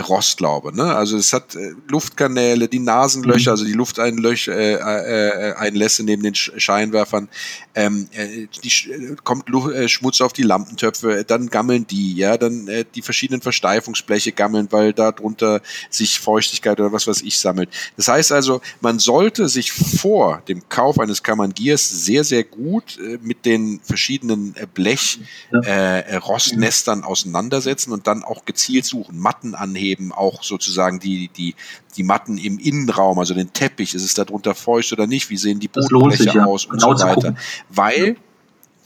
Rostlaube. 0.00 0.74
Ne? 0.74 0.94
Also 0.94 1.16
es 1.16 1.32
hat 1.32 1.54
äh, 1.54 1.72
Luftkanäle, 1.88 2.68
die 2.68 2.80
Nasenlöcher, 2.80 3.50
mhm. 3.50 3.54
also 3.54 3.64
die 3.64 3.72
Lufteinlässe 3.72 4.52
äh, 4.52 4.74
äh, 4.74 5.54
Einlässe 5.54 6.02
neben 6.02 6.22
den 6.22 6.34
Scheinwerfern. 6.34 7.28
Ähm, 7.76 8.08
äh, 8.12 8.46
die, 8.62 8.90
äh, 8.90 9.16
kommt 9.22 9.48
Luft, 9.48 9.74
äh, 9.74 9.88
Schmutz 9.88 10.20
auf 10.20 10.32
die 10.32 10.42
Lampentöpfe, 10.42 11.24
dann 11.24 11.48
gammeln 11.48 11.86
die, 11.86 12.14
ja, 12.16 12.36
dann 12.36 12.66
äh, 12.66 12.84
die 12.94 13.02
verschiedenen 13.02 13.40
Versteifungsbleche 13.40 14.32
gammeln, 14.32 14.68
weil 14.70 14.92
da 14.92 15.12
drunter 15.12 15.60
sich 15.90 16.18
Feuchtigkeit 16.18 16.80
oder 16.80 16.92
was 16.92 17.06
weiß 17.06 17.22
ich 17.22 17.38
sammelt. 17.38 17.68
Das 17.96 18.08
heißt 18.08 18.32
also, 18.32 18.60
man 18.80 18.98
sollte 18.98 19.48
sich 19.48 19.72
vor 19.72 20.42
dem 20.48 20.68
Kauf 20.68 20.98
eines 20.98 21.22
Kammangiers 21.22 21.88
sehr, 21.88 22.24
sehr 22.24 22.42
gut 22.42 22.98
äh, 22.98 23.18
mit 23.22 23.46
den 23.46 23.80
verschiedenen 23.82 24.56
äh, 24.56 24.66
Blech 24.66 25.20
äh, 25.52 26.16
Rostnestern 26.16 27.04
auseinandersetzen 27.04 27.92
und 27.92 28.08
dann 28.08 28.24
auch 28.24 28.44
gezielt 28.44 28.84
suchen, 28.84 29.18
Matten 29.18 29.54
anheben 29.54 29.83
anheben, 29.84 30.12
auch 30.12 30.42
sozusagen 30.42 30.98
die, 30.98 31.28
die, 31.28 31.54
die 31.96 32.02
Matten 32.02 32.38
im 32.38 32.58
Innenraum, 32.58 33.18
also 33.18 33.34
den 33.34 33.52
Teppich, 33.52 33.94
ist 33.94 34.04
es 34.04 34.14
darunter 34.14 34.54
feucht 34.54 34.92
oder 34.92 35.06
nicht, 35.06 35.30
wie 35.30 35.36
sehen 35.36 35.60
die 35.60 35.68
Bodenfläche 35.68 36.38
ja. 36.38 36.44
aus 36.44 36.64
und 36.64 36.80
genau 36.80 36.96
so 36.96 37.06
weiter. 37.06 37.34
Weil, 37.68 38.16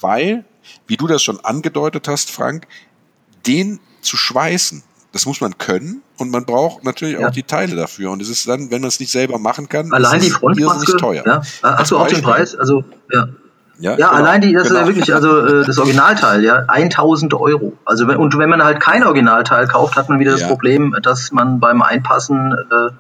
weil, 0.01 0.45
wie 0.87 0.97
du 0.97 1.07
das 1.07 1.23
schon 1.23 1.41
angedeutet 1.41 2.09
hast, 2.09 2.31
Frank, 2.31 2.67
den 3.47 3.81
zu 4.01 4.17
schweißen, 4.17 4.83
das 5.13 5.25
muss 5.25 5.41
man 5.41 5.57
können 5.57 6.03
und 6.19 6.31
man 6.31 6.45
braucht 6.45 6.85
natürlich 6.85 7.19
ja. 7.19 7.29
auch 7.29 7.33
die 7.33 7.43
Teile 7.43 7.77
dafür. 7.77 8.11
Und 8.11 8.21
es 8.21 8.29
ist 8.29 8.47
dann, 8.47 8.71
wenn 8.71 8.83
man 8.83 8.89
es 8.89 9.01
nicht 9.01 9.11
selber 9.11 9.39
machen 9.39 9.69
kann, 9.69 9.93
allein 9.93 10.21
die 10.21 10.31
Frontmaske, 10.31 10.97
teuer. 10.97 11.25
Ja. 11.25 11.43
Hast 11.63 11.91
du 11.91 11.99
auch 11.99 12.09
den 12.09 12.23
Preis? 12.23 12.55
Also 12.55 12.85
ja. 13.13 13.29
Ja, 13.79 13.93
ja 13.93 13.97
genau, 13.97 14.11
allein 14.11 14.41
die, 14.41 14.53
das 14.53 14.69
genau. 14.69 14.81
ist 14.81 14.81
ja 14.81 14.87
wirklich, 14.89 15.15
also 15.15 15.39
äh, 15.39 15.65
das 15.65 15.79
Originalteil, 15.79 16.45
ja, 16.45 16.65
1000 16.67 17.33
Euro. 17.35 17.75
Also 17.85 18.09
wenn, 18.09 18.17
und 18.17 18.37
wenn 18.37 18.49
man 18.49 18.63
halt 18.63 18.81
kein 18.81 19.05
Originalteil 19.05 19.69
kauft, 19.69 19.97
hat 19.97 20.09
man 20.09 20.19
wieder 20.19 20.33
das 20.33 20.43
ja. 20.43 20.49
Problem, 20.49 20.97
dass 21.03 21.31
man 21.31 21.61
beim 21.61 21.83
Einpassen, 21.83 22.53
äh, 22.53 22.93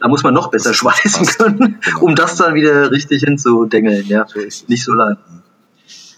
da 0.00 0.08
muss 0.08 0.24
man 0.24 0.34
noch 0.34 0.50
besser 0.50 0.74
schweißen 0.74 1.26
können, 1.26 1.78
genau. 1.80 2.00
um 2.00 2.14
das 2.16 2.36
dann 2.36 2.54
wieder 2.54 2.90
richtig 2.90 3.22
hinzudengeln, 3.22 4.06
ja. 4.06 4.26
So 4.26 4.40
Nicht 4.66 4.84
so 4.84 4.92
leicht. 4.92 5.18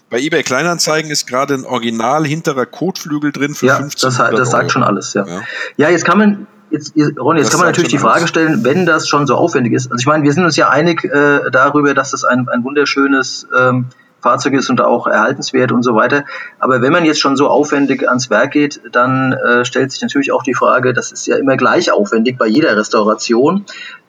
Bei 0.09 0.19
eBay 0.19 0.41
Kleinanzeigen 0.41 1.11
ist 1.11 1.27
gerade 1.27 1.53
ein 1.53 1.65
Original 1.65 2.25
hinterer 2.25 2.65
Kotflügel 2.65 3.33
drin 3.33 3.53
für 3.53 3.67
ja, 3.67 3.75
15 3.75 4.07
das, 4.07 4.17
das 4.17 4.51
sagt 4.51 4.63
Euro. 4.63 4.69
schon 4.69 4.83
alles, 4.83 5.13
ja. 5.13 5.25
ja. 5.27 5.41
Ja, 5.75 5.89
jetzt 5.89 6.05
kann 6.05 6.17
man 6.17 6.47
Jetzt, 6.69 6.95
Ronny, 6.97 7.39
jetzt 7.39 7.47
das 7.47 7.51
kann 7.51 7.59
man 7.61 7.67
natürlich 7.69 7.91
die 7.91 7.97
Frage 7.97 8.17
alles. 8.17 8.29
stellen, 8.29 8.65
wenn 8.65 8.85
das 8.85 9.07
schon 9.07 9.25
so 9.25 9.35
aufwendig 9.35 9.71
ist. 9.71 9.89
Also 9.89 10.01
ich 10.01 10.05
meine, 10.05 10.23
wir 10.23 10.33
sind 10.33 10.43
uns 10.43 10.57
ja 10.57 10.67
einig 10.67 11.01
äh, 11.05 11.49
darüber, 11.49 11.93
dass 11.93 12.11
das 12.11 12.25
ein, 12.25 12.49
ein 12.49 12.63
wunderschönes 12.65 13.47
ähm, 13.57 13.85
Fahrzeug 14.27 14.53
ist 14.53 14.69
und 14.69 14.81
auch 14.81 15.07
erhaltenswert 15.07 15.71
und 15.71 15.83
so 15.83 15.95
weiter. 15.95 16.25
Aber 16.59 16.81
wenn 16.81 16.91
man 16.91 17.05
jetzt 17.05 17.21
schon 17.21 17.37
so 17.37 17.47
aufwendig 17.47 18.07
ans 18.07 18.29
Werk 18.29 18.51
geht, 18.51 18.81
dann 18.91 19.31
äh, 19.31 19.63
stellt 19.63 19.91
sich 19.91 20.01
natürlich 20.01 20.33
auch 20.33 20.43
die 20.43 20.53
Frage, 20.53 20.93
das 20.93 21.13
ist 21.13 21.27
ja 21.27 21.37
immer 21.37 21.55
gleich 21.55 21.91
aufwendig 21.91 22.37
bei 22.37 22.47
jeder 22.47 22.75
Restauration. 22.75 23.65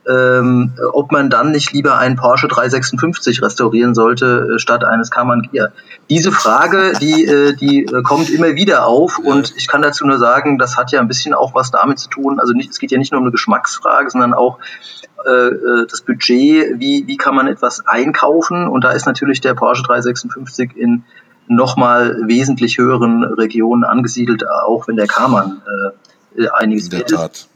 ähm, 0.08 0.72
ob 0.94 1.12
man 1.12 1.28
dann 1.28 1.50
nicht 1.50 1.72
lieber 1.72 1.98
einen 1.98 2.16
Porsche 2.16 2.48
356 2.48 3.42
restaurieren 3.42 3.94
sollte 3.94 4.54
äh, 4.54 4.58
statt 4.58 4.82
eines 4.84 5.10
Cayman 5.10 5.42
Gia. 5.52 5.68
Diese 6.08 6.32
Frage, 6.32 6.94
die, 7.00 7.26
äh, 7.26 7.54
die 7.54 7.84
äh, 7.84 8.02
kommt 8.02 8.30
immer 8.30 8.54
wieder 8.54 8.86
auf 8.86 9.18
und 9.18 9.52
ich 9.56 9.68
kann 9.68 9.82
dazu 9.82 10.06
nur 10.06 10.18
sagen, 10.18 10.58
das 10.58 10.76
hat 10.76 10.92
ja 10.92 11.00
ein 11.00 11.08
bisschen 11.08 11.34
auch 11.34 11.54
was 11.54 11.70
damit 11.70 11.98
zu 11.98 12.08
tun. 12.08 12.40
Also 12.40 12.54
nicht, 12.54 12.70
es 12.70 12.78
geht 12.78 12.90
ja 12.90 12.98
nicht 12.98 13.12
nur 13.12 13.20
um 13.20 13.26
eine 13.26 13.32
Geschmacksfrage, 13.32 14.08
sondern 14.08 14.32
auch 14.32 14.58
äh, 15.26 15.30
äh 15.30 15.86
das 15.86 16.00
Budget, 16.02 16.78
wie, 16.80 17.06
wie 17.06 17.16
kann 17.16 17.34
man 17.34 17.46
etwas 17.46 17.86
einkaufen 17.86 18.68
und 18.68 18.84
da 18.84 18.90
ist 18.92 19.06
natürlich 19.06 19.40
der 19.40 19.54
Porsche 19.54 19.82
356 19.84 20.76
in 20.76 21.04
nochmal 21.48 22.16
wesentlich 22.26 22.78
höheren 22.78 23.24
Regionen 23.24 23.84
angesiedelt, 23.84 24.46
auch 24.46 24.86
wenn 24.86 24.96
der 24.96 25.06
Cayman 25.06 25.62
äh, 26.36 26.48
einiges 26.48 26.84
In 26.84 26.90
der 26.90 27.06
Tat. 27.06 27.32
Ist. 27.32 27.48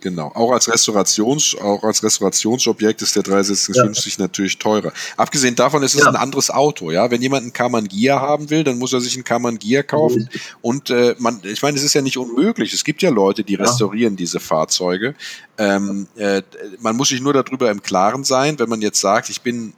Genau. 0.00 0.30
Auch 0.34 0.52
als 0.52 0.68
Restaurations, 0.68 1.56
auch 1.60 1.82
als 1.82 2.02
Restaurationsobjekt 2.02 3.02
ist 3.02 3.16
der 3.16 3.22
356 3.22 4.16
ja. 4.16 4.22
natürlich 4.22 4.58
teurer. 4.58 4.92
Abgesehen 5.16 5.56
davon 5.56 5.82
ist 5.82 5.94
es 5.94 6.02
ja. 6.02 6.08
ein 6.08 6.16
anderes 6.16 6.50
Auto, 6.50 6.90
ja. 6.90 7.10
Wenn 7.10 7.20
jemand 7.20 7.42
einen 7.42 7.52
Kaman 7.52 7.88
Gia 7.88 8.20
haben 8.20 8.50
will, 8.50 8.64
dann 8.64 8.78
muss 8.78 8.92
er 8.92 9.00
sich 9.00 9.14
einen 9.14 9.24
Kaman 9.24 9.58
Gia 9.58 9.82
kaufen. 9.82 10.28
Mhm. 10.32 10.40
Und 10.62 10.90
äh, 10.90 11.14
man, 11.18 11.40
ich 11.42 11.62
meine, 11.62 11.76
es 11.76 11.82
ist 11.82 11.94
ja 11.94 12.02
nicht 12.02 12.16
unmöglich. 12.16 12.72
Es 12.72 12.84
gibt 12.84 13.02
ja 13.02 13.10
Leute, 13.10 13.42
die 13.42 13.56
restaurieren 13.56 14.14
ja. 14.14 14.18
diese 14.18 14.40
Fahrzeuge. 14.40 15.14
Ähm, 15.56 16.06
äh, 16.16 16.42
man 16.80 16.96
muss 16.96 17.08
sich 17.08 17.20
nur 17.20 17.32
darüber 17.32 17.70
im 17.70 17.82
Klaren 17.82 18.24
sein, 18.24 18.58
wenn 18.58 18.68
man 18.68 18.80
jetzt 18.80 19.00
sagt, 19.00 19.30
ich 19.30 19.40
bin 19.40 19.72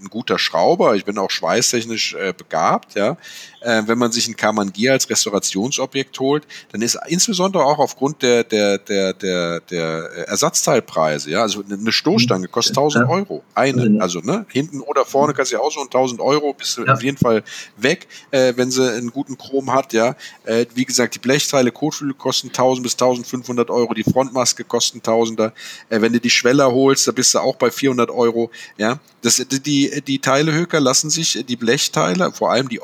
ein 0.00 0.08
guter 0.08 0.38
Schrauber, 0.38 0.94
ich 0.94 1.04
bin 1.04 1.18
auch 1.18 1.30
schweißtechnisch 1.30 2.14
äh, 2.14 2.32
begabt, 2.36 2.94
ja. 2.94 3.16
Äh, 3.60 3.82
wenn 3.86 3.98
man 3.98 4.12
sich 4.12 4.28
ein 4.28 4.36
Kamangier 4.36 4.92
als 4.92 5.08
Restaurationsobjekt 5.08 6.18
holt, 6.20 6.46
dann 6.72 6.82
ist 6.82 6.98
insbesondere 7.08 7.64
auch 7.64 7.78
aufgrund 7.78 8.22
der, 8.22 8.44
der, 8.44 8.78
der, 8.78 9.12
der, 9.12 9.60
der 9.60 10.28
Ersatzteilpreise, 10.28 11.30
ja, 11.30 11.42
also 11.42 11.62
eine 11.68 11.92
Stoßstange 11.92 12.48
kostet 12.48 12.76
1000 12.76 13.08
Euro. 13.08 13.42
Eine, 13.54 14.00
also, 14.00 14.20
ne, 14.20 14.46
hinten 14.52 14.80
oder 14.80 15.04
vorne 15.04 15.34
kannst 15.34 15.52
du 15.52 15.56
ja 15.56 15.62
auch 15.62 15.72
so 15.72 15.80
1000 15.80 16.20
Euro, 16.20 16.52
bist 16.52 16.76
du 16.76 16.84
ja. 16.84 16.92
auf 16.92 17.02
jeden 17.02 17.16
Fall 17.16 17.42
weg, 17.76 18.08
äh, 18.30 18.52
wenn 18.56 18.70
sie 18.70 18.90
einen 18.92 19.10
guten 19.10 19.38
Chrom 19.38 19.72
hat, 19.72 19.92
ja. 19.92 20.16
Äh, 20.44 20.66
wie 20.74 20.84
gesagt, 20.84 21.14
die 21.14 21.18
Blechteile, 21.18 21.72
Kotflügel 21.72 22.14
kosten 22.14 22.48
1000 22.48 22.82
bis 22.82 22.92
1500 22.94 23.70
Euro, 23.70 23.94
die 23.94 24.04
Frontmaske 24.04 24.64
kosten 24.64 25.02
Tausender. 25.02 25.52
Äh, 25.88 26.00
wenn 26.00 26.12
du 26.12 26.20
die 26.20 26.30
Schweller 26.30 26.70
holst, 26.72 27.06
da 27.08 27.12
bist 27.12 27.34
du 27.34 27.38
auch 27.38 27.56
bei 27.56 27.70
400 27.70 28.10
Euro, 28.10 28.50
ja. 28.76 28.98
Das, 29.22 29.36
die, 29.36 30.02
die 30.06 30.18
Teilehöker 30.20 30.78
lassen 30.78 31.10
sich, 31.10 31.44
die 31.48 31.56
Blechteile, 31.56 32.30
vor 32.32 32.52
allem 32.52 32.68
die 32.68 32.80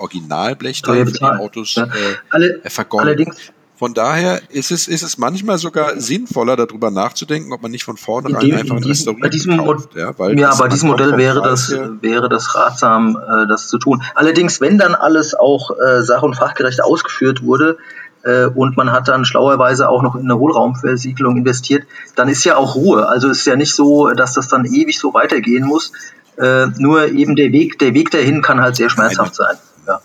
Originalblechteile 0.63 1.07
für 1.07 1.13
die 1.13 1.25
Autos 1.25 1.75
ja. 1.75 1.85
äh, 1.85 1.89
Alle, 2.31 2.61
Allerdings, 2.91 3.37
von 3.77 3.95
daher 3.95 4.41
ist 4.51 4.71
es, 4.71 4.87
ist 4.87 5.03
es 5.03 5.19
manchmal 5.19 5.59
sogar 5.59 5.99
sinnvoller, 5.99 6.55
darüber 6.55 6.93
nachzudenken, 6.93 7.53
ob 7.53 7.63
man 7.63 7.73
nicht 7.73 7.83
von 7.83 7.97
vornherein 7.97 8.47
dem, 8.47 8.57
einfach 8.57 8.77
ein 8.77 8.85
Restauriert 8.85 9.49
kauft. 9.59 9.97
Ja, 9.97 10.17
weil 10.19 10.39
ja 10.39 10.55
bei 10.55 10.69
diesem 10.69 10.91
Modell 10.91 11.17
wäre 11.17 11.43
das, 11.43 11.71
wäre 12.01 12.29
das 12.29 12.55
ratsam, 12.55 13.17
äh, 13.17 13.49
das 13.49 13.67
zu 13.67 13.79
tun. 13.79 14.03
Allerdings, 14.15 14.61
wenn 14.61 14.79
dann 14.79 14.95
alles 14.95 15.35
auch 15.35 15.73
äh, 15.73 16.03
sach- 16.03 16.23
und 16.23 16.35
fachgerecht 16.35 16.83
ausgeführt 16.83 17.43
wurde, 17.43 17.77
äh, 18.25 18.45
und 18.47 18.77
man 18.77 18.93
hat 18.93 19.09
dann 19.09 19.25
schlauerweise 19.25 19.89
auch 19.89 20.03
noch 20.03 20.15
in 20.15 20.23
eine 20.23 20.39
Hohlraumversiegelung 20.39 21.37
investiert, 21.39 21.85
dann 22.15 22.29
ist 22.29 22.45
ja 22.45 22.57
auch 22.57 22.77
Ruhe. 22.77 23.09
Also 23.09 23.31
ist 23.31 23.45
ja 23.47 23.57
nicht 23.57 23.75
so, 23.75 24.11
dass 24.11 24.35
das 24.35 24.47
dann 24.47 24.65
ewig 24.65 24.99
so 24.99 25.13
weitergehen 25.13 25.65
muss, 25.67 25.93
äh, 26.37 26.67
nur 26.79 27.09
eben 27.09 27.37
der 27.37 27.53
Weg, 27.53 27.79
der 27.79 27.95
Weg 27.95 28.11
dahin 28.11 28.43
kann 28.43 28.61
halt 28.61 28.77
sehr 28.77 28.91
schmerzhaft 28.91 29.35
sein. 29.35 29.57
Ja. 29.87 30.01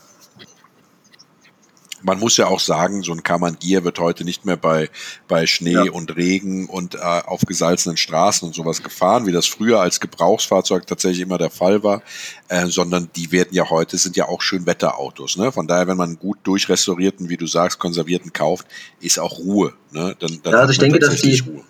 Man 2.08 2.20
muss 2.20 2.38
ja 2.38 2.47
auch 2.47 2.62
sagen, 2.62 3.03
so 3.03 3.12
ein 3.12 3.22
Kamangier 3.22 3.84
wird 3.84 3.99
heute 3.99 4.24
nicht 4.24 4.45
mehr 4.45 4.55
bei, 4.55 4.89
bei 5.28 5.45
Schnee 5.45 5.74
ja. 5.74 5.91
und 5.91 6.16
Regen 6.16 6.68
und 6.68 6.95
äh, 6.95 6.99
auf 6.99 7.41
gesalzenen 7.41 7.97
Straßen 7.97 8.47
und 8.47 8.55
sowas 8.55 8.82
gefahren, 8.82 9.26
wie 9.26 9.34
das 9.34 9.45
früher 9.45 9.82
als 9.82 9.99
Gebrauchsfahrzeug 9.99 10.88
tatsächlich 10.88 11.20
immer 11.20 11.38
der 11.38 11.49
Fall 11.49 11.84
war, 11.84 12.01
äh, 12.47 12.68
sondern 12.68 13.10
die 13.18 13.34
werden 13.34 13.49
ja 13.51 13.70
heute, 13.70 13.97
sind 13.97 14.16
ja 14.16 14.30
auch 14.30 14.41
Schönwetterautos. 14.41 15.36
Ne? 15.36 15.51
Von 15.51 15.68
daher, 15.68 15.88
wenn 15.88 15.97
man 15.97 16.18
gut 16.18 16.38
durchrestaurierten, 16.43 17.28
wie 17.28 17.36
du 17.36 17.45
sagst, 17.45 17.78
konservierten 17.78 18.32
kauft, 18.32 18.66
ist 19.01 19.20
auch 19.20 19.38
Ruhe. 19.39 19.74
Ne? 19.91 20.16
Dann, 20.18 20.39
dann 20.43 20.53
ja, 20.53 20.60
also 20.60 20.72
ich 20.72 20.80
denke, 20.80 20.99
dass 20.99 21.22
die, 21.22 21.39
Ruhe. 21.39 21.64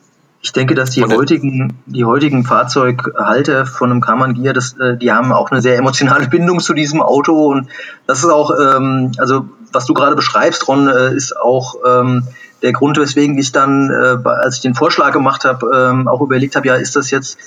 Ich 0.43 0.51
denke, 0.53 0.75
dass 0.75 0.91
die 0.91 1.03
heutigen, 1.03 1.79
die 1.87 2.05
heutigen 2.05 2.45
Fahrzeughalter 2.45 3.65
von 3.65 3.89
einem 3.89 4.01
Karmann 4.01 4.35
Gear, 4.35 4.53
das, 4.53 4.77
äh, 4.79 4.95
die 4.95 5.11
haben 5.11 5.31
auch 5.31 5.49
eine 5.49 5.61
sehr 5.61 5.77
emotionale 5.77 6.27
Bindung 6.29 6.59
zu 6.59 6.73
diesem 6.73 7.01
Auto 7.01 7.47
und 7.47 7.69
das 8.05 8.19
ist 8.19 8.29
auch, 8.29 8.51
ähm, 8.51 9.13
also 9.17 9.49
was 9.71 9.85
du 9.85 9.93
gerade 9.93 10.15
beschreibst, 10.15 10.67
Ron, 10.67 10.87
äh, 10.87 11.13
ist 11.13 11.37
auch 11.37 11.75
ähm, 11.85 12.23
der 12.61 12.73
Grund, 12.73 12.97
weswegen 12.97 13.37
ich 13.37 13.51
dann, 13.51 13.89
äh, 13.89 14.27
als 14.27 14.55
ich 14.55 14.61
den 14.61 14.75
Vorschlag 14.75 15.11
gemacht 15.11 15.45
habe, 15.45 15.69
ähm, 15.75 16.07
auch 16.07 16.21
überlegt 16.21 16.55
habe, 16.55 16.67
ja, 16.67 16.75
ist 16.75 16.95
das 16.95 17.11
jetzt 17.11 17.37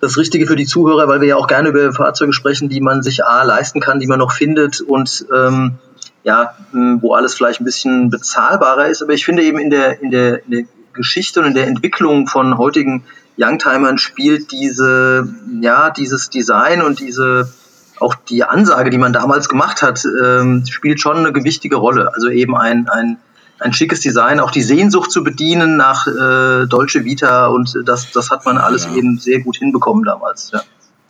das 0.00 0.16
Richtige 0.16 0.46
für 0.46 0.56
die 0.56 0.66
Zuhörer, 0.66 1.08
weil 1.08 1.20
wir 1.20 1.28
ja 1.28 1.36
auch 1.36 1.46
gerne 1.46 1.70
über 1.70 1.92
Fahrzeuge 1.92 2.32
sprechen, 2.32 2.68
die 2.68 2.80
man 2.80 3.02
sich 3.02 3.24
A 3.24 3.42
leisten 3.42 3.80
kann, 3.80 4.00
die 4.00 4.06
man 4.06 4.18
noch 4.18 4.32
findet 4.32 4.80
und 4.80 5.26
ähm, 5.34 5.74
ja, 6.22 6.54
wo 6.72 7.14
alles 7.14 7.34
vielleicht 7.34 7.60
ein 7.60 7.64
bisschen 7.64 8.10
bezahlbarer 8.10 8.86
ist. 8.86 9.02
Aber 9.02 9.12
ich 9.12 9.24
finde 9.24 9.42
eben 9.42 9.58
in 9.58 9.70
der, 9.70 10.00
in 10.00 10.10
der, 10.10 10.44
in 10.44 10.50
der 10.50 10.64
Geschichte 10.92 11.40
und 11.40 11.46
in 11.46 11.54
der 11.54 11.66
Entwicklung 11.66 12.26
von 12.26 12.58
heutigen 12.58 13.04
Youngtimern 13.38 13.98
spielt 13.98 14.52
diese, 14.52 15.28
ja, 15.60 15.90
dieses 15.90 16.30
Design 16.30 16.82
und 16.82 17.00
diese, 17.00 17.52
auch 18.00 18.14
die 18.14 18.44
Ansage, 18.44 18.90
die 18.90 18.98
man 18.98 19.12
damals 19.12 19.48
gemacht 19.48 19.82
hat, 19.82 20.04
ähm, 20.04 20.64
spielt 20.66 21.00
schon 21.00 21.18
eine 21.18 21.32
gewichtige 21.32 21.76
Rolle. 21.76 22.12
Also 22.14 22.28
eben 22.28 22.56
ein, 22.56 22.88
ein, 22.88 23.18
ein 23.58 23.72
schickes 23.72 24.00
Design, 24.00 24.40
auch 24.40 24.50
die 24.50 24.62
Sehnsucht 24.62 25.10
zu 25.10 25.22
bedienen 25.22 25.76
nach 25.76 26.06
äh, 26.06 26.66
Dolce 26.66 27.04
Vita 27.04 27.46
und 27.46 27.78
das, 27.84 28.10
das 28.10 28.30
hat 28.30 28.44
man 28.44 28.58
alles 28.58 28.84
ja. 28.86 28.94
eben 28.94 29.18
sehr 29.18 29.40
gut 29.40 29.56
hinbekommen 29.58 30.04
damals. 30.04 30.50
Ja. 30.52 30.62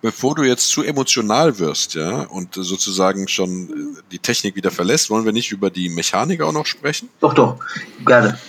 Bevor 0.03 0.34
du 0.34 0.45
jetzt 0.45 0.68
zu 0.68 0.82
emotional 0.82 1.59
wirst, 1.59 1.95
ja, 1.95 2.22
und 2.22 2.55
sozusagen 2.55 3.28
schon 3.28 3.99
die 4.11 4.18
Technik 4.18 4.57
wieder 4.57 4.70
verlässt, 4.70 5.11
wollen 5.11 5.26
wir 5.26 5.32
nicht 5.32 5.53
über 5.53 5.70
die 5.70 5.91
Mechanik 5.91 6.41
auch 6.41 6.53
noch 6.53 6.64
sprechen? 6.64 7.11
Doch, 7.20 7.34
doch, 7.34 7.59
gerne. 8.05 8.38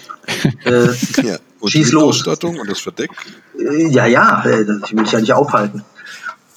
Äh, 0.66 0.88
ja. 1.24 1.40
Und 1.60 1.72
Schieß 1.72 1.90
die 1.90 1.96
los. 1.96 2.20
Ausstattung 2.20 2.60
und 2.60 2.70
das 2.70 2.80
Verdeck? 2.80 3.10
Äh, 3.58 3.88
ja, 3.88 4.06
ja, 4.06 4.44
äh, 4.46 4.62
ich 4.62 4.96
will 4.96 5.04
dich 5.04 5.12
ja 5.12 5.20
nicht 5.20 5.34
aufhalten. 5.34 5.84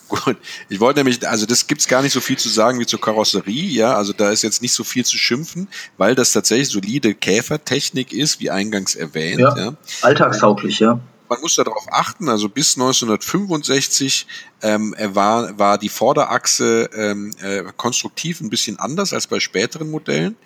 Gut, 0.09 0.37
ich 0.69 0.81
wollte 0.81 1.01
nämlich, 1.01 1.27
also 1.27 1.47
das 1.47 1.67
gibt's 1.67 1.89
gar 1.89 2.03
nicht 2.03 2.13
so 2.13 2.21
viel 2.21 2.37
zu 2.37 2.49
sagen 2.49 2.79
wie 2.79 2.87
zur 2.87 3.01
Karosserie, 3.01 3.71
ja, 3.71 3.95
also 3.95 4.13
da 4.13 4.31
ist 4.31 4.43
jetzt 4.43 4.61
nicht 4.61 4.73
so 4.73 4.85
viel 4.85 5.05
zu 5.05 5.17
schimpfen, 5.17 5.69
weil 5.97 6.15
das 6.15 6.33
tatsächlich 6.33 6.69
solide 6.69 7.15
Käfertechnik 7.15 8.13
ist, 8.13 8.41
wie 8.41 8.51
eingangs 8.51 8.95
erwähnt. 8.95 9.41
Ja, 9.41 9.57
ja. 9.57 9.75
alltagstauglich, 10.03 10.81
ja. 10.81 11.01
Man 11.29 11.41
muss 11.41 11.55
darauf 11.55 11.87
achten, 11.91 12.29
also 12.29 12.51
bis 12.51 12.77
1965 12.77 14.27
ähm, 14.63 14.95
war, 14.99 15.59
war 15.59 15.79
die 15.79 15.89
Vorderachse 15.89 16.91
ähm, 16.95 17.33
äh, 17.41 17.63
konstruktiv 17.77 18.41
ein 18.41 18.51
bisschen 18.51 18.79
anders 18.79 19.15
als 19.15 19.27
bei 19.27 19.41
späteren 19.41 19.91
Modellen. 19.91 20.37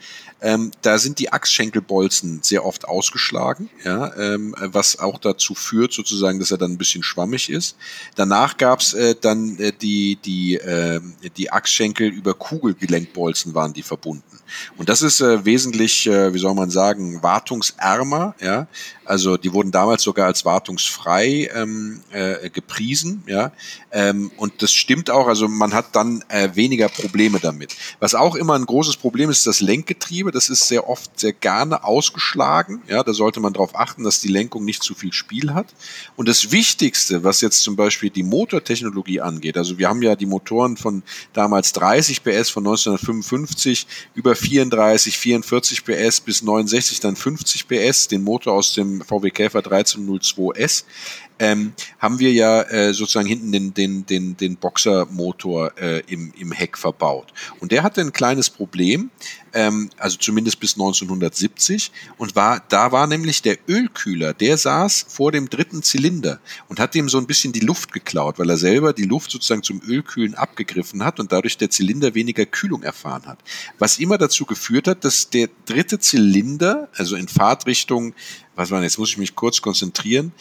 Ähm, 0.41 0.71
da 0.83 0.99
sind 0.99 1.19
die 1.19 1.33
Achsschenkelbolzen 1.33 2.41
sehr 2.43 2.65
oft 2.65 2.87
ausgeschlagen, 2.87 3.71
ja, 3.85 4.15
ähm, 4.17 4.55
was 4.59 4.99
auch 4.99 5.19
dazu 5.19 5.55
führt, 5.55 5.93
sozusagen, 5.93 6.39
dass 6.39 6.53
er 6.53 6.59
dann 6.59 6.73
ein 6.73 6.79
bisschen 6.79 7.03
schwammig 7.03 7.51
ist. 7.51 7.77
Danach 8.15 8.57
gab's 8.57 8.95
äh, 8.95 9.17
dann 9.21 9.59
äh, 9.59 9.73
die, 9.73 10.17
die, 10.17 10.55
äh, 10.57 11.01
die 11.37 11.51
Achsschenkel 11.51 12.09
über 12.09 12.35
Kugelgelenkbolzen 12.35 13.55
waren 13.55 13.73
die 13.73 13.83
verbunden. 13.83 14.39
Und 14.77 14.89
das 14.89 15.03
ist 15.03 15.21
äh, 15.21 15.45
wesentlich, 15.45 16.07
äh, 16.07 16.33
wie 16.33 16.39
soll 16.39 16.55
man 16.55 16.71
sagen, 16.71 17.23
wartungsärmer. 17.23 18.35
Ja? 18.41 18.67
Also 19.05 19.37
die 19.37 19.53
wurden 19.53 19.71
damals 19.71 20.03
sogar 20.03 20.27
als 20.27 20.45
wartungsfrei 20.45 21.51
ähm, 21.55 22.01
äh, 22.11 22.51
gepriesen. 22.51 23.23
Ja? 23.27 23.53
Ähm, 23.93 24.31
und 24.37 24.63
das 24.63 24.73
stimmt 24.73 25.11
auch. 25.11 25.27
Also 25.27 25.49
man 25.49 25.75
hat 25.75 25.95
dann 25.95 26.25
äh, 26.29 26.51
weniger 26.55 26.89
Probleme 26.89 27.41
damit. 27.41 27.77
Was 28.01 28.15
auch 28.15 28.35
immer 28.35 28.55
ein 28.55 28.67
großes 28.67 28.97
Problem 28.97 29.31
ist, 29.31 29.47
das 29.47 29.61
Lenkgetriebe. 29.61 30.28
Das 30.31 30.49
ist 30.49 30.69
sehr 30.69 30.89
oft 30.89 31.19
sehr 31.19 31.33
gerne 31.33 31.85
ausgeschlagen. 31.85 32.83
Ja, 32.89 33.03
da 33.03 33.13
sollte 33.13 33.41
man 33.41 33.53
darauf 33.53 33.75
achten, 33.75 34.05
dass 34.05 34.21
die 34.21 34.29
Lenkung 34.29 34.65
nicht 34.65 34.83
zu 34.83 34.95
viel 34.95 35.13
Spiel 35.13 35.55
hat. 35.55 35.75
Und 36.17 36.29
das 36.29 36.51
Wichtigste, 36.51 37.25
was 37.25 37.41
jetzt 37.41 37.63
zum 37.63 37.77
Beispiel 37.77 38.11
die 38.11 38.23
Motortechnologie 38.23 39.21
angeht, 39.21 39.57
also 39.57 39.79
wir 39.79 39.89
haben 39.89 40.03
ja 40.03 40.17
die 40.17 40.27
Motoren 40.27 40.77
von 40.77 41.03
damals 41.33 41.73
30 41.73 42.23
PS 42.23 42.51
von 42.51 42.67
1955 42.67 43.87
über 44.15 44.35
34, 44.35 45.17
44 45.17 45.85
PS 45.85 46.21
bis 46.21 46.43
69 46.43 47.01
dann 47.01 47.17
50 47.17 47.69
PS, 47.69 48.09
den 48.09 48.23
Motor 48.23 48.55
aus 48.55 48.75
dem 48.75 49.03
VW 49.03 49.31
Käfer 49.31 49.61
1302S 49.61 50.85
ähm, 51.39 51.73
haben 51.99 52.19
wir 52.19 52.33
ja 52.33 52.63
äh, 52.63 52.93
sozusagen 52.93 53.29
hinten 53.29 53.53
den, 53.53 53.75
den, 53.75 54.07
den, 54.07 54.37
den 54.37 54.57
Boxermotor 54.57 55.73
äh, 55.79 56.01
im, 56.07 56.33
im 56.39 56.53
Heck 56.53 56.77
verbaut. 56.77 57.33
Und 57.61 57.73
der 57.73 57.83
hatte 57.83 58.01
ein 58.01 58.13
kleines 58.13 58.51
Problem, 58.51 59.11
ähm, 59.53 59.91
also 59.99 60.17
zumindest 60.19 60.61
bis 60.61 60.75
1970. 60.75 61.93
Und 62.17 62.37
war, 62.37 62.63
da 62.69 62.93
war 62.93 63.07
nämlich 63.07 63.43
der 63.43 63.59
Ölkühler, 63.69 64.35
der 64.35 64.57
saß 64.57 65.07
vor 65.09 65.33
dem 65.33 65.49
dritten 65.49 65.83
Zylinder 65.83 66.41
und 66.69 66.81
hat 66.81 66.95
ihm 66.95 67.09
so 67.09 67.19
ein 67.19 67.27
bisschen 67.27 67.53
die 67.53 67.61
Luft 67.61 67.93
geklaut, 67.93 68.39
weil 68.39 68.51
er 68.51 68.57
selber 68.57 68.93
die 68.93 69.05
Luft 69.05 69.31
sozusagen 69.31 69.63
zum 69.63 69.81
Ölkühlen 69.83 70.35
abgegriffen 70.35 71.05
hat 71.05 71.21
und 71.21 71.33
dadurch 71.33 71.57
der 71.59 71.71
Zylinder 71.71 72.15
weniger 72.15 72.47
Kühlung 72.47 72.83
erfahren 72.83 73.27
hat. 73.27 73.39
Was 73.79 73.99
immer 73.99 74.19
dazu 74.19 74.45
geführt 74.45 74.89
hat, 74.89 75.05
dass 75.05 75.31
der 75.31 75.49
dritte 75.67 75.99
Zylinder, 75.99 76.89
also 76.97 77.17
in 77.17 77.29
Fahrtrichtung, 77.29 78.15
was 78.57 78.71
war 78.71 78.83
jetzt 78.83 78.99
muss 78.99 79.11
ich 79.11 79.19
mich 79.19 79.37
kurz 79.37 79.63
konzentrieren, 79.63 80.33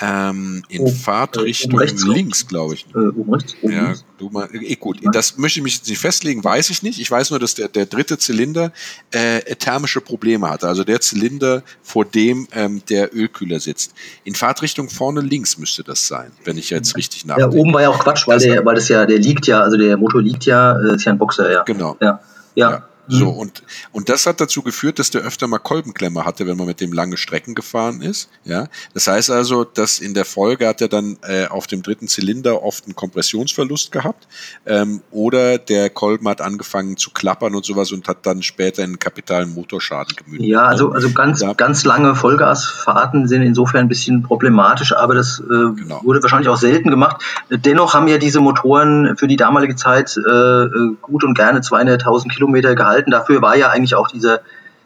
ähm, 0.00 0.62
in 0.68 0.82
oh, 0.82 0.88
Fahrtrichtung 0.88 1.80
äh, 1.80 1.92
links, 2.06 2.46
glaube 2.46 2.74
ich. 2.74 2.86
Äh, 2.94 2.98
um 2.98 3.32
rechts, 3.32 3.54
um 3.60 3.70
ja, 3.70 3.94
du 4.18 4.30
mal, 4.30 4.48
eh, 4.52 4.74
gut, 4.76 4.98
das 5.12 5.36
möchte 5.36 5.60
ich 5.60 5.64
mich 5.64 5.76
jetzt 5.76 5.88
nicht 5.88 5.98
festlegen, 5.98 6.42
weiß 6.42 6.70
ich 6.70 6.82
nicht. 6.82 6.98
Ich 7.00 7.10
weiß 7.10 7.30
nur, 7.30 7.38
dass 7.38 7.54
der, 7.54 7.68
der 7.68 7.86
dritte 7.86 8.16
Zylinder 8.18 8.72
äh, 9.10 9.40
thermische 9.56 10.00
Probleme 10.00 10.48
hatte. 10.48 10.68
Also 10.68 10.84
der 10.84 11.00
Zylinder, 11.00 11.62
vor 11.82 12.04
dem 12.04 12.48
ähm, 12.52 12.82
der 12.88 13.14
Ölkühler 13.14 13.60
sitzt. 13.60 13.92
In 14.24 14.34
Fahrtrichtung 14.34 14.88
vorne 14.88 15.20
links 15.20 15.58
müsste 15.58 15.84
das 15.84 16.06
sein, 16.06 16.32
wenn 16.44 16.56
ich 16.56 16.70
jetzt 16.70 16.96
richtig 16.96 17.26
nachdenke. 17.26 17.56
Ja, 17.56 17.60
oben 17.60 17.74
war 17.74 17.82
ja 17.82 17.90
auch 17.90 17.98
Quatsch, 17.98 18.26
weil, 18.26 18.38
der, 18.38 18.64
weil 18.64 18.76
das 18.76 18.88
ja, 18.88 19.04
der 19.04 19.18
liegt 19.18 19.46
ja, 19.46 19.60
also 19.60 19.76
der 19.76 19.96
Motor 19.98 20.22
liegt 20.22 20.46
ja, 20.46 20.78
äh, 20.80 20.94
ist 20.94 21.04
ja 21.04 21.12
ein 21.12 21.18
Boxer, 21.18 21.52
ja. 21.52 21.62
Genau. 21.64 21.96
Ja. 22.00 22.20
ja. 22.54 22.70
ja. 22.70 22.89
So, 23.10 23.32
mhm. 23.32 23.38
und, 23.38 23.62
und 23.90 24.08
das 24.08 24.26
hat 24.26 24.40
dazu 24.40 24.62
geführt, 24.62 25.00
dass 25.00 25.10
der 25.10 25.22
öfter 25.22 25.48
mal 25.48 25.58
Kolbenklemmer 25.58 26.24
hatte, 26.24 26.46
wenn 26.46 26.56
man 26.56 26.66
mit 26.66 26.80
dem 26.80 26.92
lange 26.92 27.16
Strecken 27.16 27.56
gefahren 27.56 28.02
ist. 28.02 28.28
Ja, 28.44 28.68
das 28.94 29.08
heißt 29.08 29.30
also, 29.30 29.64
dass 29.64 29.98
in 29.98 30.14
der 30.14 30.24
Folge 30.24 30.68
hat 30.68 30.80
er 30.80 30.88
dann 30.88 31.18
äh, 31.22 31.46
auf 31.46 31.66
dem 31.66 31.82
dritten 31.82 32.06
Zylinder 32.06 32.62
oft 32.62 32.84
einen 32.84 32.94
Kompressionsverlust 32.94 33.90
gehabt 33.90 34.28
ähm, 34.64 35.02
oder 35.10 35.58
der 35.58 35.90
Kolben 35.90 36.28
hat 36.28 36.40
angefangen 36.40 36.96
zu 36.96 37.10
klappern 37.10 37.54
und 37.56 37.64
sowas 37.64 37.90
und 37.90 38.06
hat 38.06 38.26
dann 38.26 38.42
später 38.42 38.84
in 38.84 38.98
kapitalen 38.98 39.52
Motorschaden 39.54 40.14
gemündet. 40.16 40.48
Ja, 40.48 40.66
also, 40.66 40.92
also 40.92 41.10
ganz, 41.10 41.40
ja. 41.40 41.52
ganz 41.52 41.84
lange 41.84 42.14
Vollgasfahrten 42.14 43.26
sind 43.26 43.42
insofern 43.42 43.86
ein 43.86 43.88
bisschen 43.88 44.22
problematisch, 44.22 44.94
aber 44.94 45.14
das 45.14 45.40
äh, 45.40 45.44
genau. 45.48 46.00
wurde 46.04 46.22
wahrscheinlich 46.22 46.48
auch 46.48 46.56
selten 46.56 46.90
gemacht. 46.90 47.22
Dennoch 47.50 47.94
haben 47.94 48.06
ja 48.06 48.18
diese 48.18 48.40
Motoren 48.40 49.16
für 49.16 49.26
die 49.26 49.36
damalige 49.36 49.74
Zeit 49.74 50.16
äh, 50.16 50.30
äh 50.30 50.96
gut 51.02 51.24
und 51.24 51.34
gerne 51.34 51.60
200.000 51.60 52.28
Kilometer 52.28 52.74
gehalten 52.74 52.99
gehalten. 53.00 53.10
Dafür 53.10 53.42
war 53.42 53.56
ja 53.56 53.68
eigentlich 53.68 53.94
auch 53.94 54.08
dieser, 54.08 54.40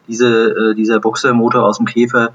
diese, 0.09 0.29
äh, 0.29 0.75
dieser 0.75 1.01
Boxermotor 1.01 1.65
aus 1.65 1.79
dem 1.79 1.87
Käfer 1.87 2.33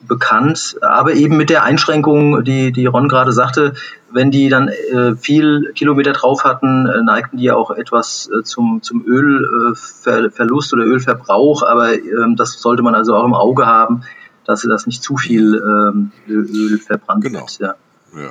bekannt, 0.00 0.76
aber 0.80 1.14
eben 1.14 1.36
mit 1.36 1.50
der 1.50 1.64
Einschränkung, 1.64 2.44
die, 2.44 2.70
die 2.70 2.86
Ron 2.86 3.08
gerade 3.08 3.32
sagte, 3.32 3.74
wenn 4.12 4.30
die 4.30 4.48
dann 4.48 4.68
äh, 4.68 5.16
viel 5.16 5.72
Kilometer 5.74 6.12
drauf 6.12 6.44
hatten, 6.44 6.86
äh, 6.86 7.02
neigten 7.02 7.36
die 7.36 7.50
auch 7.50 7.72
etwas 7.72 8.30
äh, 8.32 8.44
zum, 8.44 8.80
zum 8.80 9.04
Ölverlust 9.04 10.72
oder 10.72 10.84
Ölverbrauch, 10.84 11.64
aber 11.64 11.94
ähm, 11.94 12.36
das 12.36 12.60
sollte 12.60 12.84
man 12.84 12.94
also 12.94 13.16
auch 13.16 13.24
im 13.24 13.34
Auge 13.34 13.66
haben, 13.66 14.02
dass 14.44 14.62
das 14.62 14.86
nicht 14.86 15.02
zu 15.02 15.16
viel 15.16 15.56
ähm, 15.56 16.12
Öl 16.28 16.78
verbrannt 16.78 17.24
genau. 17.24 17.40
wird. 17.40 17.58
Ja. 17.58 17.74
ja. 18.16 18.30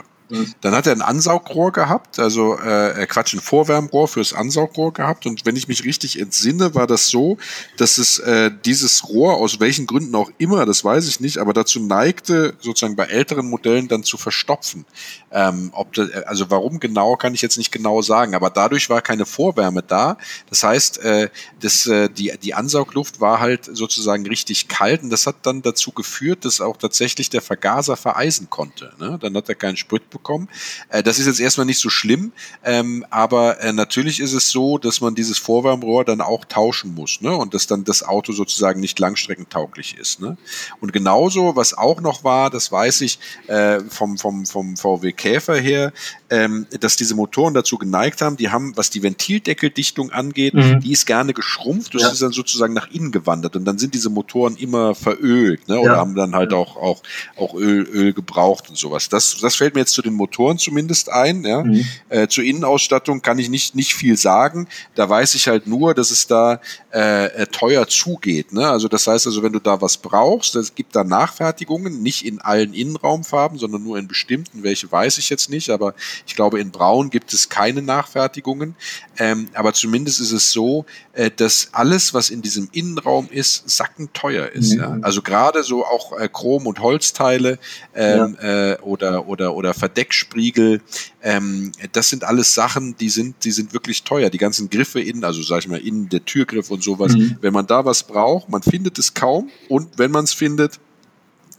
Dann 0.62 0.74
hat 0.74 0.88
er 0.88 0.94
ein 0.94 1.02
Ansaugrohr 1.02 1.72
gehabt, 1.72 2.20
also 2.20 2.58
äh, 2.58 3.06
Quatsch, 3.08 3.34
ein 3.34 3.40
Vorwärmrohr 3.40 4.08
fürs 4.08 4.34
Ansaugrohr 4.34 4.92
gehabt. 4.92 5.26
Und 5.26 5.46
wenn 5.46 5.56
ich 5.56 5.68
mich 5.68 5.86
richtig 5.86 6.20
entsinne, 6.20 6.76
war 6.76 6.88
das 6.88 7.08
so, 7.08 7.38
dass 7.78 7.98
es 7.98 8.20
äh, 8.20 8.52
dieses 8.66 9.08
Rohr 9.08 9.36
aus 9.36 9.60
welchen 9.60 9.88
Gründen 9.88 10.16
auch 10.16 10.30
immer, 10.38 10.66
das 10.66 10.84
weiß 10.84 11.08
ich 11.08 11.20
nicht, 11.20 11.38
aber 11.38 11.54
dazu 11.54 11.80
neigte, 11.80 12.56
sozusagen 12.60 12.96
bei 12.96 13.06
älteren 13.06 13.50
Modellen 13.50 13.88
dann 13.88 14.04
zu 14.04 14.18
verstopfen. 14.18 14.86
Ähm, 15.32 15.70
ob 15.74 15.94
das, 15.94 16.12
also 16.26 16.50
warum 16.50 16.80
genau, 16.80 17.16
kann 17.16 17.34
ich 17.34 17.42
jetzt 17.42 17.58
nicht 17.58 17.72
genau 17.72 18.02
sagen, 18.02 18.36
aber 18.36 18.50
dadurch 18.50 18.90
war 18.90 19.02
keine 19.02 19.26
Vorwärme 19.26 19.84
da. 19.84 20.18
Das 20.50 20.64
heißt, 20.64 21.00
äh, 21.00 21.30
das, 21.62 21.86
äh, 21.86 22.10
die, 22.10 22.34
die 22.42 22.54
Ansaugluft 22.54 23.22
war 23.22 23.40
halt 23.40 23.66
sozusagen 23.66 24.28
richtig 24.28 24.68
kalt 24.68 25.04
und 25.04 25.10
das 25.10 25.26
hat 25.26 25.38
dann 25.44 25.62
dazu 25.62 25.92
geführt, 25.92 26.44
dass 26.44 26.60
auch 26.60 26.78
tatsächlich 26.78 27.30
der 27.30 27.42
Vergaser 27.42 27.96
vereisen 27.96 28.50
konnte. 28.50 28.94
Ne? 29.00 29.18
Dann 29.22 29.36
hat 29.36 29.48
er 29.50 29.56
keinen 29.56 29.78
Sprit 29.78 30.10
bekommen. 30.18 30.50
Äh, 30.90 31.04
das 31.04 31.20
ist 31.20 31.28
jetzt 31.28 31.40
erstmal 31.40 31.66
nicht 31.66 31.80
so 31.80 31.90
schlimm, 31.90 32.32
ähm, 32.64 33.06
aber 33.10 33.62
äh, 33.62 33.72
natürlich 33.72 34.20
ist 34.20 34.34
es 34.34 34.50
so, 34.50 34.78
dass 34.78 35.02
man 35.02 35.16
dieses 35.16 35.38
Vorwärmrohr 35.38 36.04
dann 36.04 36.22
auch 36.22 36.46
tauschen 36.46 36.94
muss 36.96 37.22
ne? 37.22 37.36
und 37.36 37.54
dass 37.54 37.68
dann 37.68 37.84
das 37.84 38.04
Auto 38.04 38.34
sozusagen 38.34 38.80
nicht 38.80 39.00
langstreckentauglich 39.00 39.98
ist. 39.98 40.20
Ne? 40.20 40.38
Und 40.82 40.92
genauso, 40.94 41.56
was 41.56 41.74
auch 41.74 42.02
noch 42.02 42.24
war, 42.24 42.50
das 42.50 42.72
weiß 42.72 43.02
ich 43.02 43.20
äh, 43.48 43.80
vom, 43.90 44.18
vom, 44.18 44.46
vom 44.46 44.76
VW 44.76 45.12
Käfer 45.12 45.56
her, 45.56 45.94
ähm, 46.30 46.66
dass 46.80 46.96
diese 46.96 47.16
Motoren 47.16 47.54
dazu 47.54 47.78
geneigt 47.78 48.22
haben, 48.22 48.38
die 48.38 48.50
haben, 48.50 48.76
was 48.76 48.90
die 48.90 49.04
Ventildeckeldichtung 49.04 50.12
angeht, 50.12 50.54
mhm. 50.54 50.80
die 50.82 50.92
ist 50.92 51.06
gerne 51.06 51.34
geschrumpft, 51.34 51.94
das 51.94 52.02
ja. 52.02 52.10
ist 52.10 52.22
dann 52.22 52.32
sozusagen 52.32 52.74
nach 52.74 52.90
innen 52.92 53.12
gewandert 53.12 53.56
und 53.56 53.66
dann 53.66 53.78
sind 53.78 53.94
diese 53.94 54.10
Motoren 54.10 54.58
immer 54.58 54.96
verölt 54.96 55.68
ne? 55.68 55.80
oder 55.80 55.94
ja. 55.94 55.98
haben 55.98 56.16
dann 56.16 56.36
halt 56.36 56.54
auch, 56.54 56.76
auch, 56.76 57.02
auch 57.38 57.54
Öl, 57.54 57.84
Öl 57.84 58.14
gebraucht 58.14 58.70
und 58.70 58.78
sowas. 58.78 59.10
Das, 59.10 59.38
das 59.40 59.56
fällt 59.56 59.76
mir 59.76 59.82
jetzt 59.82 59.94
zu 59.94 60.02
den 60.08 60.16
Motoren 60.16 60.58
zumindest 60.58 61.10
ein. 61.10 61.44
Ja? 61.44 61.64
Mhm. 61.64 61.86
Äh, 62.10 62.28
zur 62.28 62.44
Innenausstattung 62.44 63.22
kann 63.22 63.40
ich 63.40 63.50
nicht, 63.50 63.76
nicht 63.76 63.94
viel 63.94 64.18
sagen. 64.18 64.68
Da 64.96 65.10
weiß 65.10 65.36
ich 65.36 65.48
halt 65.48 65.68
nur, 65.68 65.94
dass 65.94 66.12
es 66.12 66.28
da 66.28 66.60
äh, 66.94 67.26
äh, 67.26 67.48
teuer 67.48 67.88
zugeht. 67.88 68.54
Ne? 68.54 68.68
Also 68.68 68.88
das 68.88 69.08
heißt 69.08 69.28
also, 69.28 69.44
wenn 69.44 69.54
du 69.54 69.60
da 69.60 69.82
was 69.82 69.98
brauchst, 69.98 70.56
es 70.56 70.74
gibt 70.76 70.96
da 70.96 71.04
Nachfertigungen, 71.04 72.02
nicht 72.02 72.26
in 72.26 72.40
allen 72.42 72.74
Innenraumfarben, 72.74 73.58
sondern 73.58 73.84
nur 73.84 73.98
in 73.98 74.08
bestimmten. 74.08 74.64
Welche 74.64 74.92
weiß 74.92 75.18
ich 75.18 75.30
jetzt 75.30 75.50
nicht, 75.50 75.70
aber 75.70 75.94
ich 76.26 76.36
glaube, 76.36 76.60
in 76.60 76.72
Braun 76.72 77.10
gibt 77.10 77.34
es 77.34 77.50
keine 77.50 77.82
Nachfertigungen. 77.82 78.76
Ähm, 79.20 79.50
aber 79.54 79.74
zumindest 79.74 80.20
ist 80.20 80.32
es 80.32 80.52
so, 80.52 80.86
äh, 81.14 81.32
dass 81.36 81.70
alles, 81.72 82.14
was 82.14 82.30
in 82.30 82.42
diesem 82.42 82.70
Innenraum 82.72 83.28
ist, 83.30 83.70
sackenteuer 83.70 84.48
ist. 84.50 84.74
Mhm. 84.74 84.80
Ja? 84.80 84.98
Also 85.02 85.22
gerade 85.22 85.64
so 85.64 85.86
auch 85.86 86.18
äh, 86.18 86.30
Chrom- 86.32 86.68
und 86.68 86.80
Holzteile 86.80 87.60
ähm, 87.96 88.38
ja. 88.42 88.72
äh, 88.72 88.78
oder, 88.82 89.28
oder, 89.28 89.56
oder 89.56 89.74
Verdeckspiegel, 89.98 90.82
ähm, 91.24 91.72
das 91.92 92.10
sind 92.10 92.24
alles 92.24 92.54
Sachen, 92.54 92.96
die 92.98 93.10
sind, 93.10 93.44
die 93.44 93.52
sind 93.52 93.74
wirklich 93.74 94.04
teuer. 94.04 94.30
Die 94.30 94.38
ganzen 94.38 94.70
Griffe 94.70 95.00
innen, 95.00 95.24
also 95.24 95.42
sag 95.42 95.60
ich 95.60 95.68
mal, 95.68 95.80
innen 95.80 96.08
der 96.10 96.24
Türgriff 96.24 96.70
und 96.70 96.84
sowas. 96.84 97.16
Mhm. 97.16 97.38
Wenn 97.42 97.54
man 97.54 97.66
da 97.66 97.84
was 97.84 98.06
braucht, 98.06 98.50
man 98.50 98.62
findet 98.62 99.00
es 99.00 99.14
kaum 99.16 99.50
und 99.70 99.98
wenn 99.98 100.12
man 100.12 100.26
es 100.26 100.34
findet, 100.34 100.80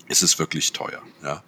ist 0.06 0.22
es 0.22 0.38
wirklich 0.38 0.72
teuer. 0.72 1.02
Ja, 1.22 1.42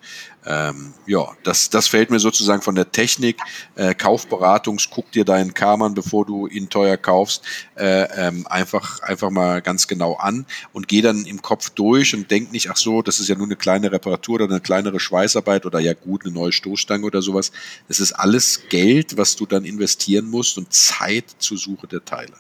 ähm, 0.47 0.95
ja 1.07 1.29
das, 1.45 1.71
das 1.71 1.89
fällt 1.89 2.11
mir 2.11 2.19
sozusagen 2.19 2.63
von 2.63 2.75
der 2.75 2.93
Technik. 2.93 3.39
Äh, 3.75 3.95
Kaufberatungs, 3.95 4.89
guck 4.91 5.11
dir 5.13 5.25
deinen 5.25 5.55
Karmann, 5.55 5.95
bevor 5.95 6.25
du 6.25 6.47
ihn 6.47 6.69
teuer 6.71 6.97
kaufst, 6.97 7.45
äh, 7.77 8.05
ähm, 8.17 8.47
einfach, 8.49 9.01
einfach 9.01 9.31
mal 9.31 9.61
ganz 9.63 9.87
genau 9.87 10.15
an 10.15 10.47
und 10.73 10.89
geh 10.89 11.03
dann 11.03 11.25
im 11.25 11.43
Kopf 11.43 11.71
durch 11.71 12.15
und 12.15 12.31
denk 12.31 12.53
nicht, 12.53 12.71
ach 12.71 12.77
so, 12.77 13.03
das 13.03 13.21
ist 13.21 13.29
ja 13.29 13.37
nur 13.37 13.47
eine 13.47 13.57
kleine 13.57 13.93
Reparatur 13.93 14.37
oder 14.37 14.45
eine 14.47 14.61
kleinere 14.61 15.01
Schweißarbeit 15.01 15.67
oder 15.67 15.81
ja 15.81 15.93
gut, 15.95 16.25
eine 16.25 16.35
neue 16.35 16.53
Stoßstange 16.53 17.05
oder 17.05 17.23
sowas. 17.23 17.53
Es 17.89 18.01
ist 18.01 18.13
alles 18.13 18.63
Geld, 18.69 19.17
was 19.17 19.37
du 19.37 19.47
dann 19.47 19.65
investieren 19.65 20.29
musst 20.31 20.59
und 20.59 20.73
Zeit 20.73 21.25
zur 21.39 21.59
Suche 21.59 21.87
der 21.87 22.05
Teile. 22.05 22.33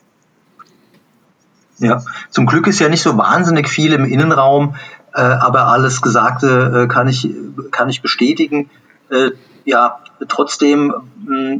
Ja, 1.80 2.04
zum 2.28 2.44
Glück 2.44 2.66
ist 2.66 2.78
ja 2.78 2.90
nicht 2.90 3.00
so 3.00 3.16
wahnsinnig 3.16 3.68
viel 3.68 3.94
im 3.94 4.04
Innenraum. 4.04 4.76
Äh, 5.14 5.20
aber 5.20 5.66
alles 5.66 6.02
Gesagte 6.02 6.84
äh, 6.84 6.86
kann, 6.86 7.08
ich, 7.08 7.28
kann 7.70 7.88
ich 7.88 8.02
bestätigen. 8.02 8.70
Äh, 9.10 9.30
ja, 9.64 9.98
trotzdem, 10.28 10.94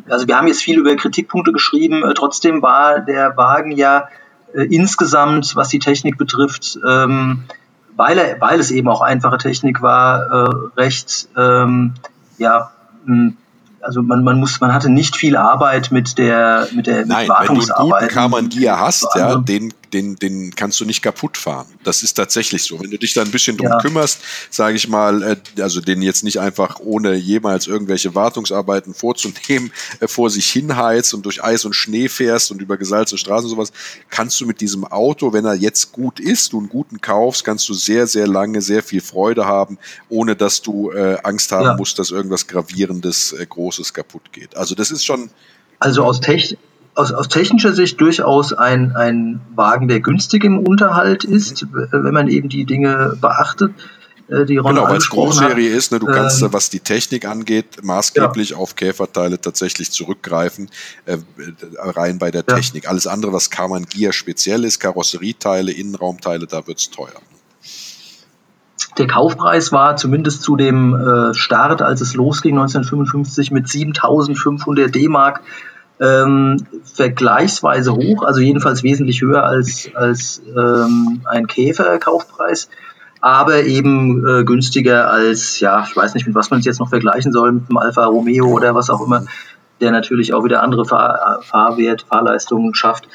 also 0.09 0.27
wir 0.27 0.37
haben 0.37 0.47
jetzt 0.47 0.63
viel 0.63 0.79
über 0.79 0.95
Kritikpunkte 0.97 1.53
geschrieben, 1.53 2.03
äh, 2.05 2.15
trotzdem 2.15 2.63
war 2.63 3.01
der 3.01 3.37
Wagen 3.37 3.73
ja 3.73 4.09
äh, 4.55 4.63
insgesamt, 4.65 5.57
was 5.57 5.69
die 5.69 5.79
Technik 5.79 6.17
betrifft, 6.17 6.79
ähm, 6.87 7.45
weil, 7.97 8.19
er, 8.19 8.41
weil 8.41 8.61
es 8.61 8.71
eben 8.71 8.89
auch 8.89 9.01
einfache 9.01 9.39
Technik 9.39 9.83
war, 9.83 10.31
äh, 10.31 10.81
recht, 10.81 11.29
ähm, 11.37 11.95
ja, 12.39 12.71
mh, 13.05 13.33
also 13.83 14.03
man, 14.03 14.23
man 14.25 14.39
muss, 14.39 14.61
man 14.61 14.75
hatte 14.75 14.91
nicht 14.91 15.17
viel 15.17 15.37
Arbeit 15.37 15.91
mit 15.91 16.19
der 16.19 16.69
mit 16.75 16.87
der 16.87 17.07
Nein, 17.07 17.29
mit 17.29 17.49
wenn 17.49 17.57
du 17.57 17.75
einen 17.75 17.91
guten 17.91 18.09
Karmann 18.09 18.49
Gear 18.49 18.79
hast, 18.79 19.09
ja, 19.15 19.37
den 19.37 19.73
den, 19.93 20.17
den 20.17 20.55
kannst 20.55 20.81
du 20.81 20.85
nicht 20.85 21.03
kaputt 21.03 21.37
fahren. 21.37 21.67
Das 21.85 22.03
ist 22.03 22.15
tatsächlich 22.15 22.63
so. 22.63 22.81
Wenn 22.81 22.91
du 22.91 22.99
dich 22.99 23.15
da 23.15 23.23
ein 23.23 23.31
bisschen 23.31 23.57
drum 23.57 23.69
ja. 23.69 23.79
kümmerst, 23.79 24.21
sage 24.51 24.77
ich 24.77 24.89
mal, 24.89 25.23
äh, 25.23 25.63
also 25.63 25.81
den 25.81 26.03
jetzt 26.03 26.25
nicht 26.25 26.41
einfach 26.41 26.81
ohne 26.81 27.15
jemals 27.15 27.67
irgendwelche 27.67 28.15
Wartungsarbeiten 28.15 28.95
vorzunehmen, 28.95 29.73
äh, 30.01 30.09
vor 30.09 30.31
sich 30.31 30.47
hinheizt 30.51 31.15
und 31.15 31.25
durch 31.25 31.43
Eis 31.43 31.65
und 31.65 31.75
Schnee 31.75 32.09
fährst 32.09 32.51
und 32.51 32.63
über 32.63 32.77
gesalzene 32.77 33.19
Straßen 33.19 33.45
und 33.45 33.51
sowas, 33.51 33.73
kannst 34.09 34.41
du 34.41 34.47
mit 34.47 34.61
diesem 34.61 34.85
Auto, 34.85 35.33
wenn 35.33 35.45
er 35.45 35.55
jetzt 35.55 35.93
gut 35.93 36.21
ist, 36.21 36.53
du 36.53 36.59
einen 36.59 36.69
guten 36.69 37.01
kaufst, 37.01 37.45
kannst 37.45 37.69
du 37.69 37.75
sehr, 37.75 38.07
sehr 38.07 38.27
lange 38.27 38.63
sehr 38.63 38.83
viel 38.83 39.01
Freude 39.01 39.47
haben, 39.47 39.79
ohne 40.09 40.37
dass 40.37 40.63
du 40.63 40.91
äh, 40.91 41.19
Angst 41.23 41.53
haben 41.53 41.65
ja. 41.65 41.77
musst, 41.77 41.99
dass 41.99 42.11
irgendwas 42.11 42.47
Gravierendes, 42.47 43.33
äh, 43.33 43.47
Großes 43.47 43.93
kaputt 43.93 44.33
geht. 44.33 44.57
Also 44.57 44.75
das 44.75 44.91
ist 44.91 45.05
schon. 45.05 45.31
Also 45.79 46.05
aus 46.05 46.21
Technik 46.21 46.59
aus, 46.95 47.13
aus 47.13 47.29
technischer 47.29 47.73
Sicht 47.73 48.01
durchaus 48.01 48.53
ein, 48.53 48.97
ein 48.97 49.41
Wagen, 49.55 49.89
der 49.89 50.01
günstig 50.01 50.45
im 50.45 50.59
Unterhalt 50.59 51.25
ist, 51.25 51.67
wenn 51.73 52.15
man 52.15 52.29
eben 52.29 52.49
die 52.49 52.65
Dinge 52.65 53.17
beachtet. 53.21 53.73
Äh, 54.31 54.45
die 54.45 54.59
Ron 54.59 54.75
genau, 54.75 54.89
weil 54.89 54.99
es 54.99 55.09
Großserie 55.09 55.69
ist, 55.71 55.93
ne, 55.93 55.99
du 55.99 56.07
kannst, 56.07 56.43
ähm, 56.43 56.53
was 56.53 56.71
die 56.71 56.81
Technik 56.81 57.27
angeht, 57.27 57.83
maßgeblich 57.83 58.51
ja. 58.51 58.57
auf 58.57 58.77
Käferteile 58.77 59.41
tatsächlich 59.41 59.91
zurückgreifen, 59.91 60.71
äh, 61.07 61.19
rein 61.77 62.19
bei 62.19 62.31
der 62.31 62.45
ja. 62.49 62.55
Technik. 62.55 62.89
Alles 62.89 63.07
andere, 63.07 63.33
was 63.33 63.51
Karmann 63.51 63.87
Gear 63.87 64.13
speziell 64.13 64.65
ist, 64.65 64.79
Karosserieteile, 64.79 65.73
Innenraumteile, 65.73 66.47
da 66.47 66.67
wird 66.67 66.79
es 66.79 66.91
teuer. 66.91 67.21
Der 68.99 69.07
Kaufpreis 69.07 69.73
war 69.73 69.97
zumindest 69.97 70.43
zu 70.43 70.57
dem 70.57 70.95
äh, 70.95 71.35
Start, 71.35 71.81
als 71.81 72.01
es 72.01 72.15
losging 72.15 72.59
1955 72.59 73.51
mit 73.51 73.67
7.500 73.67 74.89
D-Mark 74.89 75.43
ähm, 76.01 76.67
vergleichsweise 76.83 77.95
hoch, 77.95 78.23
also 78.23 78.41
jedenfalls 78.41 78.83
wesentlich 78.83 79.21
höher 79.21 79.45
als, 79.45 79.91
als 79.95 80.43
ähm, 80.57 81.23
ein 81.27 81.47
Käfer-Kaufpreis. 81.47 82.69
aber 83.21 83.65
eben 83.65 84.27
äh, 84.27 84.45
günstiger 84.45 85.11
als, 85.11 85.61
ja, 85.61 85.85
ich 85.87 85.95
weiß 85.95 86.15
nicht, 86.15 86.27
mit 86.27 86.35
was 86.35 86.51
man 86.51 86.61
es 86.61 86.67
jetzt 86.67 86.81
noch 86.81 86.89
vergleichen 86.89 87.33
soll, 87.33 87.53
mit 87.53 87.69
dem 87.69 87.77
Alfa 87.77 88.07
Romeo 88.07 88.47
oder 88.47 88.75
was 88.75 88.89
auch 88.89 89.05
immer, 89.05 89.27
der 89.81 89.91
natürlich 89.91 90.33
auch 90.33 90.45
wieder 90.45 90.63
andere 90.63 90.85
Fahr 90.85 91.41
Fahrwert, 91.43 92.07
Fahrleistungen 92.09 92.75
schafft. 92.75 93.09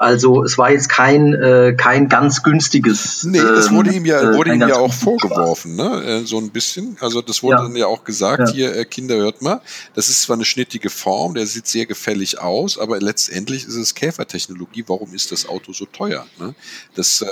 Also 0.00 0.42
es 0.44 0.56
war 0.56 0.70
jetzt 0.70 0.88
kein, 0.88 1.34
äh, 1.34 1.74
kein 1.76 2.08
ganz 2.08 2.42
günstiges. 2.42 3.22
Nee, 3.24 3.38
das 3.38 3.70
wurde 3.70 3.92
ihm 3.92 4.06
ja, 4.06 4.22
ähm, 4.22 4.34
wurde 4.34 4.54
ihm 4.54 4.60
ja 4.62 4.78
auch 4.78 4.94
vorgeworfen, 4.94 5.76
ne? 5.76 6.02
Äh, 6.02 6.24
so 6.24 6.38
ein 6.38 6.48
bisschen. 6.48 6.96
Also 7.00 7.20
das 7.20 7.42
wurde 7.42 7.56
ja. 7.56 7.62
dann 7.64 7.76
ja 7.76 7.86
auch 7.86 8.02
gesagt, 8.02 8.48
ja. 8.48 8.54
hier, 8.54 8.76
äh, 8.76 8.86
Kinder, 8.86 9.16
hört 9.16 9.42
mal, 9.42 9.60
das 9.92 10.08
ist 10.08 10.22
zwar 10.22 10.36
eine 10.36 10.46
schnittige 10.46 10.88
Form, 10.88 11.34
der 11.34 11.46
sieht 11.46 11.66
sehr 11.66 11.84
gefällig 11.84 12.40
aus, 12.40 12.78
aber 12.78 12.98
letztendlich 12.98 13.66
ist 13.66 13.76
es 13.76 13.94
Käfertechnologie. 13.94 14.84
Warum 14.86 15.12
ist 15.12 15.32
das 15.32 15.46
Auto 15.46 15.74
so 15.74 15.84
teuer? 15.84 16.24
Ne? 16.38 16.54
Das 16.94 17.20
äh, 17.20 17.26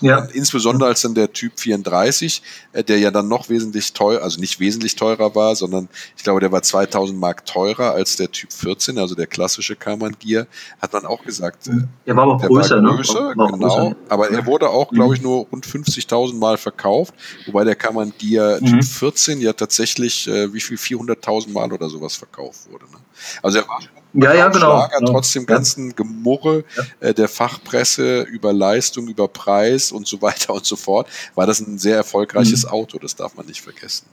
ja. 0.00 0.18
insbesondere 0.32 0.88
als 0.88 1.02
dann 1.02 1.14
der 1.14 1.32
Typ 1.32 1.58
34, 1.58 2.42
äh, 2.72 2.84
der 2.84 2.98
ja 2.98 3.10
dann 3.10 3.28
noch 3.28 3.48
wesentlich 3.48 3.92
teuer, 3.92 4.22
also 4.22 4.40
nicht 4.40 4.60
wesentlich 4.60 4.96
teurer 4.96 5.34
war, 5.34 5.54
sondern 5.56 5.88
ich 6.16 6.24
glaube, 6.24 6.40
der 6.40 6.52
war 6.52 6.62
2000 6.62 7.18
Mark 7.18 7.46
teurer 7.46 7.92
als 7.92 8.16
der 8.16 8.30
Typ 8.30 8.52
14, 8.52 8.98
also 8.98 9.14
der 9.14 9.26
klassische 9.26 9.76
Karmann 9.76 10.16
Gear, 10.18 10.46
hat 10.80 10.92
man 10.92 11.06
auch 11.06 11.24
gesagt. 11.24 11.68
Äh, 11.68 11.82
der 12.06 12.16
war 12.16 12.24
aber 12.24 12.38
größer, 12.38 12.82
war 12.82 12.96
größer, 12.96 13.20
ne? 13.20 13.36
War 13.36 13.52
genau. 13.52 13.68
Größer. 13.68 13.96
Aber 14.08 14.30
er 14.30 14.46
wurde 14.46 14.68
auch, 14.70 14.90
glaube 14.90 15.14
ich, 15.14 15.20
mhm. 15.20 15.28
nur 15.28 15.46
rund 15.46 15.66
50.000 15.66 16.34
Mal 16.34 16.58
verkauft, 16.58 17.14
wobei 17.46 17.64
der 17.64 17.76
Karmann 17.76 18.12
Gear 18.18 18.60
mhm. 18.60 18.66
Typ 18.66 18.84
14 18.84 19.40
ja 19.40 19.52
tatsächlich, 19.52 20.28
äh, 20.28 20.52
wie 20.52 20.60
viel, 20.60 20.76
400.000 20.76 21.52
Mal 21.52 21.72
oder 21.72 21.88
sowas 21.88 22.16
verkauft 22.16 22.70
wurde. 22.70 22.84
Ne? 22.84 22.98
Also 23.42 23.58
er 23.58 23.68
war 23.68 23.80
schon 23.80 23.97
ja, 24.14 24.34
ja, 24.34 24.48
genau. 24.48 24.78
Schlager, 24.78 24.98
genau. 24.98 25.12
trotz 25.12 25.32
dem 25.32 25.46
ganzen 25.46 25.94
Gemurre 25.94 26.64
ja. 26.76 27.08
äh, 27.08 27.14
der 27.14 27.28
Fachpresse 27.28 28.22
über 28.22 28.52
Leistung, 28.52 29.08
über 29.08 29.28
Preis 29.28 29.92
und 29.92 30.06
so 30.06 30.22
weiter 30.22 30.54
und 30.54 30.64
so 30.64 30.76
fort, 30.76 31.08
war 31.34 31.46
das 31.46 31.60
ein 31.60 31.78
sehr 31.78 31.96
erfolgreiches 31.96 32.64
mhm. 32.64 32.70
Auto, 32.70 32.98
das 32.98 33.16
darf 33.16 33.34
man 33.34 33.46
nicht 33.46 33.60
vergessen. 33.60 34.06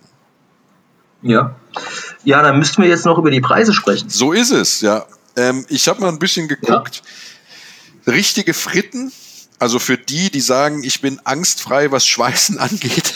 Ja. 1.21 1.55
Ja, 2.23 2.41
dann 2.41 2.59
müssten 2.59 2.81
wir 2.81 2.89
jetzt 2.89 3.05
noch 3.05 3.17
über 3.17 3.31
die 3.31 3.41
Preise 3.41 3.73
sprechen. 3.73 4.09
So 4.09 4.31
ist 4.31 4.51
es, 4.51 4.81
ja. 4.81 5.05
Ähm, 5.35 5.65
ich 5.69 5.87
habe 5.87 6.01
mal 6.01 6.09
ein 6.09 6.19
bisschen 6.19 6.47
geguckt. 6.47 7.01
Ja. 8.05 8.13
Richtige 8.13 8.53
Fritten, 8.53 9.11
also 9.57 9.79
für 9.79 9.97
die, 9.97 10.29
die 10.29 10.41
sagen, 10.41 10.83
ich 10.83 11.01
bin 11.01 11.19
angstfrei, 11.23 11.91
was 11.91 12.05
Schweißen 12.05 12.57
angeht. 12.59 13.13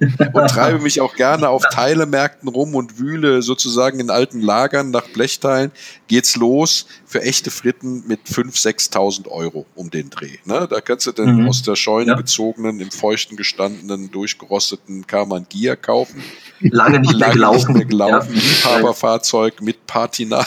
Und 0.00 0.48
treibe 0.48 0.78
mich 0.78 1.00
auch 1.00 1.14
gerne 1.14 1.48
auf 1.48 1.62
Teilemärkten 1.70 2.48
rum 2.48 2.74
und 2.74 2.98
wühle 2.98 3.42
sozusagen 3.42 4.00
in 4.00 4.10
alten 4.10 4.40
Lagern 4.40 4.90
nach 4.90 5.06
Blechteilen. 5.08 5.70
Geht's 6.08 6.36
los 6.36 6.86
für 7.06 7.22
echte 7.22 7.50
Fritten 7.50 8.04
mit 8.06 8.20
5.000, 8.26 8.92
6.000 8.92 9.28
Euro 9.28 9.66
um 9.74 9.90
den 9.90 10.10
Dreh. 10.10 10.38
Ne? 10.44 10.66
Da 10.70 10.80
kannst 10.80 11.06
du 11.06 11.12
dann 11.12 11.42
mhm. 11.42 11.48
aus 11.48 11.62
der 11.62 11.76
Scheune 11.76 12.12
ja. 12.12 12.16
gezogenen, 12.16 12.80
im 12.80 12.90
feuchten 12.90 13.36
gestandenen, 13.36 14.10
durchgerosteten 14.10 15.06
Karmann 15.06 15.46
Gia 15.48 15.76
kaufen. 15.76 16.22
Lange 16.60 17.00
nicht 17.00 17.18
mehr 17.18 17.30
gelaufen. 17.30 17.74
Nicht 17.74 17.90
mehr 17.90 18.08
gelaufen. 18.08 18.34
Ja. 18.34 18.40
Liebhaberfahrzeug 18.40 19.60
mit 19.62 19.86
Patina. 19.86 20.46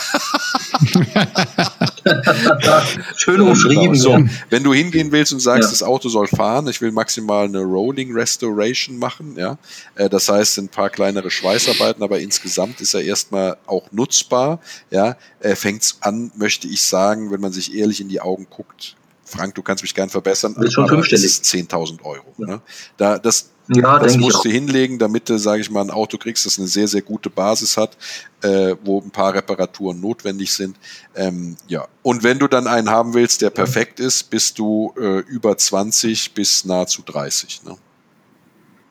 Schön 3.16 3.40
umschrieben. 3.40 3.94
So, 3.94 4.18
wenn 4.50 4.62
du 4.62 4.74
hingehen 4.74 5.12
willst 5.12 5.32
und 5.32 5.40
sagst, 5.40 5.68
ja. 5.68 5.70
das 5.70 5.82
Auto 5.82 6.08
soll 6.08 6.26
fahren, 6.28 6.68
ich 6.68 6.80
will 6.80 6.92
maximal 6.92 7.44
eine 7.46 7.60
Rolling 7.60 8.12
Restoration 8.12 8.98
machen, 8.98 9.36
ja, 9.44 9.58
äh, 9.94 10.08
das 10.08 10.28
heißt 10.28 10.58
ein 10.58 10.68
paar 10.68 10.90
kleinere 10.90 11.30
Schweißarbeiten, 11.30 12.02
aber 12.02 12.20
insgesamt 12.20 12.80
ist 12.80 12.94
er 12.94 13.02
erstmal 13.02 13.58
auch 13.66 13.92
nutzbar, 13.92 14.60
ja, 14.90 15.16
äh, 15.40 15.54
fängt's 15.54 15.98
an, 16.00 16.32
möchte 16.36 16.66
ich 16.66 16.82
sagen, 16.82 17.30
wenn 17.30 17.40
man 17.40 17.52
sich 17.52 17.74
ehrlich 17.74 18.00
in 18.00 18.08
die 18.08 18.20
Augen 18.20 18.46
guckt, 18.48 18.96
Frank, 19.24 19.54
du 19.54 19.62
kannst 19.62 19.82
mich 19.82 19.94
gern 19.94 20.10
verbessern, 20.10 20.54
ist 20.60 20.74
schon 20.74 20.88
aber 20.88 20.96
das 20.96 21.22
ist 21.22 21.44
10.000 21.44 22.02
Euro. 22.02 22.34
Ja. 22.38 22.46
Ne? 22.46 22.60
Da, 22.96 23.18
das, 23.18 23.50
ja, 23.68 23.98
das 23.98 24.18
musst 24.18 24.44
du 24.44 24.50
hinlegen, 24.50 24.98
damit 24.98 25.28
du, 25.28 25.38
sage 25.38 25.62
ich 25.62 25.70
mal, 25.70 25.80
ein 25.80 25.90
Auto 25.90 26.18
kriegst, 26.18 26.44
das 26.44 26.58
eine 26.58 26.68
sehr, 26.68 26.86
sehr 26.86 27.00
gute 27.00 27.30
Basis 27.30 27.76
hat, 27.76 27.96
äh, 28.42 28.76
wo 28.84 29.00
ein 29.00 29.10
paar 29.10 29.34
Reparaturen 29.34 30.00
notwendig 30.00 30.52
sind. 30.52 30.76
Ähm, 31.14 31.56
ja. 31.66 31.88
Und 32.02 32.22
wenn 32.22 32.38
du 32.38 32.46
dann 32.46 32.66
einen 32.66 32.90
haben 32.90 33.14
willst, 33.14 33.40
der 33.40 33.50
perfekt 33.50 34.00
ist, 34.00 34.24
bist 34.24 34.58
du 34.58 34.92
äh, 34.98 35.20
über 35.20 35.56
20 35.56 36.34
bis 36.34 36.66
nahezu 36.66 37.02
30. 37.02 37.62
Ne? 37.64 37.76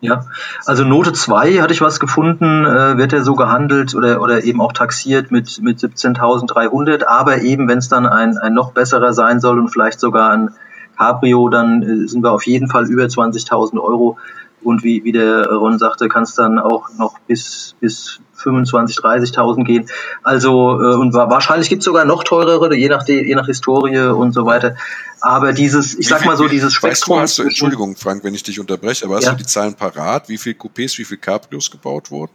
Ja, 0.03 0.25
also 0.65 0.83
Note 0.83 1.13
2 1.13 1.61
hatte 1.61 1.73
ich 1.73 1.79
was 1.79 2.01
gefunden, 2.01 2.65
äh, 2.65 2.97
wird 2.97 3.13
er 3.13 3.23
so 3.23 3.35
gehandelt 3.35 3.95
oder, 3.95 4.21
oder 4.21 4.43
eben 4.43 4.59
auch 4.59 4.73
taxiert 4.73 5.31
mit, 5.31 5.61
mit 5.61 5.79
17.300, 5.79 7.05
aber 7.05 7.41
eben, 7.41 7.69
wenn 7.69 7.77
es 7.77 7.87
dann 7.87 8.05
ein, 8.05 8.37
ein 8.37 8.53
noch 8.53 8.73
besserer 8.73 9.13
sein 9.13 9.39
soll 9.39 9.59
und 9.59 9.69
vielleicht 9.69 10.01
sogar 10.01 10.31
ein 10.31 10.49
Cabrio, 10.97 11.47
dann 11.47 11.83
äh, 11.83 12.07
sind 12.07 12.21
wir 12.21 12.33
auf 12.33 12.45
jeden 12.45 12.67
Fall 12.67 12.85
über 12.89 13.03
20.000 13.03 13.79
Euro 13.79 14.17
und 14.63 14.83
wie, 14.83 15.03
wie 15.03 15.11
der 15.11 15.47
Ron 15.47 15.77
sagte, 15.79 16.07
kann 16.07 16.23
es 16.23 16.35
dann 16.35 16.59
auch 16.59 16.89
noch 16.97 17.19
bis, 17.27 17.75
bis 17.79 18.19
25, 18.35 18.97
30.000 18.97 19.63
gehen. 19.63 19.89
Also, 20.21 20.81
äh, 20.81 20.95
und 20.95 21.13
wahrscheinlich 21.13 21.69
gibt 21.69 21.81
es 21.81 21.85
sogar 21.85 22.05
noch 22.05 22.23
teurere, 22.23 22.75
je 22.75 22.89
nach, 22.89 23.07
je 23.07 23.35
nach 23.35 23.45
Historie 23.45 23.99
und 23.99 24.33
so 24.33 24.45
weiter. 24.45 24.75
Aber 25.21 25.53
dieses, 25.53 25.97
ich 25.97 26.07
sag 26.07 26.25
mal 26.25 26.35
so, 26.35 26.47
dieses 26.47 26.73
Spektrum. 26.73 27.17
Weißt 27.17 27.17
du, 27.17 27.21
hast 27.21 27.39
du, 27.39 27.43
Entschuldigung, 27.43 27.95
Frank, 27.95 28.23
wenn 28.23 28.35
ich 28.35 28.43
dich 28.43 28.59
unterbreche, 28.59 29.05
aber 29.05 29.15
hast 29.15 29.23
ja. 29.23 29.31
du 29.31 29.37
die 29.37 29.45
Zahlen 29.45 29.73
parat, 29.73 30.27
wie 30.27 30.37
viele 30.37 30.55
Coupés, 30.55 30.97
wie 30.97 31.05
viele 31.05 31.19
Cabrios 31.19 31.71
gebaut 31.71 32.11
wurden? 32.11 32.31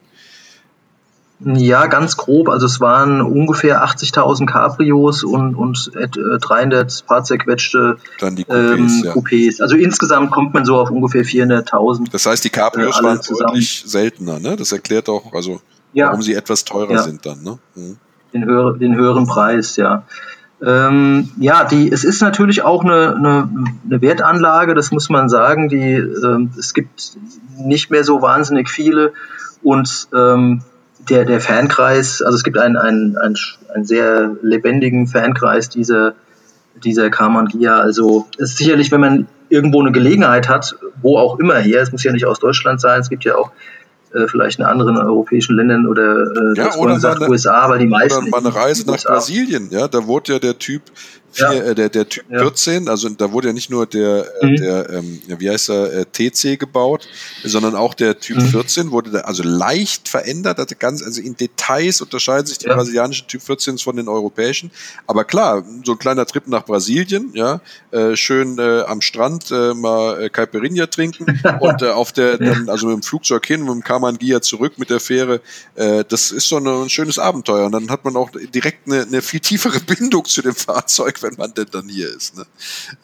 Ja, 1.41 1.86
ganz 1.86 2.16
grob. 2.16 2.49
Also 2.49 2.66
es 2.66 2.80
waren 2.80 3.20
ungefähr 3.20 3.84
80.000 3.84 4.47
Cabrios 4.47 5.22
und, 5.22 5.55
und 5.55 5.91
300 5.95 7.07
paar 7.07 7.22
zerquetschte 7.22 7.97
Dann 8.18 8.34
die 8.34 8.45
Coupés, 8.45 8.74
ähm, 8.74 9.03
ja. 9.05 9.12
Coupés. 9.12 9.62
Also 9.62 9.76
insgesamt 9.76 10.32
kommt 10.32 10.53
man 10.55 10.64
so 10.64 10.76
auf 10.76 10.91
ungefähr 10.91 11.24
400.000. 11.24 12.11
Das 12.11 12.26
heißt, 12.26 12.45
die 12.45 12.51
Cabrios 12.51 12.99
äh, 12.99 13.05
waren 13.05 13.22
zusammen. 13.22 13.53
deutlich 13.53 13.84
seltener. 13.86 14.41
Ne? 14.41 14.57
Das 14.57 14.72
erklärt 14.72 15.09
auch, 15.09 15.32
also 15.32 15.61
ja. 15.93 16.09
warum 16.09 16.22
sie 16.22 16.34
etwas 16.34 16.64
teurer 16.64 16.95
ja. 16.95 17.03
sind 17.03 17.24
dann. 17.24 17.43
Ne? 17.43 17.59
Mhm. 17.76 17.97
Den, 18.34 18.45
höher, 18.45 18.76
den 18.76 18.97
höheren 18.97 19.26
Preis, 19.26 19.76
ja. 19.76 20.05
Ähm, 20.61 21.30
ja, 21.39 21.62
die, 21.62 21.91
es 21.91 22.03
ist 22.03 22.20
natürlich 22.20 22.62
auch 22.62 22.82
eine, 22.82 23.14
eine, 23.14 23.49
eine 23.84 24.03
Wertanlage, 24.03 24.74
das 24.74 24.91
muss 24.91 25.09
man 25.09 25.28
sagen. 25.28 25.68
Die, 25.68 25.93
ähm, 25.95 26.51
es 26.59 26.74
gibt 26.74 27.16
nicht 27.57 27.91
mehr 27.91 28.03
so 28.03 28.22
wahnsinnig 28.22 28.68
viele 28.68 29.12
und 29.62 30.09
ähm, 30.12 30.62
der, 31.11 31.25
der 31.25 31.41
Fankreis, 31.41 32.23
also 32.23 32.37
es 32.37 32.45
gibt 32.45 32.59
einen, 32.59 32.77
einen, 32.77 33.17
einen, 33.17 33.37
einen 33.75 33.85
sehr 33.85 34.37
lebendigen 34.43 35.07
Fankreis 35.07 35.69
dieser, 35.69 36.15
dieser 36.85 37.11
Karman 37.11 37.47
Gia. 37.47 37.79
Also 37.79 38.27
es 38.39 38.51
ist 38.51 38.59
sicherlich, 38.59 38.91
wenn 38.91 39.01
man 39.01 39.27
irgendwo 39.49 39.81
eine 39.81 39.93
Gelegenheit 39.93 40.49
hat, 40.49 40.77
wo 41.01 41.19
auch 41.19 41.39
immer 41.39 41.57
her, 41.57 41.83
es 41.83 41.93
muss 41.93 42.05
ja 42.05 42.13
nicht 42.13 42.27
aus 42.27 42.39
Deutschland 42.39 42.81
sein, 42.81 43.01
es 43.01 43.09
gibt 43.09 43.25
ja 43.25 43.37
auch 43.37 43.51
äh, 44.13 44.27
vielleicht 44.27 44.59
in 44.59 44.65
anderen 44.65 44.97
europäischen 44.97 45.57
Ländern 45.57 45.87
oder 45.87 46.53
äh, 46.53 46.57
ja, 46.57 46.75
oder 46.77 46.99
sagt 46.99 47.21
eine, 47.21 47.31
USA, 47.31 47.69
weil 47.69 47.79
die 47.79 47.87
meisten. 47.87 48.23
Oder 48.23 48.31
mal 48.31 48.39
eine 48.39 48.55
Reise 48.55 48.87
nach 48.87 49.03
Brasilien, 49.03 49.69
ja, 49.71 49.89
da 49.89 50.07
wurde 50.07 50.35
ja 50.35 50.39
der 50.39 50.59
Typ 50.59 50.83
ja. 51.41 51.53
äh, 51.53 51.74
der, 51.74 51.89
der 51.89 52.09
Typ 52.09 52.24
ja. 52.30 52.41
14, 52.41 52.89
also 52.89 53.09
da 53.09 53.32
wurde 53.32 53.49
ja 53.49 53.53
nicht 53.53 53.70
nur 53.70 53.86
der, 53.86 54.26
äh, 54.43 54.47
mhm. 54.47 54.57
der 54.57 54.91
ähm, 54.91 55.22
wie 55.26 55.51
heißt 55.51 55.70
er, 55.70 55.93
äh, 55.93 56.05
TC 56.05 56.59
gebaut, 56.59 57.09
sondern 57.45 57.74
auch 57.74 57.95
der 57.95 58.18
Typ 58.18 58.39
mhm. 58.39 58.49
14 58.49 58.91
wurde 58.91 59.11
da 59.11 59.20
also 59.20 59.43
leicht 59.43 60.09
verändert, 60.09 60.59
also 60.59 60.74
ganz, 60.78 61.03
also 61.03 61.20
in 61.20 61.36
Details 61.36 62.01
unterscheiden 62.01 62.47
sich 62.47 62.59
die 62.59 62.66
ja. 62.66 62.74
brasilianischen 62.74 63.26
Typ 63.28 63.43
14s 63.43 63.82
von 63.82 63.97
den 63.97 64.09
europäischen. 64.09 64.70
Aber 65.07 65.24
klar, 65.24 65.64
so 65.84 65.93
ein 65.93 65.99
kleiner 65.99 66.26
Trip 66.26 66.47
nach 66.49 66.64
Brasilien, 66.64 67.30
ja, 67.34 67.61
äh, 67.91 68.16
schön 68.16 68.59
äh, 68.59 68.82
am 68.82 69.01
Strand 69.01 69.51
äh, 69.51 69.74
mal 69.74 70.22
äh, 70.22 70.30
Caipirinha 70.30 70.86
trinken 70.86 71.41
und 71.61 71.82
äh, 71.82 71.91
auf 71.91 72.12
der, 72.12 72.39
dann, 72.39 72.68
also 72.68 72.86
mit 72.86 72.97
dem 72.97 73.03
Flugzeug 73.03 73.47
hin, 73.47 73.61
mit 73.61 73.70
dem 73.70 73.84
Kamangia 73.84 74.41
zurück 74.41 74.78
mit 74.78 74.91
der 74.91 75.01
Fähre, 75.01 75.41
äh, 75.74 76.05
das 76.09 76.30
ist 76.30 76.49
so 76.49 76.57
eine, 76.57 76.70
ein 76.82 76.91
schönes 76.91 77.18
Abenteuer. 77.18 77.66
Und 77.66 77.72
dann 77.72 77.91
hat 77.91 78.05
man 78.05 78.16
auch 78.16 78.30
direkt 78.55 78.86
eine, 78.86 79.03
eine 79.03 79.22
viel 79.22 79.41
tiefere 79.41 79.80
Bindung 79.86 80.24
zu 80.24 80.43
dem 80.43 80.55
Fahrzeug, 80.55 81.20
wenn 81.29 81.37
man 81.39 81.55
denn 81.55 81.66
dann 81.70 81.89
hier 81.89 82.09
ist. 82.09 82.37
Ne? 82.37 82.45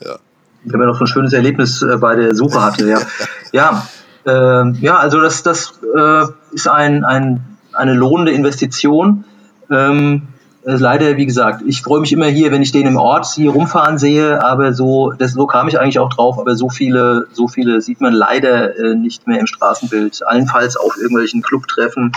Ja. 0.05 0.17
Wenn 0.65 0.79
man 0.79 0.89
noch 0.89 0.99
so 0.99 1.05
ein 1.05 1.07
schönes 1.07 1.33
Erlebnis 1.33 1.83
äh, 1.83 1.97
bei 1.99 2.17
der 2.17 2.35
Suche 2.35 2.63
hatte, 2.63 2.89
ja. 2.89 2.99
ja, 3.53 3.87
äh, 4.27 4.71
ja, 4.81 4.97
also 4.97 5.21
das, 5.21 5.43
das 5.43 5.75
äh, 5.97 6.25
ist 6.53 6.69
ein, 6.69 7.05
ein, 7.05 7.45
eine 7.73 7.95
lohnende 7.95 8.33
Investition. 8.33 9.25
Ähm, 9.71 10.29
leider, 10.65 11.17
wie 11.17 11.27
gesagt, 11.27 11.63
ich 11.67 11.83
freue 11.83 12.01
mich 12.01 12.13
immer 12.13 12.27
hier, 12.27 12.51
wenn 12.51 12.63
ich 12.63 12.73
den 12.73 12.87
im 12.87 12.97
Ort 12.97 13.27
hier 13.27 13.51
rumfahren 13.51 13.99
sehe, 13.99 14.43
aber 14.43 14.73
so, 14.73 15.13
das, 15.13 15.33
so 15.33 15.47
kam 15.47 15.69
ich 15.69 15.79
eigentlich 15.79 15.99
auch 15.99 16.09
drauf, 16.09 16.39
aber 16.39 16.57
so 16.57 16.71
viele, 16.71 17.27
so 17.33 17.49
viele 17.49 17.81
sieht 17.83 18.01
man 18.01 18.15
leider 18.15 18.77
äh, 18.79 18.95
nicht 18.95 19.27
mehr 19.27 19.41
im 19.41 19.47
Straßenbild. 19.47 20.27
Allenfalls 20.27 20.77
auf 20.77 20.97
irgendwelchen 20.97 21.43
Clubtreffen 21.43 22.13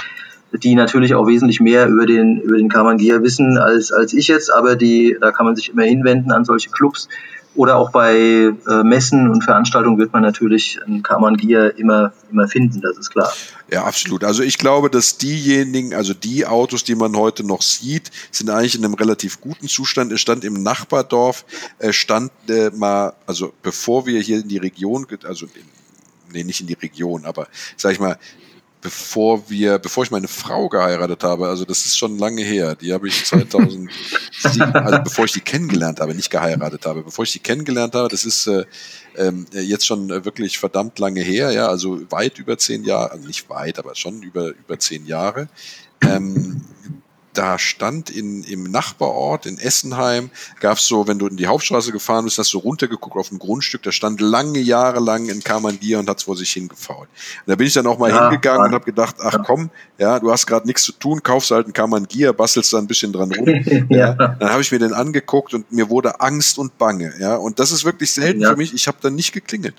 die 0.54 0.76
natürlich 0.76 1.14
auch 1.16 1.28
wesentlich 1.28 1.60
mehr 1.60 1.88
über 1.88 2.06
den, 2.06 2.42
über 2.42 2.58
den 2.58 2.70
Kamangia 2.70 3.22
wissen 3.22 3.58
als, 3.58 3.92
als 3.92 4.14
ich 4.14 4.28
jetzt, 4.28 4.54
aber 4.54 4.76
die, 4.76 5.18
da 5.20 5.32
kann 5.32 5.46
man 5.46 5.56
sich 5.56 5.70
immer 5.70 5.84
hinwenden 5.84 6.32
an 6.32 6.46
solche 6.46 6.70
Clubs 6.70 7.10
oder 7.58 7.78
auch 7.78 7.90
bei 7.90 8.16
äh, 8.16 8.84
Messen 8.84 9.30
und 9.30 9.44
Veranstaltungen 9.44 9.98
wird 9.98 10.14
man 10.14 10.22
natürlich 10.22 10.80
ein 10.86 11.02
Karmann 11.02 11.38
Gear 11.38 11.76
immer, 11.78 12.14
immer 12.32 12.48
finden, 12.48 12.82
das 12.82 12.98
ist 12.98 13.10
klar. 13.10 13.34
Ja, 13.72 13.84
absolut. 13.84 14.24
Also 14.24 14.44
ich 14.44 14.60
glaube, 14.60 14.92
dass 14.92 15.18
diejenigen, 15.18 15.96
also 15.96 16.14
die 16.14 16.46
Autos, 16.46 16.84
die 16.84 16.94
man 16.94 17.18
heute 17.18 17.44
noch 17.44 17.64
sieht, 17.64 18.12
sind 18.32 18.52
eigentlich 18.52 18.78
in 18.78 18.86
einem 18.86 18.94
relativ 18.94 19.42
guten 19.42 19.68
Zustand. 19.68 20.12
Es 20.12 20.22
stand 20.22 20.46
im 20.46 20.62
Nachbardorf, 20.62 21.46
äh, 21.80 21.92
stand 21.92 22.32
äh, 22.48 22.70
mal, 22.76 23.14
also 23.26 23.52
bevor 23.64 24.06
wir 24.06 24.22
hier 24.22 24.38
in 24.38 24.48
die 24.48 24.60
Region, 24.60 25.08
also 25.24 25.48
in, 25.48 25.52
nee, 26.32 26.44
nicht 26.44 26.62
in 26.62 26.68
die 26.68 26.78
Region, 26.80 27.26
aber 27.26 27.48
sag 27.76 27.92
ich 27.94 28.00
mal, 28.00 28.20
bevor 28.82 29.50
wir, 29.50 29.80
bevor 29.80 30.04
ich 30.04 30.12
meine 30.12 30.28
Frau 30.28 30.70
geheiratet 30.70 31.24
habe, 31.24 31.48
also 31.48 31.66
das 31.66 31.86
ist 31.86 31.98
schon 31.98 32.18
lange 32.18 32.44
her, 32.44 32.76
die 32.76 32.94
habe 32.94 33.08
ich 33.08 33.26
2007, 33.26 33.90
also 34.74 35.00
bevor 35.04 35.26
ich 35.26 35.34
die 35.34 35.42
kennengelernt 35.42 36.00
habe, 36.00 36.14
nicht 36.14 36.30
geheiratet 36.30 36.86
habe, 36.86 37.04
bevor 37.04 37.24
ich 37.24 37.34
die 37.34 37.40
kennengelernt 37.40 37.96
habe, 37.96 38.08
das 38.08 38.26
ist 38.26 38.48
äh, 38.48 38.66
ähm, 39.16 39.46
jetzt 39.52 39.86
schon 39.86 40.10
wirklich 40.10 40.60
verdammt 40.60 41.00
lange 41.00 41.22
her, 41.22 41.52
ja, 41.52 41.68
also 41.68 42.00
weit 42.12 42.38
über 42.40 42.58
zehn 42.58 42.84
Jahre, 42.84 43.12
also 43.12 43.28
nicht 43.28 43.50
weit, 43.50 43.80
aber 43.80 43.96
schon 43.96 44.22
über, 44.22 44.50
über 44.50 44.78
zehn 44.80 45.06
Jahre. 45.06 45.50
Ähm, 46.02 46.62
da 47.38 47.60
stand 47.60 48.10
in, 48.10 48.44
im 48.44 48.64
Nachbarort 48.64 49.46
in 49.46 49.60
Essenheim, 49.60 50.32
gab 50.60 50.78
es 50.78 50.88
so, 50.88 51.08
wenn 51.08 51.20
du 51.20 51.28
in 51.28 51.38
die 51.38 51.48
Hauptstraße 51.48 51.92
gefahren 51.92 52.26
bist, 52.26 52.38
hast 52.38 52.54
du 52.54 52.58
runtergeguckt 52.58 53.16
auf 53.16 53.32
ein 53.32 53.40
Grundstück, 53.40 53.84
da 53.84 53.92
stand 53.92 54.22
lange 54.22 54.60
Jahre 54.60 55.00
lang 55.00 55.30
ein 55.30 55.44
Kamandier 55.44 56.00
und 56.00 56.10
hat 56.10 56.18
es 56.18 56.24
vor 56.24 56.36
sich 56.36 56.52
hingefaut. 56.52 57.08
Und 57.08 57.52
da 57.52 57.56
bin 57.56 57.68
ich 57.68 57.74
dann 57.74 57.86
auch 57.86 58.00
mal 58.00 58.10
ja, 58.10 58.30
hingegangen 58.30 58.68
und 58.68 58.74
habe 58.74 58.86
gedacht, 58.86 59.18
ach 59.20 59.40
komm, 59.46 59.70
ja, 59.98 60.20
du 60.20 60.32
hast 60.32 60.48
gerade 60.48 60.66
nichts 60.66 60.84
zu 60.84 60.94
tun, 60.94 61.22
kaufst 61.22 61.52
halt 61.52 61.66
einen 61.66 61.74
Kamandier, 61.74 62.34
bastelst 62.34 62.74
da 62.74 62.80
ein 62.80 62.88
bisschen 62.88 63.14
dran 63.14 63.32
rum. 63.32 63.48
ja. 63.90 64.14
Dann 64.14 64.50
habe 64.50 64.62
ich 64.62 64.72
mir 64.72 64.80
den 64.80 64.94
angeguckt 64.94 65.54
und 65.54 65.72
mir 65.72 65.90
wurde 65.90 66.20
Angst 66.20 66.58
und 66.58 66.78
Bange. 66.78 67.14
Ja, 67.20 67.36
und 67.36 67.60
das 67.60 67.72
ist 67.72 67.86
wirklich 67.86 68.12
selten 68.12 68.42
ja. 68.42 68.50
für 68.50 68.56
mich. 68.56 68.74
Ich 68.74 68.88
habe 68.88 68.98
dann 69.02 69.16
nicht 69.16 69.32
geklingelt. 69.32 69.76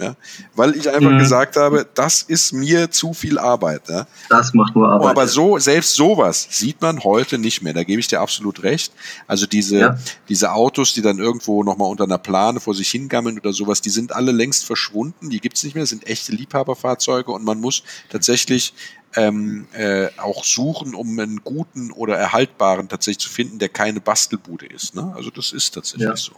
Ja? 0.00 0.16
Weil 0.54 0.76
ich 0.76 0.88
einfach 0.88 1.10
mhm. 1.10 1.18
gesagt 1.18 1.56
habe, 1.56 1.86
das 1.94 2.22
ist 2.22 2.52
mir 2.52 2.90
zu 2.90 3.12
viel 3.12 3.38
Arbeit. 3.38 3.82
Ja? 3.88 4.06
Das 4.28 4.54
macht 4.54 4.74
nur 4.74 4.88
Arbeit. 4.88 5.10
Aber 5.10 5.26
so, 5.28 5.58
selbst 5.58 5.94
sowas 5.94 6.46
sieht 6.50 6.80
man 6.80 7.04
heute 7.04 7.38
nicht 7.38 7.62
mehr. 7.62 7.72
Da 7.72 7.84
gebe 7.84 8.00
ich 8.00 8.08
dir 8.08 8.20
absolut 8.20 8.62
recht. 8.62 8.92
Also 9.26 9.46
diese, 9.46 9.78
ja. 9.78 9.98
diese 10.28 10.52
Autos, 10.52 10.94
die 10.94 11.02
dann 11.02 11.18
irgendwo 11.18 11.62
nochmal 11.62 11.90
unter 11.90 12.04
einer 12.04 12.18
Plane 12.18 12.60
vor 12.60 12.74
sich 12.74 12.90
hingammeln 12.90 13.38
oder 13.38 13.52
sowas, 13.52 13.80
die 13.80 13.90
sind 13.90 14.14
alle 14.14 14.32
längst 14.32 14.64
verschwunden. 14.64 15.30
Die 15.30 15.40
gibt's 15.40 15.62
nicht 15.64 15.74
mehr. 15.74 15.82
Das 15.82 15.90
sind 15.90 16.06
echte 16.06 16.32
Liebhaberfahrzeuge 16.32 17.30
und 17.30 17.44
man 17.44 17.60
muss 17.60 17.82
tatsächlich 18.08 18.74
ähm, 19.16 19.66
äh, 19.72 20.08
auch 20.18 20.44
suchen, 20.44 20.94
um 20.94 21.18
einen 21.18 21.42
guten 21.42 21.90
oder 21.90 22.16
erhaltbaren 22.16 22.88
tatsächlich 22.88 23.18
zu 23.18 23.30
finden, 23.30 23.58
der 23.58 23.68
keine 23.68 24.00
Bastelbude 24.00 24.66
ist. 24.66 24.94
Ne? 24.94 25.12
Also 25.16 25.30
das 25.30 25.52
ist 25.52 25.74
tatsächlich 25.74 26.08
ja. 26.08 26.16
so. 26.16 26.32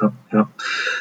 Ja, 0.00 0.12
ja. 0.32 0.48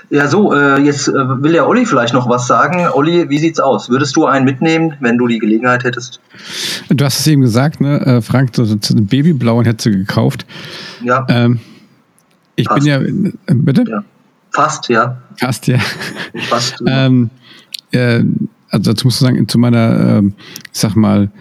ja 0.09 0.27
so, 0.27 0.53
äh, 0.53 0.79
jetzt 0.79 1.07
äh, 1.07 1.13
will 1.13 1.53
ja 1.53 1.65
Olli 1.65 1.85
vielleicht 1.85 2.13
noch 2.13 2.27
was 2.27 2.47
sagen. 2.47 2.87
Olli, 2.93 3.29
wie 3.29 3.37
sieht's 3.37 3.59
aus? 3.59 3.89
Würdest 3.89 4.15
du 4.15 4.25
einen 4.25 4.45
mitnehmen, 4.45 4.95
wenn 4.99 5.17
du 5.17 5.27
die 5.27 5.39
Gelegenheit 5.39 5.83
hättest? 5.83 6.19
Du 6.89 7.05
hast 7.05 7.19
es 7.19 7.27
eben 7.27 7.41
gesagt, 7.41 7.79
ne? 7.79 8.01
Äh, 8.05 8.21
Frank, 8.21 8.51
so, 8.55 8.65
so 8.65 8.75
einen 8.91 9.07
Babyblauen 9.07 9.65
hättest 9.65 9.85
du 9.85 9.91
gekauft. 9.91 10.45
Ja. 11.03 11.25
Ähm, 11.29 11.59
ich 12.55 12.67
Fast. 12.67 12.79
bin 12.79 12.87
ja, 12.87 13.01
äh, 13.01 13.53
bitte? 13.55 13.85
Ja. 13.87 14.03
Fast, 14.51 14.89
ja. 14.89 15.21
Fast, 15.37 15.67
ja. 15.67 15.77
Fast. 16.49 16.83
ähm, 16.85 17.29
äh, 17.91 18.23
also 18.69 18.91
dazu 18.91 19.07
musst 19.07 19.21
du 19.21 19.25
sagen, 19.25 19.47
zu 19.47 19.57
meiner, 19.59 20.19
äh, 20.19 20.23
ich 20.73 20.79
sag 20.79 20.95
mal, 20.95 21.31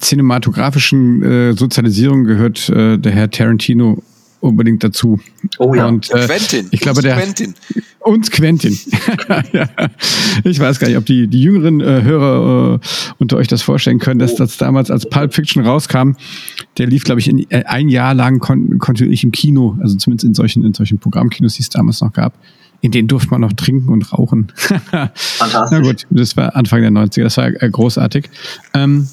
cinematografischen 0.00 1.22
äh, 1.22 1.52
Sozialisierung 1.52 2.24
gehört 2.24 2.68
der 2.68 3.12
Herr 3.12 3.30
Tarantino 3.30 4.02
unbedingt 4.40 4.84
dazu. 4.84 5.20
Oh 5.58 5.74
ja. 5.74 5.86
Und, 5.86 6.10
äh, 6.10 6.26
Quentin. 6.26 6.68
Ich 6.70 6.80
glaube, 6.80 7.02
der. 7.02 7.16
Quentin. 7.16 7.54
Uns 8.00 8.30
Quentin. 8.30 8.78
ja. 9.52 9.68
Ich 10.44 10.58
weiß 10.58 10.78
gar 10.78 10.88
nicht, 10.88 10.96
ob 10.96 11.04
die, 11.06 11.26
die 11.26 11.42
jüngeren 11.42 11.80
äh, 11.80 12.02
Hörer 12.02 12.76
äh, 12.76 12.78
unter 13.18 13.36
euch 13.36 13.48
das 13.48 13.62
vorstellen 13.62 13.98
können, 13.98 14.18
dass 14.18 14.34
oh. 14.34 14.38
das 14.38 14.56
damals 14.56 14.90
als 14.90 15.08
Pulp 15.08 15.34
Fiction 15.34 15.64
rauskam. 15.64 16.12
Der 16.78 16.86
lief, 16.86 17.04
glaube 17.04 17.20
ich, 17.20 17.28
in, 17.28 17.50
äh, 17.50 17.64
ein 17.64 17.88
Jahr 17.88 18.14
lang 18.14 18.38
kon 18.38 18.78
kontinuierlich 18.78 19.24
im 19.24 19.32
Kino, 19.32 19.76
also 19.80 19.96
zumindest 19.96 20.24
in 20.24 20.34
solchen, 20.34 20.64
in 20.64 20.74
solchen 20.74 20.98
Programmkinos, 20.98 21.54
die 21.54 21.62
es 21.62 21.68
damals 21.68 22.00
noch 22.00 22.12
gab. 22.12 22.34
In 22.80 22.92
denen 22.92 23.08
durfte 23.08 23.30
man 23.30 23.40
noch 23.40 23.52
trinken 23.52 23.88
und 23.88 24.12
rauchen. 24.12 24.52
Fantastisch. 24.56 25.68
Na 25.70 25.80
gut, 25.80 26.06
das 26.10 26.36
war 26.36 26.54
Anfang 26.54 26.80
der 26.80 26.92
90er, 26.92 27.24
das 27.24 27.36
war 27.36 27.48
äh, 27.48 27.68
großartig. 27.68 28.30
Ähm, 28.72 29.08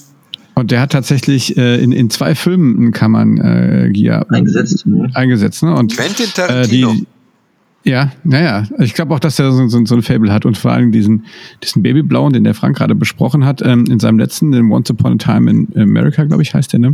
und 0.56 0.72
der 0.72 0.82
hat 0.82 0.92
tatsächlich 0.92 1.58
äh, 1.58 1.84
in, 1.84 1.92
in 1.92 2.10
zwei 2.10 2.34
Filmen 2.34 2.92
kann 2.92 3.12
man 3.12 3.38
äh, 3.38 3.90
Gia 3.92 4.26
eingesetzt. 4.30 4.86
Mhm. 4.86 5.10
eingesetzt 5.14 5.64
ne? 5.64 5.76
Und, 5.76 5.96
Quentin 5.96 6.28
Tarantino. 6.34 6.92
Äh, 6.92 6.96
die, 6.96 7.08
ja, 7.86 8.12
naja, 8.24 8.64
ich 8.80 8.96
glaube 8.96 9.14
auch, 9.14 9.20
dass 9.20 9.38
er 9.38 9.52
so, 9.52 9.68
so, 9.68 9.86
so 9.86 9.96
ein 9.96 10.02
Fable 10.02 10.34
hat 10.34 10.46
und 10.46 10.58
vor 10.58 10.72
allem 10.72 10.92
diesen, 10.92 11.26
diesen 11.62 11.84
Babyblauen, 11.84 12.34
den 12.34 12.44
der 12.44 12.56
Frank 12.56 12.78
gerade 12.78 12.96
besprochen 12.96 13.46
hat, 13.46 13.62
ähm, 13.62 13.86
in 13.86 14.00
seinem 14.00 14.18
letzten, 14.18 14.52
den 14.52 14.72
Once 14.72 14.90
Upon 14.90 15.14
a 15.14 15.16
Time 15.18 15.52
in 15.52 15.68
America, 15.80 16.24
glaube 16.24 16.42
ich, 16.42 16.56
heißt 16.56 16.74
der, 16.74 16.80
ne? 16.80 16.94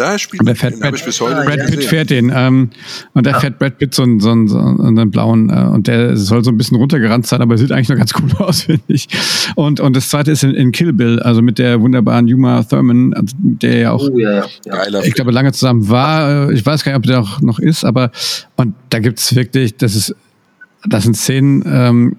Da 0.00 0.18
spielt 0.18 0.40
und 0.40 0.46
der 0.46 0.56
fährt 0.56 0.80
Brad, 0.80 1.04
bis 1.04 1.20
heute 1.20 1.42
Brad 1.44 1.66
Pitt 1.66 1.84
fährt 1.84 2.08
den. 2.08 2.32
Ähm, 2.34 2.70
und 3.12 3.26
da 3.26 3.32
ja. 3.32 3.40
fährt 3.40 3.58
Brad 3.58 3.76
Pitt 3.76 3.92
so 3.92 4.02
einen, 4.02 4.18
so 4.18 4.30
einen, 4.30 4.48
so 4.48 4.58
einen 4.58 5.10
blauen, 5.10 5.50
äh, 5.50 5.68
und 5.74 5.88
der 5.88 6.16
soll 6.16 6.42
so 6.42 6.50
ein 6.50 6.56
bisschen 6.56 6.78
runtergerannt 6.78 7.26
sein, 7.26 7.42
aber 7.42 7.58
sieht 7.58 7.70
eigentlich 7.70 7.90
noch 7.90 7.98
ganz 7.98 8.14
cool 8.18 8.30
aus, 8.46 8.62
finde 8.62 8.82
ich. 8.88 9.08
Und, 9.56 9.78
und 9.78 9.94
das 9.94 10.08
zweite 10.08 10.30
ist 10.30 10.42
in, 10.42 10.54
in 10.54 10.72
Kill 10.72 10.94
Bill, 10.94 11.20
also 11.20 11.42
mit 11.42 11.58
der 11.58 11.82
wunderbaren 11.82 12.26
Yuma 12.28 12.62
Thurman, 12.62 13.12
also 13.12 13.36
der 13.38 13.78
ja 13.78 13.92
auch, 13.92 14.08
oh, 14.08 14.18
ja, 14.18 14.46
ja. 14.64 15.02
ich 15.02 15.12
glaube, 15.12 15.32
lange 15.32 15.52
zusammen 15.52 15.90
war. 15.90 16.48
Äh, 16.48 16.54
ich 16.54 16.64
weiß 16.64 16.82
gar 16.82 16.92
nicht, 16.92 16.98
ob 17.00 17.02
der 17.04 17.20
auch 17.20 17.42
noch 17.42 17.58
ist, 17.58 17.84
aber 17.84 18.10
und 18.56 18.74
da 18.88 19.00
gibt's 19.00 19.34
wirklich, 19.34 19.76
das 19.76 19.94
ist, 19.94 20.16
das 20.88 21.04
sind 21.04 21.14
Szenen, 21.14 21.62
ähm, 21.66 22.16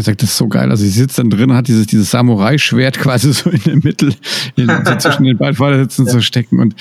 ich 0.00 0.04
sag, 0.04 0.18
das 0.18 0.30
ist 0.30 0.36
so 0.36 0.48
geil. 0.48 0.70
Also 0.70 0.84
sie 0.84 0.90
sitzt 0.90 1.18
dann 1.18 1.30
drin 1.30 1.50
und 1.50 1.56
hat 1.56 1.68
dieses, 1.68 1.86
dieses 1.86 2.10
Samurai-Schwert 2.10 2.98
quasi 2.98 3.32
so 3.32 3.50
in 3.50 3.60
der 3.64 3.76
Mitte, 3.76 4.14
in, 4.56 4.68
so 4.84 4.96
zwischen 4.96 5.24
den 5.24 5.36
beiden 5.36 5.54
Vordersitzen 5.54 6.06
ja. 6.06 6.12
zu 6.12 6.22
stecken. 6.22 6.60
Und 6.60 6.74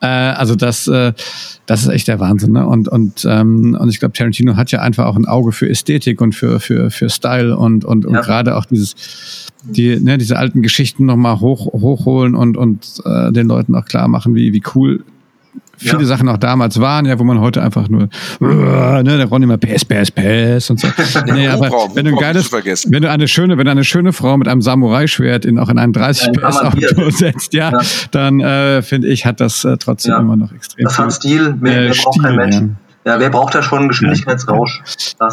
äh, 0.00 0.06
also 0.06 0.54
das, 0.54 0.86
äh, 0.86 1.12
das 1.66 1.82
ist 1.82 1.88
echt 1.88 2.08
der 2.08 2.20
Wahnsinn. 2.20 2.52
Ne? 2.52 2.66
Und, 2.66 2.88
und, 2.88 3.26
ähm, 3.28 3.76
und 3.78 3.88
ich 3.88 3.98
glaube, 3.98 4.12
Tarantino 4.12 4.56
hat 4.56 4.70
ja 4.72 4.80
einfach 4.80 5.06
auch 5.06 5.16
ein 5.16 5.26
Auge 5.26 5.52
für 5.52 5.68
Ästhetik 5.68 6.20
und 6.20 6.34
für, 6.34 6.60
für, 6.60 6.90
für 6.90 7.10
Style 7.10 7.56
und, 7.56 7.84
und, 7.84 8.06
und 8.06 8.14
gerade 8.14 8.56
auch 8.56 8.64
dieses, 8.64 8.94
die, 9.62 9.98
ne, 10.00 10.18
diese 10.18 10.38
alten 10.38 10.62
Geschichten 10.62 11.06
nochmal 11.06 11.40
hoch, 11.40 11.66
hochholen 11.72 12.34
und, 12.34 12.56
und 12.56 13.02
äh, 13.04 13.32
den 13.32 13.46
Leuten 13.46 13.74
auch 13.74 13.84
klar 13.84 14.08
machen, 14.08 14.34
wie, 14.34 14.52
wie 14.52 14.62
cool 14.74 15.04
viele 15.80 16.02
ja. 16.02 16.06
Sachen 16.06 16.28
auch 16.28 16.36
damals 16.36 16.78
waren, 16.78 17.06
ja, 17.06 17.18
wo 17.18 17.24
man 17.24 17.40
heute 17.40 17.62
einfach 17.62 17.88
nur, 17.88 18.08
uh, 18.40 18.44
ne, 19.02 19.16
der 19.16 19.26
Ron 19.26 19.42
immer 19.42 19.56
PS, 19.56 19.84
PS, 19.84 20.10
PS 20.10 20.70
und 20.70 20.80
so. 20.80 20.88
nee, 21.32 21.48
aber 21.48 21.70
wenn 21.94 22.04
du 22.04 22.12
ein 22.12 22.18
geiles, 22.18 22.52
wenn 22.52 23.02
du 23.02 23.10
eine 23.10 23.26
schöne, 23.26 23.56
wenn 23.56 23.64
du 23.64 23.70
eine 23.70 23.84
schöne 23.84 24.12
Frau 24.12 24.36
mit 24.36 24.46
einem 24.46 24.60
Samurai-Schwert 24.60 25.44
in, 25.44 25.58
auch 25.58 25.70
in 25.70 25.78
ein 25.78 25.92
30 25.92 26.32
PS 26.32 26.56
Auto 26.58 27.10
setzt, 27.10 27.54
ja, 27.54 27.70
ja. 27.70 27.80
dann 28.10 28.40
äh, 28.40 28.82
finde 28.82 29.08
ich, 29.08 29.24
hat 29.24 29.40
das 29.40 29.64
äh, 29.64 29.76
trotzdem 29.78 30.14
immer 30.14 30.36
noch 30.36 30.52
extrem. 30.52 30.84
Das 30.84 30.98
hat 30.98 31.12
Stil, 31.12 31.54
mehr, 31.60 31.80
mehr 31.80 31.94
braucht 31.94 32.22
kein 32.22 32.36
Mensch. 32.36 32.56
Ja, 33.06 33.18
wer 33.18 33.30
braucht 33.30 33.54
da 33.54 33.62
schon 33.62 33.88
Geschwindigkeitsrausch? 33.88 34.82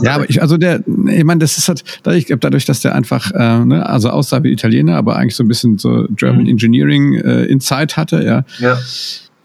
Ja, 0.02 0.16
aber 0.16 0.30
ich, 0.30 0.42
also 0.42 0.56
der, 0.56 0.80
ich 1.08 1.24
meine, 1.26 1.40
das 1.40 1.58
ist 1.58 1.68
halt, 1.68 1.84
ich 2.14 2.26
glaube, 2.26 2.40
dadurch, 2.40 2.64
dass 2.64 2.80
der 2.80 2.96
einfach, 2.96 3.30
äh, 3.32 3.66
ne, 3.66 3.86
also 3.86 4.10
aussah 4.10 4.42
wie 4.44 4.54
Italiener, 4.54 4.96
aber 4.96 5.18
eigentlich 5.18 5.36
so 5.36 5.44
ein 5.44 5.50
bisschen 5.50 5.78
so 5.78 6.06
German 6.12 6.44
mhm. 6.44 6.52
Engineering 6.52 7.16
äh, 7.16 7.44
Insight 7.44 7.98
hatte, 7.98 8.24
ja. 8.24 8.46
Ja 8.60 8.78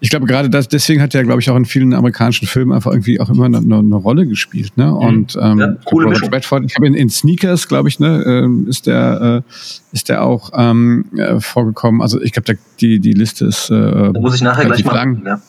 ich 0.03 0.11
glaube, 0.11 0.26
gerade 0.26 0.50
das, 0.50 0.66
deswegen 0.66 1.00
hat 1.00 1.14
er, 1.14 1.22
glaube 1.22 1.40
ich, 1.40 1.48
auch 1.48 1.55
in 1.55 1.64
vielen 1.64 1.94
amerikanischen 1.94 2.48
Filmen 2.48 2.72
einfach 2.72 2.90
irgendwie 2.90 3.20
auch 3.20 3.30
immer 3.30 3.44
eine, 3.44 3.59
eine 3.59 3.94
Rolle 3.94 4.26
gespielt. 4.26 4.76
Ne? 4.76 4.86
Mhm. 4.86 4.96
Und 4.96 5.38
ähm, 5.40 5.59
ja, 5.61 5.76
cool 5.92 6.05
Robert 6.05 6.32
Redford, 6.32 6.64
ich 6.66 6.74
habe 6.74 6.88
in, 6.88 6.94
in 6.94 7.09
Sneakers, 7.09 7.68
glaube 7.68 7.88
ich, 7.88 8.00
ne, 8.00 8.24
äh, 8.26 8.68
ist 8.68 8.88
der 8.88 9.44
äh, 9.46 9.53
ist 9.92 10.09
der 10.09 10.24
auch 10.24 10.50
ähm, 10.57 11.05
äh, 11.16 11.38
vorgekommen. 11.38 12.03
Also 12.03 12.20
ich 12.20 12.32
glaube, 12.32 12.59
die 12.80 12.98
die 12.98 13.12
Liste 13.12 13.46
ist 13.46 13.70
äh, 13.70 13.74
da 13.74 14.20
muss 14.20 14.34
ich 14.34 14.42
nachher 14.42 14.64
gleich 14.64 14.82
lang. 14.82 15.22
Ja. 15.24 15.40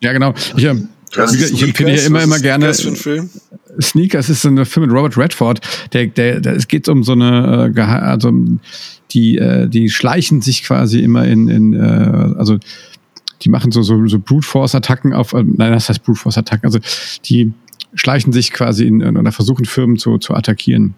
ja, 0.00 0.12
genau. 0.12 0.34
Ich, 0.56 0.64
äh, 0.64 0.74
ich, 1.32 1.52
ich 1.52 1.62
empfehle 1.62 1.92
hier 1.92 2.04
immer, 2.06 2.22
immer 2.24 2.40
gerne. 2.40 2.66
Was 2.66 2.80
für 2.80 2.88
ein 2.88 2.96
Film? 2.96 3.30
Sneakers 3.80 4.28
ist 4.28 4.42
so 4.42 4.48
ein 4.48 4.64
Film 4.66 4.86
mit 4.86 4.96
Robert 4.96 5.16
Redford. 5.16 5.60
Der, 5.92 6.08
der, 6.08 6.40
der, 6.40 6.56
es 6.56 6.66
geht 6.66 6.88
um 6.88 7.04
so 7.04 7.12
eine, 7.12 7.72
äh, 7.76 7.80
also 7.80 8.32
die, 9.12 9.38
äh, 9.38 9.68
die 9.68 9.88
schleichen 9.88 10.40
sich 10.40 10.64
quasi 10.64 10.98
immer 11.00 11.26
in, 11.26 11.48
in 11.48 11.74
äh, 11.74 12.34
also 12.36 12.58
die 13.42 13.48
machen 13.48 13.72
so, 13.72 13.82
so, 13.82 14.06
so 14.06 14.18
Brute 14.18 14.46
Force 14.46 14.74
Attacken 14.74 15.12
auf, 15.12 15.32
äh, 15.32 15.42
nein, 15.42 15.72
das 15.72 15.88
heißt 15.88 16.02
Brute 16.02 16.20
Force 16.20 16.38
Attacken, 16.38 16.66
also 16.66 16.78
die 17.24 17.52
schleichen 17.94 18.32
sich 18.32 18.52
quasi 18.52 18.86
in, 18.86 19.16
oder 19.16 19.32
versuchen 19.32 19.64
Firmen 19.64 19.96
zu, 19.96 20.18
zu 20.18 20.34
attackieren. 20.34 20.94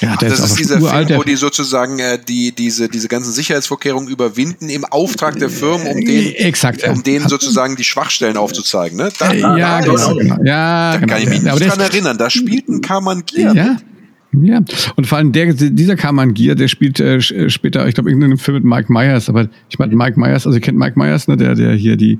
Ja, 0.00 0.14
Ach, 0.14 0.16
das 0.18 0.40
ist, 0.40 0.44
ist 0.46 0.58
dieser 0.58 0.80
uralt, 0.80 1.06
Film, 1.08 1.20
wo 1.20 1.22
die 1.22 1.36
sozusagen 1.36 1.98
äh, 2.00 2.18
die, 2.18 2.52
diese, 2.52 2.88
diese 2.88 3.06
ganzen 3.08 3.32
Sicherheitsvorkehrungen 3.32 4.08
überwinden 4.08 4.68
im 4.68 4.84
Auftrag 4.84 5.38
der 5.38 5.48
Firmen, 5.48 5.86
um 5.86 6.04
denen, 6.04 6.34
Exakt, 6.34 6.82
ja. 6.82 6.92
um 6.92 7.02
denen 7.02 7.28
sozusagen 7.28 7.76
die 7.76 7.84
Schwachstellen 7.84 8.36
aufzuzeigen. 8.36 8.98
Ne? 8.98 9.10
Da, 9.18 9.32
ja, 9.32 9.80
genau, 9.80 10.14
genau. 10.14 10.36
Ja, 10.44 10.92
da 10.92 10.98
genau. 10.98 11.12
kann 11.12 11.22
ich 11.22 11.28
mich 11.28 11.42
nicht 11.42 11.60
dran 11.60 11.80
erinnern. 11.80 12.18
Da 12.18 12.30
spielt 12.30 12.68
ein 12.68 12.80
Kaman 12.80 13.24
Gier. 13.26 13.54
Ja, 13.54 13.76
Ja, 14.42 14.60
und 14.96 15.06
vor 15.06 15.18
allem 15.18 15.32
der, 15.32 15.52
dieser 15.54 15.96
Carman 15.96 16.34
Gier, 16.34 16.54
der 16.54 16.68
spielt 16.68 17.00
äh, 17.00 17.16
äh 17.16 17.50
später, 17.50 17.86
ich 17.88 17.94
glaube, 17.94 18.10
irgendeinen 18.10 18.36
Film 18.36 18.56
mit 18.56 18.64
Mike 18.64 18.92
Myers, 18.92 19.28
aber 19.28 19.48
ich 19.68 19.78
meine 19.78 19.94
Mike 19.94 20.18
Myers, 20.18 20.46
also 20.46 20.58
ihr 20.58 20.60
kennt 20.60 20.78
Mike 20.78 20.98
Myers, 20.98 21.28
ne, 21.28 21.36
der, 21.36 21.54
der 21.54 21.72
hier 21.72 21.96
die 21.96 22.18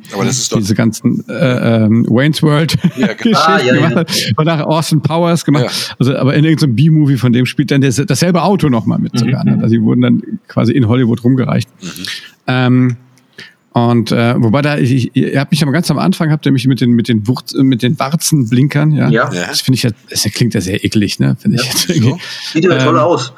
diese 0.56 0.74
ganzen 0.74 1.24
äh, 1.28 1.84
ähm, 1.84 2.06
Wayne's 2.08 2.42
World 2.42 2.76
ja, 2.96 3.12
genau. 3.12 3.38
ah, 3.38 3.60
ja, 3.64 3.74
gemacht 3.74 3.92
ja. 3.92 3.98
hat 3.98 4.32
und 4.36 4.44
nach 4.44 4.60
Austin 4.60 5.00
Powers 5.00 5.44
gemacht. 5.44 5.94
Also, 5.98 6.16
aber 6.16 6.34
in 6.34 6.44
irgendeinem 6.44 6.74
B-Movie 6.76 7.16
von 7.16 7.32
dem 7.32 7.46
spielt 7.46 7.70
dann 7.70 7.80
der, 7.80 7.92
dasselbe 7.92 8.42
Auto 8.42 8.68
nochmal 8.68 8.98
mit 8.98 9.18
sogar. 9.18 9.44
Mhm. 9.44 9.56
Ne? 9.56 9.62
Also 9.62 9.74
die 9.74 9.82
wurden 9.82 10.00
dann 10.00 10.22
quasi 10.48 10.72
in 10.72 10.88
Hollywood 10.88 11.22
rumgereicht. 11.24 11.68
Mhm. 11.82 11.88
Ähm, 12.46 12.96
und 13.76 14.10
äh, 14.10 14.34
wobei 14.38 14.62
da, 14.62 14.78
ich, 14.78 14.90
ich, 14.90 15.16
ihr 15.16 15.38
habt 15.38 15.50
mich 15.50 15.62
aber 15.62 15.70
ganz 15.70 15.90
am 15.90 15.98
Anfang, 15.98 16.30
habt 16.30 16.46
ihr 16.46 16.52
mich 16.52 16.66
mit 16.66 16.80
den 16.80 16.92
mit 16.92 17.08
den 17.08 17.28
Wurz, 17.28 17.52
mit 17.52 17.82
den 17.82 17.98
Warzenblinkern, 17.98 18.92
ja. 18.92 19.10
ja. 19.10 19.28
Das 19.28 19.60
finde 19.60 19.76
ich 19.76 19.82
ja, 19.82 19.90
das 20.08 20.22
klingt 20.22 20.54
ja 20.54 20.62
sehr 20.62 20.82
eklig, 20.82 21.18
ne? 21.18 21.36
Finde 21.38 21.58
ja, 21.58 21.62
ich 21.62 21.68
jetzt 21.68 21.90
irgendwie. 21.90 22.14
Sieht 22.54 22.64
ja 22.64 22.72
ähm, 22.72 22.84
toll 22.84 22.98
aus. 22.98 23.34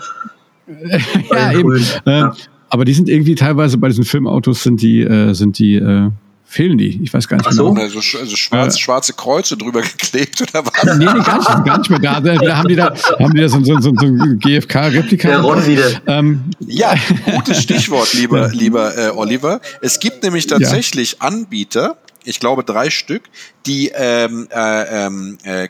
ja, 1.33 1.53
eben. 1.59 1.85
Äh, 2.05 2.23
aber 2.69 2.85
die 2.85 2.95
sind 2.95 3.09
irgendwie 3.09 3.35
teilweise 3.35 3.79
bei 3.79 3.89
diesen 3.89 4.05
Filmautos 4.05 4.63
sind 4.63 4.81
die, 4.81 5.01
äh, 5.01 5.35
sind 5.35 5.59
die 5.59 5.75
äh, 5.75 6.11
fehlen 6.49 6.79
die. 6.79 7.01
Ich 7.03 7.13
weiß 7.13 7.29
gar 7.29 7.37
nicht. 7.37 7.47
Ach 7.47 7.53
so, 7.53 7.69
genau. 7.73 7.83
also, 7.83 7.99
also 7.99 8.37
schwarz, 8.37 8.75
äh, 8.75 8.79
schwarze 8.79 9.13
Kreuze 9.13 9.57
drüber 9.57 9.83
geklebt 9.99 10.41
oder 10.41 10.65
was? 10.65 10.97
Nee, 10.97 11.05
nee, 11.05 11.05
gar 11.05 11.39
nicht, 11.39 11.65
gar 11.65 11.79
nicht 11.79 11.91
mehr 11.91 11.99
da. 11.99 12.21
Da 12.21 12.57
haben 12.57 12.69
die 12.69 12.77
da, 12.77 12.95
haben 13.19 13.35
die 13.35 13.41
da 13.41 13.49
so, 13.49 13.63
so, 13.63 13.79
so, 13.81 13.93
so 13.95 14.07
ein 14.07 14.39
GFK-Replika. 14.41 15.29
Der 15.29 15.41
Ron 15.41 15.67
wieder. 15.67 16.01
Ähm, 16.07 16.45
ja, 16.61 16.95
gutes 17.35 17.63
Stichwort, 17.63 18.15
lieber, 18.15 18.49
lieber 18.53 18.97
äh, 18.97 19.11
Oliver. 19.11 19.61
Es 19.83 20.01
gibt 20.01 20.23
nämlich 20.23 20.47
tatsächlich 20.47 21.13
ja. 21.13 21.19
Anbieter, 21.21 21.99
ich 22.25 22.41
glaube 22.41 22.65
drei 22.65 22.89
Stück, 22.91 23.25
die 23.67 23.91
ähm, 23.95 24.49
äh, 24.51 25.07
ähm, 25.07 25.39
äh, 25.45 25.69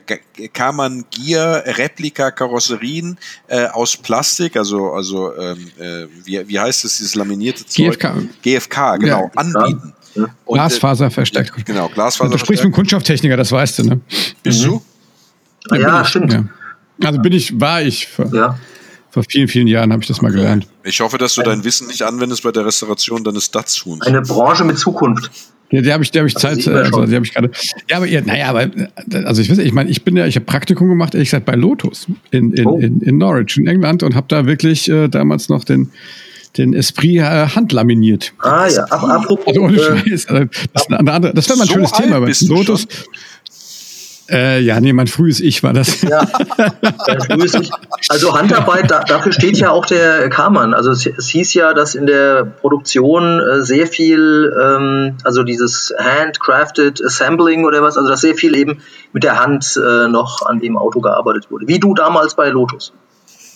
Kammern 0.53 1.05
Gear 1.11 1.65
Replika 1.67 2.31
Karosserien 2.31 3.19
äh, 3.49 3.67
aus 3.67 3.97
Plastik, 3.97 4.57
also 4.57 4.93
also 4.93 5.37
ähm, 5.37 5.71
äh, 5.79 6.07
wie, 6.25 6.49
wie 6.49 6.59
heißt 6.59 6.85
es 6.85 6.99
dieses 6.99 7.15
laminierte 7.15 7.67
Zeug? 7.67 7.99
GFK. 7.99 8.15
GFK, 8.43 8.97
genau, 8.99 9.25
ja. 9.25 9.31
anbieten. 9.35 9.95
Und, 10.15 10.31
Glasfaser 10.55 11.11
versteckt. 11.11 11.53
Ja, 11.57 11.63
genau, 11.65 11.89
Glasfaser. 11.89 12.31
Du 12.31 12.39
sprichst 12.39 12.65
mit 12.65 12.67
einem 12.67 12.75
Kunststofftechniker, 12.75 13.37
das 13.37 13.53
weißt 13.53 13.81
du, 13.81 13.83
ne? 13.85 14.01
Bist 14.43 14.63
mhm. 14.63 14.67
du? 14.67 14.83
Ja, 15.71 15.81
ja 15.81 16.05
stimmt. 16.05 16.33
Ja. 16.33 16.45
Also 17.05 17.21
bin 17.21 17.33
ich, 17.33 17.61
war 17.61 17.83
ich. 17.83 18.09
Vor, 18.09 18.33
ja. 18.35 18.59
vor 19.11 19.23
vielen, 19.29 19.49
vielen 19.49 19.69
Jahren 19.69 19.93
habe 19.93 20.03
ich 20.03 20.09
das 20.09 20.21
mal 20.21 20.33
gelernt. 20.33 20.67
Ich 20.85 21.01
hoffe, 21.01 21.19
dass 21.19 21.35
du 21.35 21.43
dein 21.43 21.65
Wissen 21.65 21.87
nicht 21.87 22.03
anwendest 22.03 22.43
bei 22.43 22.51
der 22.51 22.67
Restauration 22.67 23.23
deines 23.23 23.51
Datsuns. 23.51 24.07
Eine 24.07 24.23
Branche 24.23 24.65
mit 24.65 24.79
Zukunft. 24.79 25.31
Ja, 25.71 25.83
die 25.83 25.93
habe 25.93 26.03
ich, 26.03 26.11
die 26.11 26.19
habe 26.19 26.29
ich 26.29 26.35
Zeit, 26.35 26.67
also 26.67 27.05
die 27.05 27.15
habe 27.15 27.27
ich 27.27 27.35
gerade. 27.35 27.51
Ja, 27.91 27.99
aber 27.99 28.07
ja, 28.07 28.23
naja, 28.23 28.49
aber 28.49 28.71
also 29.27 29.43
ich 29.43 29.51
weiß, 29.51 29.59
ich 29.59 29.73
meine, 29.73 29.91
ich 29.91 30.03
bin 30.03 30.17
ja, 30.17 30.27
ich 30.27 30.37
habe 30.37 30.47
Praktikum 30.47 30.89
gemacht, 30.89 31.15
ehrlich 31.15 31.29
gesagt, 31.29 31.45
bei 31.45 31.57
Lotus 31.57 32.07
in, 32.31 32.53
in, 32.53 32.67
oh. 32.67 32.79
in, 32.79 33.03
in 33.03 33.19
Norwich 33.19 33.59
in 33.59 33.67
England 33.67 34.03
und 34.03 34.15
habe 34.15 34.27
da 34.29 34.47
wirklich 34.47 34.89
äh, 34.89 35.09
damals 35.09 35.51
noch 35.51 35.65
den 35.65 35.91
den 36.57 36.75
Esprit 36.75 37.19
äh, 37.19 37.49
handlaminiert. 37.49 38.33
Ah 38.39 38.67
ja, 38.67 38.85
Ap 38.85 39.05
apropos. 39.05 39.47
Also 39.49 39.61
ohne 39.63 39.77
äh, 39.77 40.11
Scheiß. 40.11 40.27
Also, 40.27 40.45
das, 40.73 40.87
das, 40.89 41.33
das 41.35 41.49
wäre 41.49 41.59
mal 41.59 41.63
ein 41.65 41.69
so 41.69 41.75
schönes 41.75 41.93
Thema. 41.93 42.17
Aber 42.17 42.27
Lotus. 42.27 42.87
Äh, 44.31 44.61
ja, 44.61 44.79
nee, 44.79 44.93
mein 44.93 45.07
frühes 45.07 45.41
Ich 45.41 45.63
war 45.63 45.73
das. 45.73 46.03
Ja, 46.03 46.27
frühes 46.27 47.55
Ich. 47.55 47.71
Also 48.11 48.37
Handarbeit, 48.37 48.91
da, 48.91 49.03
dafür 49.03 49.33
steht 49.33 49.57
ja 49.57 49.71
auch 49.71 49.87
der 49.87 50.29
Kammern. 50.29 50.75
Also 50.75 50.91
es, 50.91 51.07
es, 51.07 51.29
hieß 51.29 51.55
ja, 51.55 51.73
dass 51.73 51.95
in 51.95 52.07
der 52.07 52.45
Produktion 52.45 53.41
äh, 53.41 53.63
sehr 53.63 53.87
viel, 53.87 54.53
ähm, 54.63 55.17
also 55.25 55.45
dieses 55.45 55.95
Handcrafted 55.99 57.03
Assembling 57.03 57.65
oder 57.65 57.81
was, 57.81 57.97
also 57.97 58.11
dass 58.11 58.21
sehr 58.21 58.35
viel 58.35 58.55
eben 58.55 58.83
mit 59.15 59.25
der 59.25 59.41
Hand 59.41 59.81
äh, 59.83 60.09
noch 60.09 60.43
an 60.45 60.61
dem 60.61 60.77
Auto 60.77 61.01
gearbeitet 61.01 61.51
wurde. 61.51 61.67
Wie 61.67 61.79
du 61.79 61.95
damals 61.95 62.35
bei 62.35 62.51
Lotus. 62.51 62.93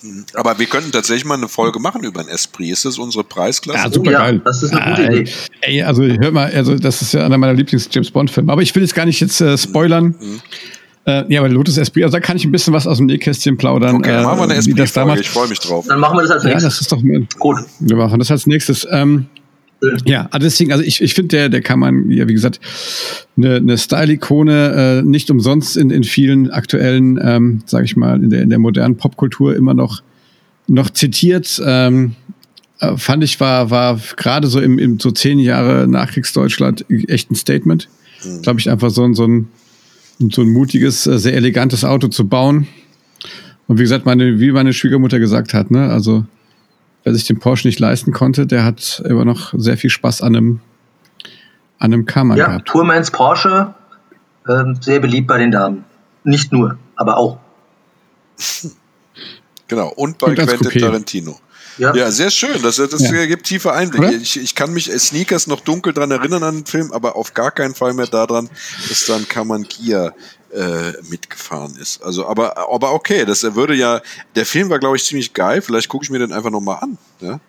Mhm. 0.03 0.25
Aber 0.35 0.59
wir 0.59 0.67
könnten 0.67 0.93
tatsächlich 0.93 1.25
mal 1.25 1.35
eine 1.35 1.49
Folge 1.49 1.79
machen 1.79 2.05
über 2.05 2.21
ein 2.21 2.29
Esprit. 2.29 2.71
Ist 2.73 2.85
das 2.85 2.99
unsere 2.99 3.25
Preisklasse? 3.25 3.79
Ja, 3.79 3.93
super 3.93 4.13
geil. 4.13 4.35
Ja, 4.37 4.41
das 4.45 4.63
ist 4.63 4.75
eine 4.75 4.97
gute 4.97 5.21
Idee. 5.21 5.31
Ey, 5.61 5.83
also 5.83 6.03
hör 6.05 6.31
mal, 6.31 6.53
also 6.53 6.77
das 6.77 7.03
ist 7.03 7.15
ja 7.15 7.25
einer 7.25 7.39
meiner 7.39 7.55
Lieblings-James 7.55 8.11
Bond-Filme. 8.11 8.53
Aber 8.53 8.63
ich 8.63 8.75
will 8.75 8.83
jetzt 8.83 8.95
gar 8.95 9.07
nicht 9.07 9.21
jetzt 9.21 9.41
äh, 9.41 9.57
spoilern. 9.57 10.15
Mhm. 10.21 10.41
Äh, 11.05 11.33
ja, 11.33 11.41
aber 11.41 11.49
Lotus 11.49 11.79
Esprit, 11.79 12.05
also 12.05 12.17
da 12.17 12.21
kann 12.21 12.37
ich 12.37 12.45
ein 12.45 12.53
bisschen 12.53 12.73
was 12.73 12.87
aus 12.87 12.99
dem 12.99 13.07
Nähkästchen 13.07 13.57
plaudern. 13.57 13.97
Okay, 13.97 14.21
äh, 14.21 14.23
machen 14.23 14.39
wir 14.39 14.45
eine 14.45 14.55
Esprit-Folge. 14.55 15.21
Ich 15.21 15.31
freue 15.31 15.49
mich 15.49 15.59
drauf. 15.59 15.87
Dann 15.89 15.99
machen 15.99 16.17
wir 16.17 16.23
das 16.23 16.31
als 16.31 16.45
nächstes. 16.45 16.63
Ja, 16.63 16.69
das 16.69 16.81
ist 16.81 16.93
doch 16.93 17.39
gut. 17.41 17.59
Wir 17.81 17.97
machen 17.97 18.21
das 18.21 18.31
als 18.31 18.47
nächstes. 18.47 18.87
Ähm, 18.91 19.27
ja, 20.05 20.29
also 20.31 20.45
deswegen, 20.45 20.73
also 20.73 20.85
ich, 20.85 21.01
ich 21.01 21.15
finde, 21.15 21.37
der, 21.37 21.49
der 21.49 21.61
kann 21.61 21.79
man, 21.79 22.11
ja, 22.11 22.29
wie 22.29 22.35
gesagt, 22.35 22.61
eine, 23.37 23.57
eine 23.57 23.79
Style-Ikone, 23.79 25.01
äh, 25.01 25.03
nicht 25.03 25.31
umsonst 25.31 25.77
in, 25.77 25.91
in 25.91 26.05
vielen 26.05 26.51
aktuellen, 26.51 27.19
ähm, 27.23 27.63
sage 27.67 27.85
ich 27.85 27.97
mal, 27.97 28.23
in 28.23 28.31
der, 28.31 28.43
in 28.43 28.51
der 28.51 28.59
modernen 28.59 28.97
Popkultur 28.97 29.57
immer 29.57 29.75
noch, 29.75 30.03
noch 30.69 30.91
zitiert. 30.91 31.61
Ähm, 31.65 32.15
äh, 32.79 32.97
fand 32.97 33.25
ich, 33.25 33.41
war, 33.41 33.71
war 33.71 34.01
gerade 34.17 34.49
so 34.49 34.61
im, 34.61 34.79
im 34.79 35.01
so 35.01 35.11
zehn 35.11 35.39
Jahre 35.39 35.89
Nachkriegsdeutschland 35.89 36.85
echt 37.09 37.31
ein 37.31 37.35
Statement. 37.35 37.89
Mhm. 38.25 38.43
Glaube 38.43 38.61
ich, 38.61 38.71
einfach 38.71 38.91
so, 38.91 39.05
ein 39.05 39.15
so, 39.15 39.27
ein, 39.27 39.49
so 40.31 40.43
ein 40.43 40.51
mutiges, 40.51 41.07
äh, 41.07 41.19
sehr 41.19 41.35
elegantes 41.35 41.85
Auto 41.85 42.09
zu 42.09 42.29
bauen. 42.29 42.69
Und 43.67 43.79
wie 43.79 43.83
gesagt, 43.83 44.07
meine, 44.07 44.39
wie 44.39 44.53
meine 44.53 44.73
Schwiegermutter 44.73 45.19
gesagt 45.19 45.55
hat, 45.55 45.71
ne, 45.71 45.89
also 45.89 46.25
wer 47.05 47.15
sich 47.15 47.27
den 47.27 47.39
Porsche 47.39 47.69
nicht 47.69 47.81
leisten 47.81 48.13
konnte, 48.13 48.47
der 48.47 48.65
hat 48.65 49.03
immer 49.07 49.25
noch 49.25 49.53
sehr 49.57 49.77
viel 49.77 49.91
Spaß 49.91 50.23
an 50.23 50.37
einem, 50.37 50.61
an 51.79 51.93
einem 51.93 52.07
Kammer 52.07 52.37
ja, 52.37 52.47
gehabt. 52.47 52.69
Tourmans 52.69 53.11
Porsche, 53.11 53.75
äh, 54.47 54.65
sehr 54.81 55.01
beliebt 55.01 55.27
bei 55.27 55.39
den 55.39 55.51
Damen. 55.51 55.85
Nicht 56.25 56.53
nur, 56.53 56.79
aber 56.97 57.17
auch. 57.17 57.39
Genau, 59.69 59.89
und 59.89 60.19
bei 60.19 60.27
und 60.27 60.35
Quentin 60.35 60.69
Coupé. 60.69 60.81
Tarantino. 60.81 61.39
Ja. 61.79 61.95
ja, 61.95 62.11
sehr 62.11 62.31
schön. 62.31 62.63
Das, 62.63 62.77
das 62.77 63.01
ja. 63.01 63.27
gibt 63.27 63.47
tiefe 63.47 63.73
Einblicke. 63.73 64.15
Ich, 64.15 64.41
ich, 64.41 64.55
kann 64.55 64.73
mich 64.73 64.91
Sneakers 64.91 65.47
noch 65.47 65.61
dunkel 65.61 65.93
dran 65.93 66.11
erinnern 66.11 66.43
an 66.43 66.57
den 66.57 66.67
Film, 66.67 66.93
aber 66.93 67.17
auf 67.17 67.35
gar 67.35 67.51
keinen 67.51 67.75
Fall 67.75 67.95
mehr 67.95 68.07
daran, 68.07 68.49
dass 68.89 69.07
dann 69.07 69.27
Kaman 69.29 69.67
Kia 69.67 70.15
äh, 70.55 70.93
mitgefahren 71.09 71.77
ist. 71.81 72.03
Also, 72.03 72.27
aber, 72.27 72.59
aber 72.59 72.93
okay, 72.93 73.25
das 73.25 73.43
würde 73.55 73.75
ja, 73.75 74.01
der 74.35 74.45
Film 74.45 74.69
war, 74.69 74.79
glaube 74.79 74.97
ich, 74.97 75.05
ziemlich 75.05 75.33
geil. 75.33 75.63
Vielleicht 75.63 75.89
gucke 75.89 76.05
ich 76.05 76.11
mir 76.11 76.19
den 76.19 76.33
einfach 76.33 76.51
nochmal 76.51 76.79
an. 76.81 76.99
Ja? 77.21 77.41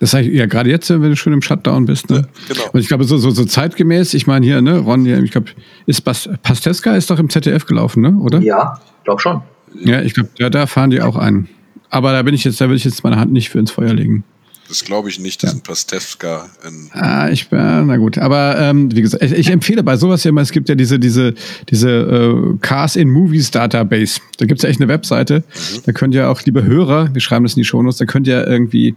Das 0.00 0.12
heißt, 0.12 0.28
ja, 0.28 0.46
gerade 0.46 0.70
jetzt, 0.70 0.90
wenn 0.90 1.02
du 1.02 1.16
schon 1.16 1.32
im 1.32 1.42
Shutdown 1.42 1.86
bist. 1.86 2.10
Ne? 2.10 2.16
Ja, 2.48 2.54
genau. 2.54 2.70
Und 2.72 2.80
ich 2.80 2.88
glaube, 2.88 3.04
so, 3.04 3.16
so, 3.16 3.30
so 3.30 3.44
zeitgemäß, 3.44 4.14
ich 4.14 4.26
meine 4.26 4.44
hier, 4.44 4.60
ne, 4.60 4.78
Ron, 4.78 5.06
ich 5.06 5.30
glaube, 5.30 5.50
ist 5.86 6.02
Bas 6.02 6.28
Pasteska 6.42 6.96
ist 6.96 7.10
doch 7.10 7.18
im 7.18 7.30
ZDF 7.30 7.66
gelaufen, 7.66 8.02
ne? 8.02 8.10
Oder? 8.20 8.40
Ja, 8.40 8.80
glaube 9.04 9.20
schon. 9.20 9.42
Ja, 9.74 10.02
ich 10.02 10.14
glaube, 10.14 10.30
ja, 10.38 10.50
da 10.50 10.66
fahren 10.66 10.90
die 10.90 11.00
auch 11.00 11.16
ein. 11.16 11.48
Aber 11.90 12.12
da 12.12 12.22
bin 12.22 12.34
ich 12.34 12.44
jetzt, 12.44 12.60
da 12.60 12.68
will 12.68 12.76
ich 12.76 12.84
jetzt 12.84 13.02
meine 13.04 13.16
Hand 13.16 13.32
nicht 13.32 13.48
für 13.48 13.58
ins 13.58 13.70
Feuer 13.70 13.94
legen. 13.94 14.24
Das 14.68 14.84
glaube 14.84 15.08
ich 15.08 15.18
nicht, 15.18 15.42
das 15.42 15.50
ja. 15.50 15.56
ist 15.56 15.60
ein 15.60 15.62
Pastewka. 15.62 16.50
ah, 16.92 17.30
ich, 17.30 17.50
äh, 17.50 17.56
na 17.56 17.96
gut, 17.96 18.18
aber 18.18 18.58
ähm, 18.58 18.94
wie 18.94 19.00
gesagt, 19.00 19.22
ich, 19.22 19.32
ich, 19.32 19.48
empfehle 19.48 19.82
bei 19.82 19.96
sowas 19.96 20.24
ja 20.24 20.28
immer, 20.28 20.42
es 20.42 20.52
gibt 20.52 20.68
ja 20.68 20.74
diese, 20.74 20.98
diese, 20.98 21.34
diese 21.70 21.88
äh, 21.90 22.58
Cars 22.60 22.94
in 22.96 23.08
Movies 23.08 23.50
Database. 23.50 24.20
Da 24.36 24.44
gibt 24.44 24.58
es 24.58 24.64
ja 24.64 24.68
echt 24.68 24.80
eine 24.80 24.88
Webseite. 24.88 25.38
Mhm. 25.38 25.80
Da 25.86 25.92
könnt 25.92 26.14
ihr 26.14 26.28
auch, 26.28 26.42
liebe 26.42 26.64
Hörer, 26.64 27.14
wir 27.14 27.20
schreiben 27.22 27.46
das 27.46 27.54
in 27.54 27.60
die 27.60 27.64
Shownotes, 27.64 27.96
da 27.96 28.04
könnt 28.04 28.26
ihr 28.26 28.46
irgendwie 28.46 28.94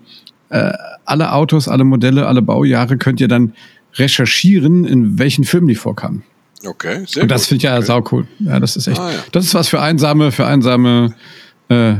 äh, 0.49 0.73
alle 1.05 1.31
Autos, 1.31 1.69
alle 1.69 1.85
Modelle, 1.85 2.27
alle 2.27 2.41
Baujahre 2.41 2.97
könnt 2.97 3.21
ihr 3.21 3.29
dann 3.29 3.53
recherchieren, 3.95 4.83
in 4.83 5.19
welchen 5.19 5.45
Filmen 5.45 5.69
die 5.69 5.75
vorkamen. 5.75 6.23
Okay, 6.65 7.05
sehr 7.07 7.23
Und 7.23 7.31
das 7.31 7.47
finde 7.47 7.57
ich 7.57 7.63
ja 7.63 7.77
okay. 7.77 7.85
saucool. 7.85 8.27
Ja, 8.39 8.59
das 8.59 8.75
ist 8.75 8.87
echt. 8.87 8.99
Ah, 8.99 9.11
ja. 9.11 9.19
Das 9.31 9.45
ist 9.45 9.53
was 9.53 9.69
für 9.69 9.81
einsame, 9.81 10.31
für 10.31 10.45
einsame 10.45 11.15
äh, 11.69 11.95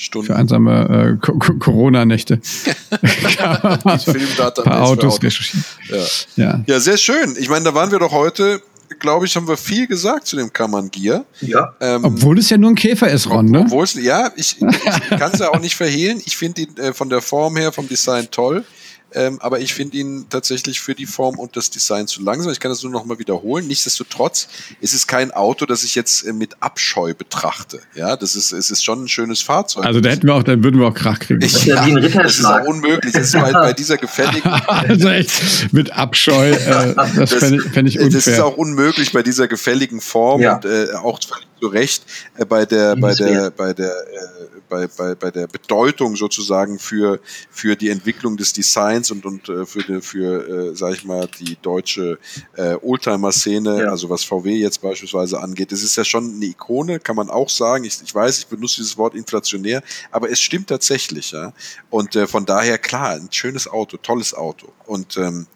Stunden. 0.00 0.28
Für 0.28 0.36
einsame 0.36 1.18
äh, 1.22 1.28
Corona-Nächte. 1.58 2.40
Filmdata. 4.04 4.62
paar 4.62 4.82
Autos 4.82 5.22
recherchieren. 5.22 5.64
Ja. 5.90 6.06
Ja. 6.36 6.64
ja, 6.66 6.80
sehr 6.80 6.96
schön. 6.96 7.36
Ich 7.38 7.50
meine, 7.50 7.66
da 7.66 7.74
waren 7.74 7.90
wir 7.90 7.98
doch 7.98 8.12
heute 8.12 8.62
glaube 8.98 9.24
ich, 9.24 9.36
haben 9.36 9.46
wir 9.46 9.56
viel 9.56 9.86
gesagt 9.86 10.26
zu 10.26 10.36
dem 10.36 10.52
Kammern 10.52 10.90
Gear. 10.90 11.24
Ja. 11.40 11.74
Ähm, 11.80 12.04
obwohl 12.04 12.38
es 12.38 12.50
ja 12.50 12.58
nur 12.58 12.70
ein 12.70 12.74
Käfer 12.74 13.08
ist, 13.08 13.30
Ron, 13.30 13.46
ne? 13.46 13.60
Obwohl 13.60 13.84
es, 13.84 13.94
ja, 13.94 14.30
ich, 14.36 14.56
ich 14.60 15.08
kann 15.18 15.30
es 15.32 15.38
ja 15.38 15.50
auch 15.50 15.60
nicht 15.60 15.76
verhehlen. 15.76 16.20
Ich 16.24 16.36
finde 16.36 16.62
ihn 16.62 16.76
äh, 16.76 16.92
von 16.92 17.08
der 17.08 17.22
Form 17.22 17.56
her, 17.56 17.72
vom 17.72 17.88
Design 17.88 18.28
toll. 18.30 18.64
Ähm, 19.12 19.38
aber 19.40 19.60
ich 19.60 19.74
finde 19.74 19.96
ihn 19.96 20.26
tatsächlich 20.28 20.80
für 20.80 20.94
die 20.94 21.06
Form 21.06 21.38
und 21.38 21.56
das 21.56 21.70
Design 21.70 22.06
zu 22.06 22.22
langsam. 22.22 22.52
Ich 22.52 22.60
kann 22.60 22.70
das 22.70 22.82
nur 22.82 22.92
noch 22.92 23.04
mal 23.04 23.18
wiederholen. 23.18 23.66
Nichtsdestotrotz 23.66 24.48
ist 24.80 24.94
es 24.94 25.06
kein 25.06 25.30
Auto, 25.32 25.66
das 25.66 25.82
ich 25.84 25.94
jetzt 25.94 26.22
äh, 26.22 26.32
mit 26.32 26.56
Abscheu 26.60 27.14
betrachte. 27.14 27.80
Ja, 27.94 28.16
das 28.16 28.36
ist, 28.36 28.52
es 28.52 28.70
ist 28.70 28.84
schon 28.84 29.04
ein 29.04 29.08
schönes 29.08 29.40
Fahrzeug. 29.40 29.84
Also 29.84 30.00
da 30.00 30.10
hätten 30.10 30.26
wir 30.26 30.34
auch, 30.34 30.42
dann 30.42 30.62
würden 30.62 30.80
wir 30.80 30.88
auch 30.88 30.94
Krach 30.94 31.18
kriegen. 31.18 31.42
Ich, 31.42 31.64
ja, 31.64 31.86
das 31.88 32.38
ist 32.38 32.44
auch 32.44 32.64
unmöglich. 32.64 33.12
Das 33.12 33.26
ist 33.26 33.32
bei, 33.32 33.52
bei 33.52 33.72
dieser 33.72 33.96
gefälligen. 33.96 34.48
also 34.66 35.08
echt 35.08 35.72
mit 35.72 35.92
Abscheu. 35.92 36.50
Äh, 36.50 36.94
das, 36.94 37.14
das 37.14 37.34
fände 37.34 37.56
ich, 37.56 37.72
fänd 37.72 37.88
ich 37.88 37.98
unfair. 37.98 38.18
Das 38.18 38.26
ist 38.26 38.40
auch 38.40 38.56
unmöglich 38.56 39.12
bei 39.12 39.22
dieser 39.22 39.48
gefälligen 39.48 40.00
Form 40.00 40.40
ja. 40.40 40.56
und 40.56 40.64
äh, 40.64 40.92
auch 40.94 41.18
zu 41.60 41.68
Recht 41.68 42.04
äh, 42.36 42.44
bei 42.44 42.64
der, 42.64 42.96
bei 42.96 43.14
der, 43.14 43.50
bei 43.50 43.72
der, 43.72 43.90
äh, 43.90 44.60
bei, 44.68 44.86
bei, 44.86 45.14
bei 45.14 45.30
der 45.30 45.46
Bedeutung 45.46 46.16
sozusagen 46.16 46.78
für, 46.78 47.20
für 47.50 47.76
die 47.76 47.90
Entwicklung 47.90 48.36
des 48.36 48.52
Designs 48.52 49.10
und, 49.10 49.26
und 49.26 49.48
äh, 49.48 49.66
für, 49.66 49.82
die, 49.82 50.00
für 50.00 50.70
äh, 50.70 50.76
sag 50.76 50.94
ich 50.94 51.04
mal, 51.04 51.28
die 51.38 51.56
deutsche 51.60 52.18
äh, 52.56 52.74
Oldtimer-Szene, 52.80 53.82
ja. 53.82 53.90
also 53.90 54.08
was 54.08 54.24
VW 54.24 54.54
jetzt 54.56 54.80
beispielsweise 54.80 55.40
angeht. 55.40 55.72
Es 55.72 55.82
ist 55.82 55.96
ja 55.96 56.04
schon 56.04 56.34
eine 56.34 56.46
Ikone, 56.46 57.00
kann 57.00 57.16
man 57.16 57.30
auch 57.30 57.48
sagen. 57.48 57.84
Ich, 57.84 58.00
ich 58.02 58.14
weiß, 58.14 58.38
ich 58.38 58.46
benutze 58.46 58.76
dieses 58.76 58.96
Wort 58.96 59.14
inflationär, 59.14 59.82
aber 60.10 60.30
es 60.30 60.40
stimmt 60.40 60.68
tatsächlich. 60.68 61.32
Ja? 61.32 61.52
Und 61.90 62.16
äh, 62.16 62.26
von 62.26 62.46
daher, 62.46 62.78
klar, 62.78 63.10
ein 63.10 63.28
schönes 63.30 63.68
Auto, 63.68 63.96
tolles 63.96 64.34
Auto. 64.34 64.72
Und 64.86 65.16
ähm, 65.16 65.46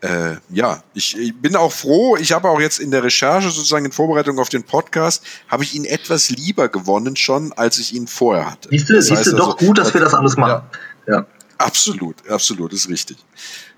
äh, 0.00 0.36
ja, 0.50 0.82
ich, 0.94 1.18
ich, 1.18 1.34
bin 1.34 1.56
auch 1.56 1.72
froh. 1.72 2.16
Ich 2.16 2.32
habe 2.32 2.48
auch 2.48 2.60
jetzt 2.60 2.78
in 2.78 2.90
der 2.90 3.02
Recherche 3.02 3.50
sozusagen 3.50 3.84
in 3.84 3.92
Vorbereitung 3.92 4.38
auf 4.38 4.48
den 4.48 4.62
Podcast 4.62 5.24
habe 5.48 5.64
ich 5.64 5.74
ihn 5.74 5.84
etwas 5.84 6.30
lieber 6.30 6.68
gewonnen 6.68 7.16
schon, 7.16 7.52
als 7.54 7.78
ich 7.78 7.94
ihn 7.94 8.06
vorher 8.06 8.50
hatte. 8.52 8.68
Siehst 8.70 8.88
du, 8.88 9.02
siehst 9.02 9.26
du 9.26 9.32
doch 9.32 9.54
also, 9.54 9.66
gut, 9.66 9.78
dass 9.78 9.94
wir 9.94 10.00
das 10.00 10.14
alles 10.14 10.36
machen. 10.36 10.62
Ja. 11.06 11.14
ja. 11.14 11.26
Absolut, 11.58 12.26
absolut, 12.30 12.72
ist 12.72 12.88
richtig. 12.88 13.16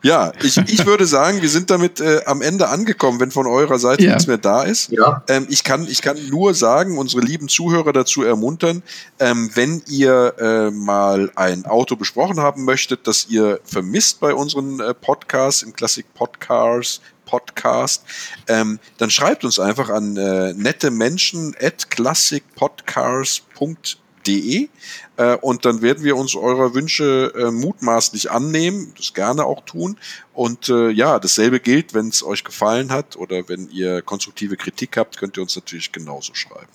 Ja, 0.03 0.33
ich, 0.43 0.59
ich 0.59 0.85
würde 0.85 1.07
sagen, 1.07 1.41
wir 1.41 1.49
sind 1.49 1.70
damit 1.70 1.99
äh, 2.01 2.20
am 2.26 2.43
Ende 2.43 2.68
angekommen, 2.68 3.20
wenn 3.20 3.31
von 3.31 3.47
eurer 3.47 3.78
Seite 3.78 4.05
ja. 4.05 4.11
nichts 4.11 4.26
mehr 4.26 4.37
da 4.37 4.62
ist. 4.62 4.91
Ja. 4.91 5.22
Ähm, 5.28 5.47
ich, 5.49 5.64
kann, 5.64 5.89
ich 5.89 6.03
kann 6.03 6.18
nur 6.28 6.55
sagen, 6.55 6.99
unsere 6.99 7.22
lieben 7.22 7.49
Zuhörer 7.49 7.95
dazu 7.95 8.22
ermuntern, 8.22 8.83
ähm, 9.18 9.51
wenn 9.55 9.83
ihr 9.89 10.35
äh, 10.39 10.70
mal 10.70 11.33
ein 11.37 11.64
Auto 11.64 11.97
besprochen 11.97 12.39
haben 12.39 12.66
möchtet, 12.66 13.07
das 13.07 13.28
ihr 13.31 13.61
vermisst 13.64 14.20
bei 14.20 14.35
unseren 14.35 14.81
äh, 14.81 14.93
Podcasts 14.93 15.62
im 15.62 15.72
Classic 15.72 16.05
Podcasts, 16.12 17.01
Podcast, 17.24 18.05
ähm, 18.47 18.78
dann 18.99 19.09
schreibt 19.09 19.43
uns 19.45 19.59
einfach 19.59 19.89
an 19.89 20.18
äh, 20.18 20.53
nette 20.53 20.91
Menschen 20.91 21.57
at 21.61 21.91
classicpodcasts.de 21.91 24.01
De, 24.27 24.68
äh, 25.16 25.37
und 25.37 25.64
dann 25.64 25.83
werden 25.83 26.05
wir 26.05 26.16
uns 26.16 26.35
eurer 26.35 26.75
Wünsche 26.75 27.33
äh, 27.37 27.51
mutmaßlich 27.51 28.31
annehmen, 28.31 28.93
das 28.97 29.14
gerne 29.14 29.45
auch 29.45 29.64
tun. 29.64 29.97
Und 30.33 30.68
äh, 30.68 30.91
ja, 30.91 31.18
dasselbe 31.18 31.61
gilt, 31.61 31.95
wenn 31.95 32.09
es 32.09 32.23
euch 32.23 32.45
gefallen 32.45 32.91
hat 32.91 33.16
oder 33.16 33.49
wenn 33.49 33.68
ihr 33.71 34.03
konstruktive 34.03 34.57
Kritik 34.57 34.97
habt, 34.97 35.18
könnt 35.18 35.37
ihr 35.37 35.43
uns 35.43 35.57
natürlich 35.57 35.93
genauso 35.93 36.35
schreiben. 36.35 36.68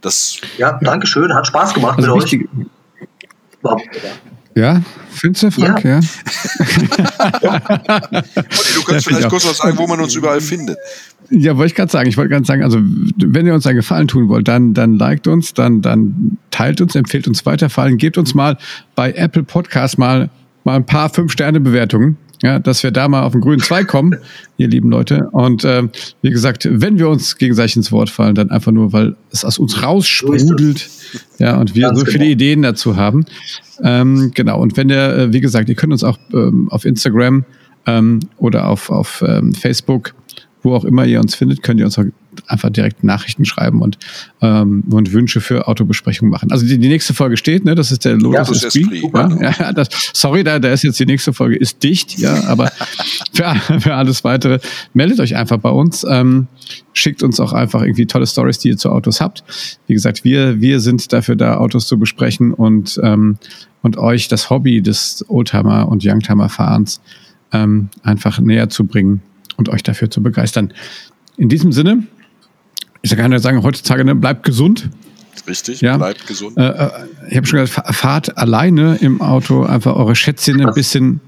Das 0.00 0.40
ja, 0.58 0.78
danke 0.82 1.06
schön, 1.06 1.34
hat 1.34 1.46
Spaß 1.46 1.74
gemacht 1.74 1.98
also 1.98 2.16
mit 2.16 2.24
euch. 2.24 2.48
Ja, 4.54 4.82
findest 5.10 5.44
du, 5.44 5.50
Frank? 5.50 5.82
Ja. 5.84 6.00
ja. 6.00 7.60
du 8.74 8.82
kannst 8.84 9.06
vielleicht 9.06 9.28
kurz 9.28 9.46
noch 9.46 9.54
sagen, 9.54 9.78
wo 9.78 9.86
man 9.86 10.00
uns 10.00 10.14
überall 10.14 10.40
findet. 10.40 10.76
Ja, 11.32 11.56
wollte 11.56 11.70
ich 11.70 11.74
gerade 11.74 11.90
sagen. 11.90 12.08
Ich 12.08 12.16
wollte 12.16 12.30
gerade 12.30 12.44
sagen, 12.44 12.62
also 12.62 12.78
wenn 13.16 13.46
ihr 13.46 13.54
uns 13.54 13.66
einen 13.66 13.76
Gefallen 13.76 14.06
tun 14.06 14.28
wollt, 14.28 14.48
dann, 14.48 14.74
dann 14.74 14.98
liked 14.98 15.26
uns, 15.26 15.54
dann, 15.54 15.80
dann 15.80 16.36
teilt 16.50 16.80
uns, 16.80 16.94
empfehlt 16.94 17.26
uns 17.26 17.46
weiter, 17.46 17.70
vor 17.70 17.84
allem 17.84 17.96
gebt 17.96 18.18
uns 18.18 18.34
mal 18.34 18.58
bei 18.94 19.12
Apple 19.12 19.42
Podcast 19.42 19.98
mal, 19.98 20.30
mal 20.64 20.76
ein 20.76 20.86
paar 20.86 21.08
Fünf-Sterne-Bewertungen 21.08 22.18
ja, 22.42 22.58
dass 22.58 22.82
wir 22.82 22.90
da 22.90 23.08
mal 23.08 23.22
auf 23.22 23.32
den 23.32 23.40
grünen 23.40 23.60
Zweig 23.60 23.86
kommen, 23.86 24.16
ihr 24.56 24.68
lieben 24.68 24.90
Leute. 24.90 25.28
Und 25.30 25.64
ähm, 25.64 25.90
wie 26.22 26.30
gesagt, 26.30 26.68
wenn 26.70 26.98
wir 26.98 27.08
uns 27.08 27.38
gegenseitig 27.38 27.76
ins 27.76 27.92
Wort 27.92 28.10
fallen, 28.10 28.34
dann 28.34 28.50
einfach 28.50 28.72
nur, 28.72 28.92
weil 28.92 29.16
es 29.30 29.44
aus 29.44 29.58
uns 29.58 29.82
raussprudelt, 29.82 30.88
ja, 31.38 31.58
und 31.58 31.74
wir 31.74 31.88
Ganz 31.88 32.00
so 32.00 32.04
viele 32.04 32.18
genau. 32.18 32.32
Ideen 32.32 32.62
dazu 32.62 32.96
haben. 32.96 33.24
Ähm, 33.82 34.32
genau. 34.34 34.60
Und 34.60 34.76
wenn 34.76 34.90
ihr, 34.90 35.16
äh, 35.16 35.32
wie 35.32 35.40
gesagt, 35.40 35.68
ihr 35.68 35.76
könnt 35.76 35.92
uns 35.92 36.02
auch 36.02 36.18
ähm, 36.32 36.68
auf 36.70 36.84
Instagram 36.84 37.44
ähm, 37.86 38.20
oder 38.38 38.68
auf, 38.68 38.90
auf 38.90 39.24
ähm, 39.26 39.54
Facebook 39.54 40.14
wo 40.62 40.74
auch 40.74 40.84
immer 40.84 41.04
ihr 41.04 41.20
uns 41.20 41.34
findet, 41.34 41.62
könnt 41.62 41.80
ihr 41.80 41.86
uns 41.86 41.98
einfach 42.46 42.70
direkt 42.70 43.04
Nachrichten 43.04 43.44
schreiben 43.44 43.82
und, 43.82 43.98
ähm, 44.40 44.84
und 44.90 45.12
Wünsche 45.12 45.40
für 45.40 45.68
Autobesprechungen 45.68 46.30
machen. 46.30 46.50
Also 46.50 46.66
die, 46.66 46.78
die 46.78 46.88
nächste 46.88 47.14
Folge 47.14 47.36
steht, 47.36 47.64
ne? 47.64 47.74
Das 47.74 47.92
ist 47.92 48.04
der 48.04 48.16
Lotus 48.16 48.62
ja, 48.62 48.68
Esprit. 48.68 49.02
Ja, 49.12 49.26
genau. 49.26 49.40
ja, 49.40 49.72
das, 49.72 49.88
sorry, 50.12 50.44
da, 50.44 50.58
da 50.58 50.72
ist 50.72 50.82
jetzt 50.82 50.98
die 50.98 51.06
nächste 51.06 51.32
Folge 51.32 51.56
ist 51.56 51.82
dicht, 51.82 52.18
ja, 52.18 52.44
aber 52.44 52.70
für, 53.32 53.54
für 53.80 53.94
alles 53.94 54.24
weitere 54.24 54.60
meldet 54.94 55.20
euch 55.20 55.36
einfach 55.36 55.58
bei 55.58 55.70
uns. 55.70 56.06
Ähm, 56.08 56.46
schickt 56.92 57.22
uns 57.22 57.40
auch 57.40 57.52
einfach 57.52 57.82
irgendwie 57.82 58.06
tolle 58.06 58.26
Stories, 58.26 58.58
die 58.58 58.68
ihr 58.68 58.76
zu 58.76 58.90
Autos 58.90 59.20
habt. 59.20 59.44
Wie 59.86 59.94
gesagt, 59.94 60.24
wir, 60.24 60.60
wir 60.60 60.80
sind 60.80 61.12
dafür 61.12 61.36
da, 61.36 61.56
Autos 61.56 61.86
zu 61.86 61.98
besprechen 61.98 62.54
und, 62.54 63.00
ähm, 63.02 63.36
und 63.82 63.98
euch 63.98 64.28
das 64.28 64.48
Hobby 64.48 64.80
des 64.80 65.24
Oldtimer 65.28 65.88
und 65.88 66.04
Youngtimer-Fahrens 66.04 67.00
ähm, 67.52 67.88
einfach 68.02 68.40
näher 68.40 68.68
zu 68.68 68.84
bringen 68.84 69.20
und 69.62 69.68
euch 69.68 69.82
dafür 69.82 70.10
zu 70.10 70.22
begeistern. 70.22 70.72
In 71.36 71.48
diesem 71.48 71.72
Sinne, 71.72 72.04
ich 73.02 73.16
kann 73.16 73.30
ja 73.32 73.38
sagen, 73.38 73.62
heutzutage 73.62 74.04
ne, 74.04 74.14
bleibt 74.14 74.44
gesund. 74.44 74.90
Richtig, 75.46 75.80
ja? 75.80 75.96
bleibt 75.96 76.26
gesund. 76.26 76.56
Äh, 76.56 76.68
äh 76.68 76.90
ich 77.30 77.36
habe 77.36 77.46
schon 77.46 77.60
gesagt, 77.60 77.94
fahrt 77.94 78.36
alleine 78.36 78.96
im 78.96 79.20
Auto 79.20 79.62
einfach 79.62 79.94
eure 79.96 80.14
Schätzchen 80.14 80.64
ein 80.64 80.74
bisschen 80.74 81.20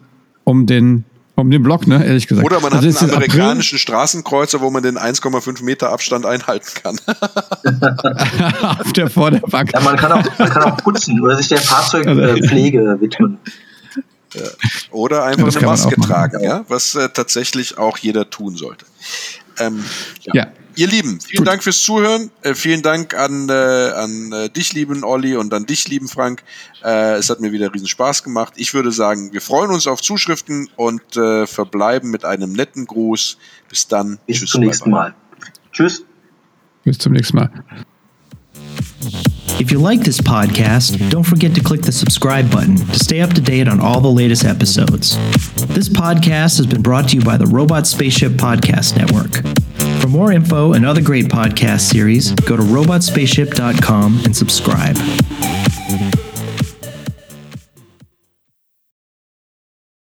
um 0.44 0.66
den 0.66 1.04
um 1.36 1.50
den 1.50 1.64
Block, 1.64 1.88
ne, 1.88 2.04
ehrlich 2.04 2.28
gesagt. 2.28 2.46
Oder 2.46 2.60
man 2.60 2.72
also 2.72 2.88
hat 2.88 3.02
einen 3.02 3.10
amerikanischen 3.10 3.74
April. 3.74 3.78
Straßenkreuzer, 3.80 4.60
wo 4.60 4.70
man 4.70 4.84
den 4.84 4.96
1,5 4.96 5.64
Meter 5.64 5.90
Abstand 5.90 6.26
einhalten 6.26 6.68
kann. 6.80 6.96
Auf 8.78 8.92
der 8.92 9.10
Vorderbank. 9.10 9.72
Ja, 9.72 9.80
man 9.80 9.96
kann 9.96 10.12
auch, 10.12 10.38
man 10.38 10.48
kann 10.48 10.62
auch 10.62 10.76
putzen 10.76 11.20
oder 11.20 11.36
sich 11.36 11.48
der 11.48 11.58
Fahrzeugpflege 11.58 12.98
widmen. 13.00 13.38
Oder 14.90 15.24
einfach 15.24 15.52
ja, 15.52 15.58
eine 15.58 15.66
Maske 15.66 15.96
tragen, 16.00 16.42
ja, 16.42 16.64
was 16.68 16.94
äh, 16.94 17.08
tatsächlich 17.08 17.78
auch 17.78 17.98
jeder 17.98 18.30
tun 18.30 18.56
sollte. 18.56 18.86
Ähm, 19.58 19.84
ja. 20.22 20.34
ja. 20.34 20.46
Ihr 20.76 20.88
Lieben, 20.88 21.20
vielen 21.20 21.44
Gut. 21.44 21.46
Dank 21.46 21.62
fürs 21.62 21.80
Zuhören. 21.82 22.30
Äh, 22.42 22.54
vielen 22.54 22.82
Dank 22.82 23.14
an, 23.14 23.48
äh, 23.48 23.52
an 23.52 24.32
äh, 24.32 24.50
dich, 24.50 24.72
lieben 24.72 25.04
Olli, 25.04 25.36
und 25.36 25.54
an 25.54 25.66
dich, 25.66 25.86
lieben 25.86 26.08
Frank. 26.08 26.42
Äh, 26.82 27.14
es 27.14 27.30
hat 27.30 27.40
mir 27.40 27.52
wieder 27.52 27.72
riesen 27.72 27.86
Spaß 27.86 28.24
gemacht. 28.24 28.54
Ich 28.56 28.74
würde 28.74 28.90
sagen, 28.90 29.32
wir 29.32 29.40
freuen 29.40 29.70
uns 29.70 29.86
auf 29.86 30.02
Zuschriften 30.02 30.68
und 30.76 31.16
äh, 31.16 31.46
verbleiben 31.46 32.10
mit 32.10 32.24
einem 32.24 32.52
netten 32.52 32.86
Gruß. 32.86 33.38
Bis 33.68 33.86
dann. 33.86 34.18
Bis 34.26 34.38
Tschüss, 34.38 34.50
zum 34.50 34.62
nächsten 34.62 34.90
Mal. 34.90 35.14
Tschüss. 35.72 36.04
Bis 36.82 36.98
zum 36.98 37.12
nächsten 37.12 37.36
Mal. 37.36 37.50
If 39.60 39.70
you 39.70 39.78
like 39.78 40.00
this 40.00 40.20
podcast, 40.20 40.96
mm-hmm. 40.96 41.10
don't 41.10 41.22
forget 41.22 41.54
to 41.54 41.60
click 41.62 41.82
the 41.82 41.92
subscribe 41.92 42.50
button 42.50 42.76
to 42.76 42.98
stay 42.98 43.20
up 43.20 43.30
to 43.34 43.40
date 43.40 43.68
on 43.68 43.80
all 43.80 44.00
the 44.00 44.10
latest 44.10 44.44
episodes. 44.44 45.16
This 45.68 45.88
podcast 45.88 46.56
has 46.56 46.66
been 46.66 46.82
brought 46.82 47.10
to 47.10 47.16
you 47.16 47.22
by 47.22 47.36
the 47.36 47.46
Robot 47.46 47.86
Spaceship 47.86 48.32
Podcast 48.32 48.96
Network. 48.96 49.42
For 50.00 50.08
more 50.08 50.32
info 50.32 50.72
and 50.72 50.84
other 50.84 51.00
great 51.00 51.26
podcast 51.26 51.82
series, 51.82 52.32
go 52.32 52.56
to 52.56 52.62
robotspaceship.com 52.62 54.22
and 54.24 54.36
subscribe. 54.36 54.96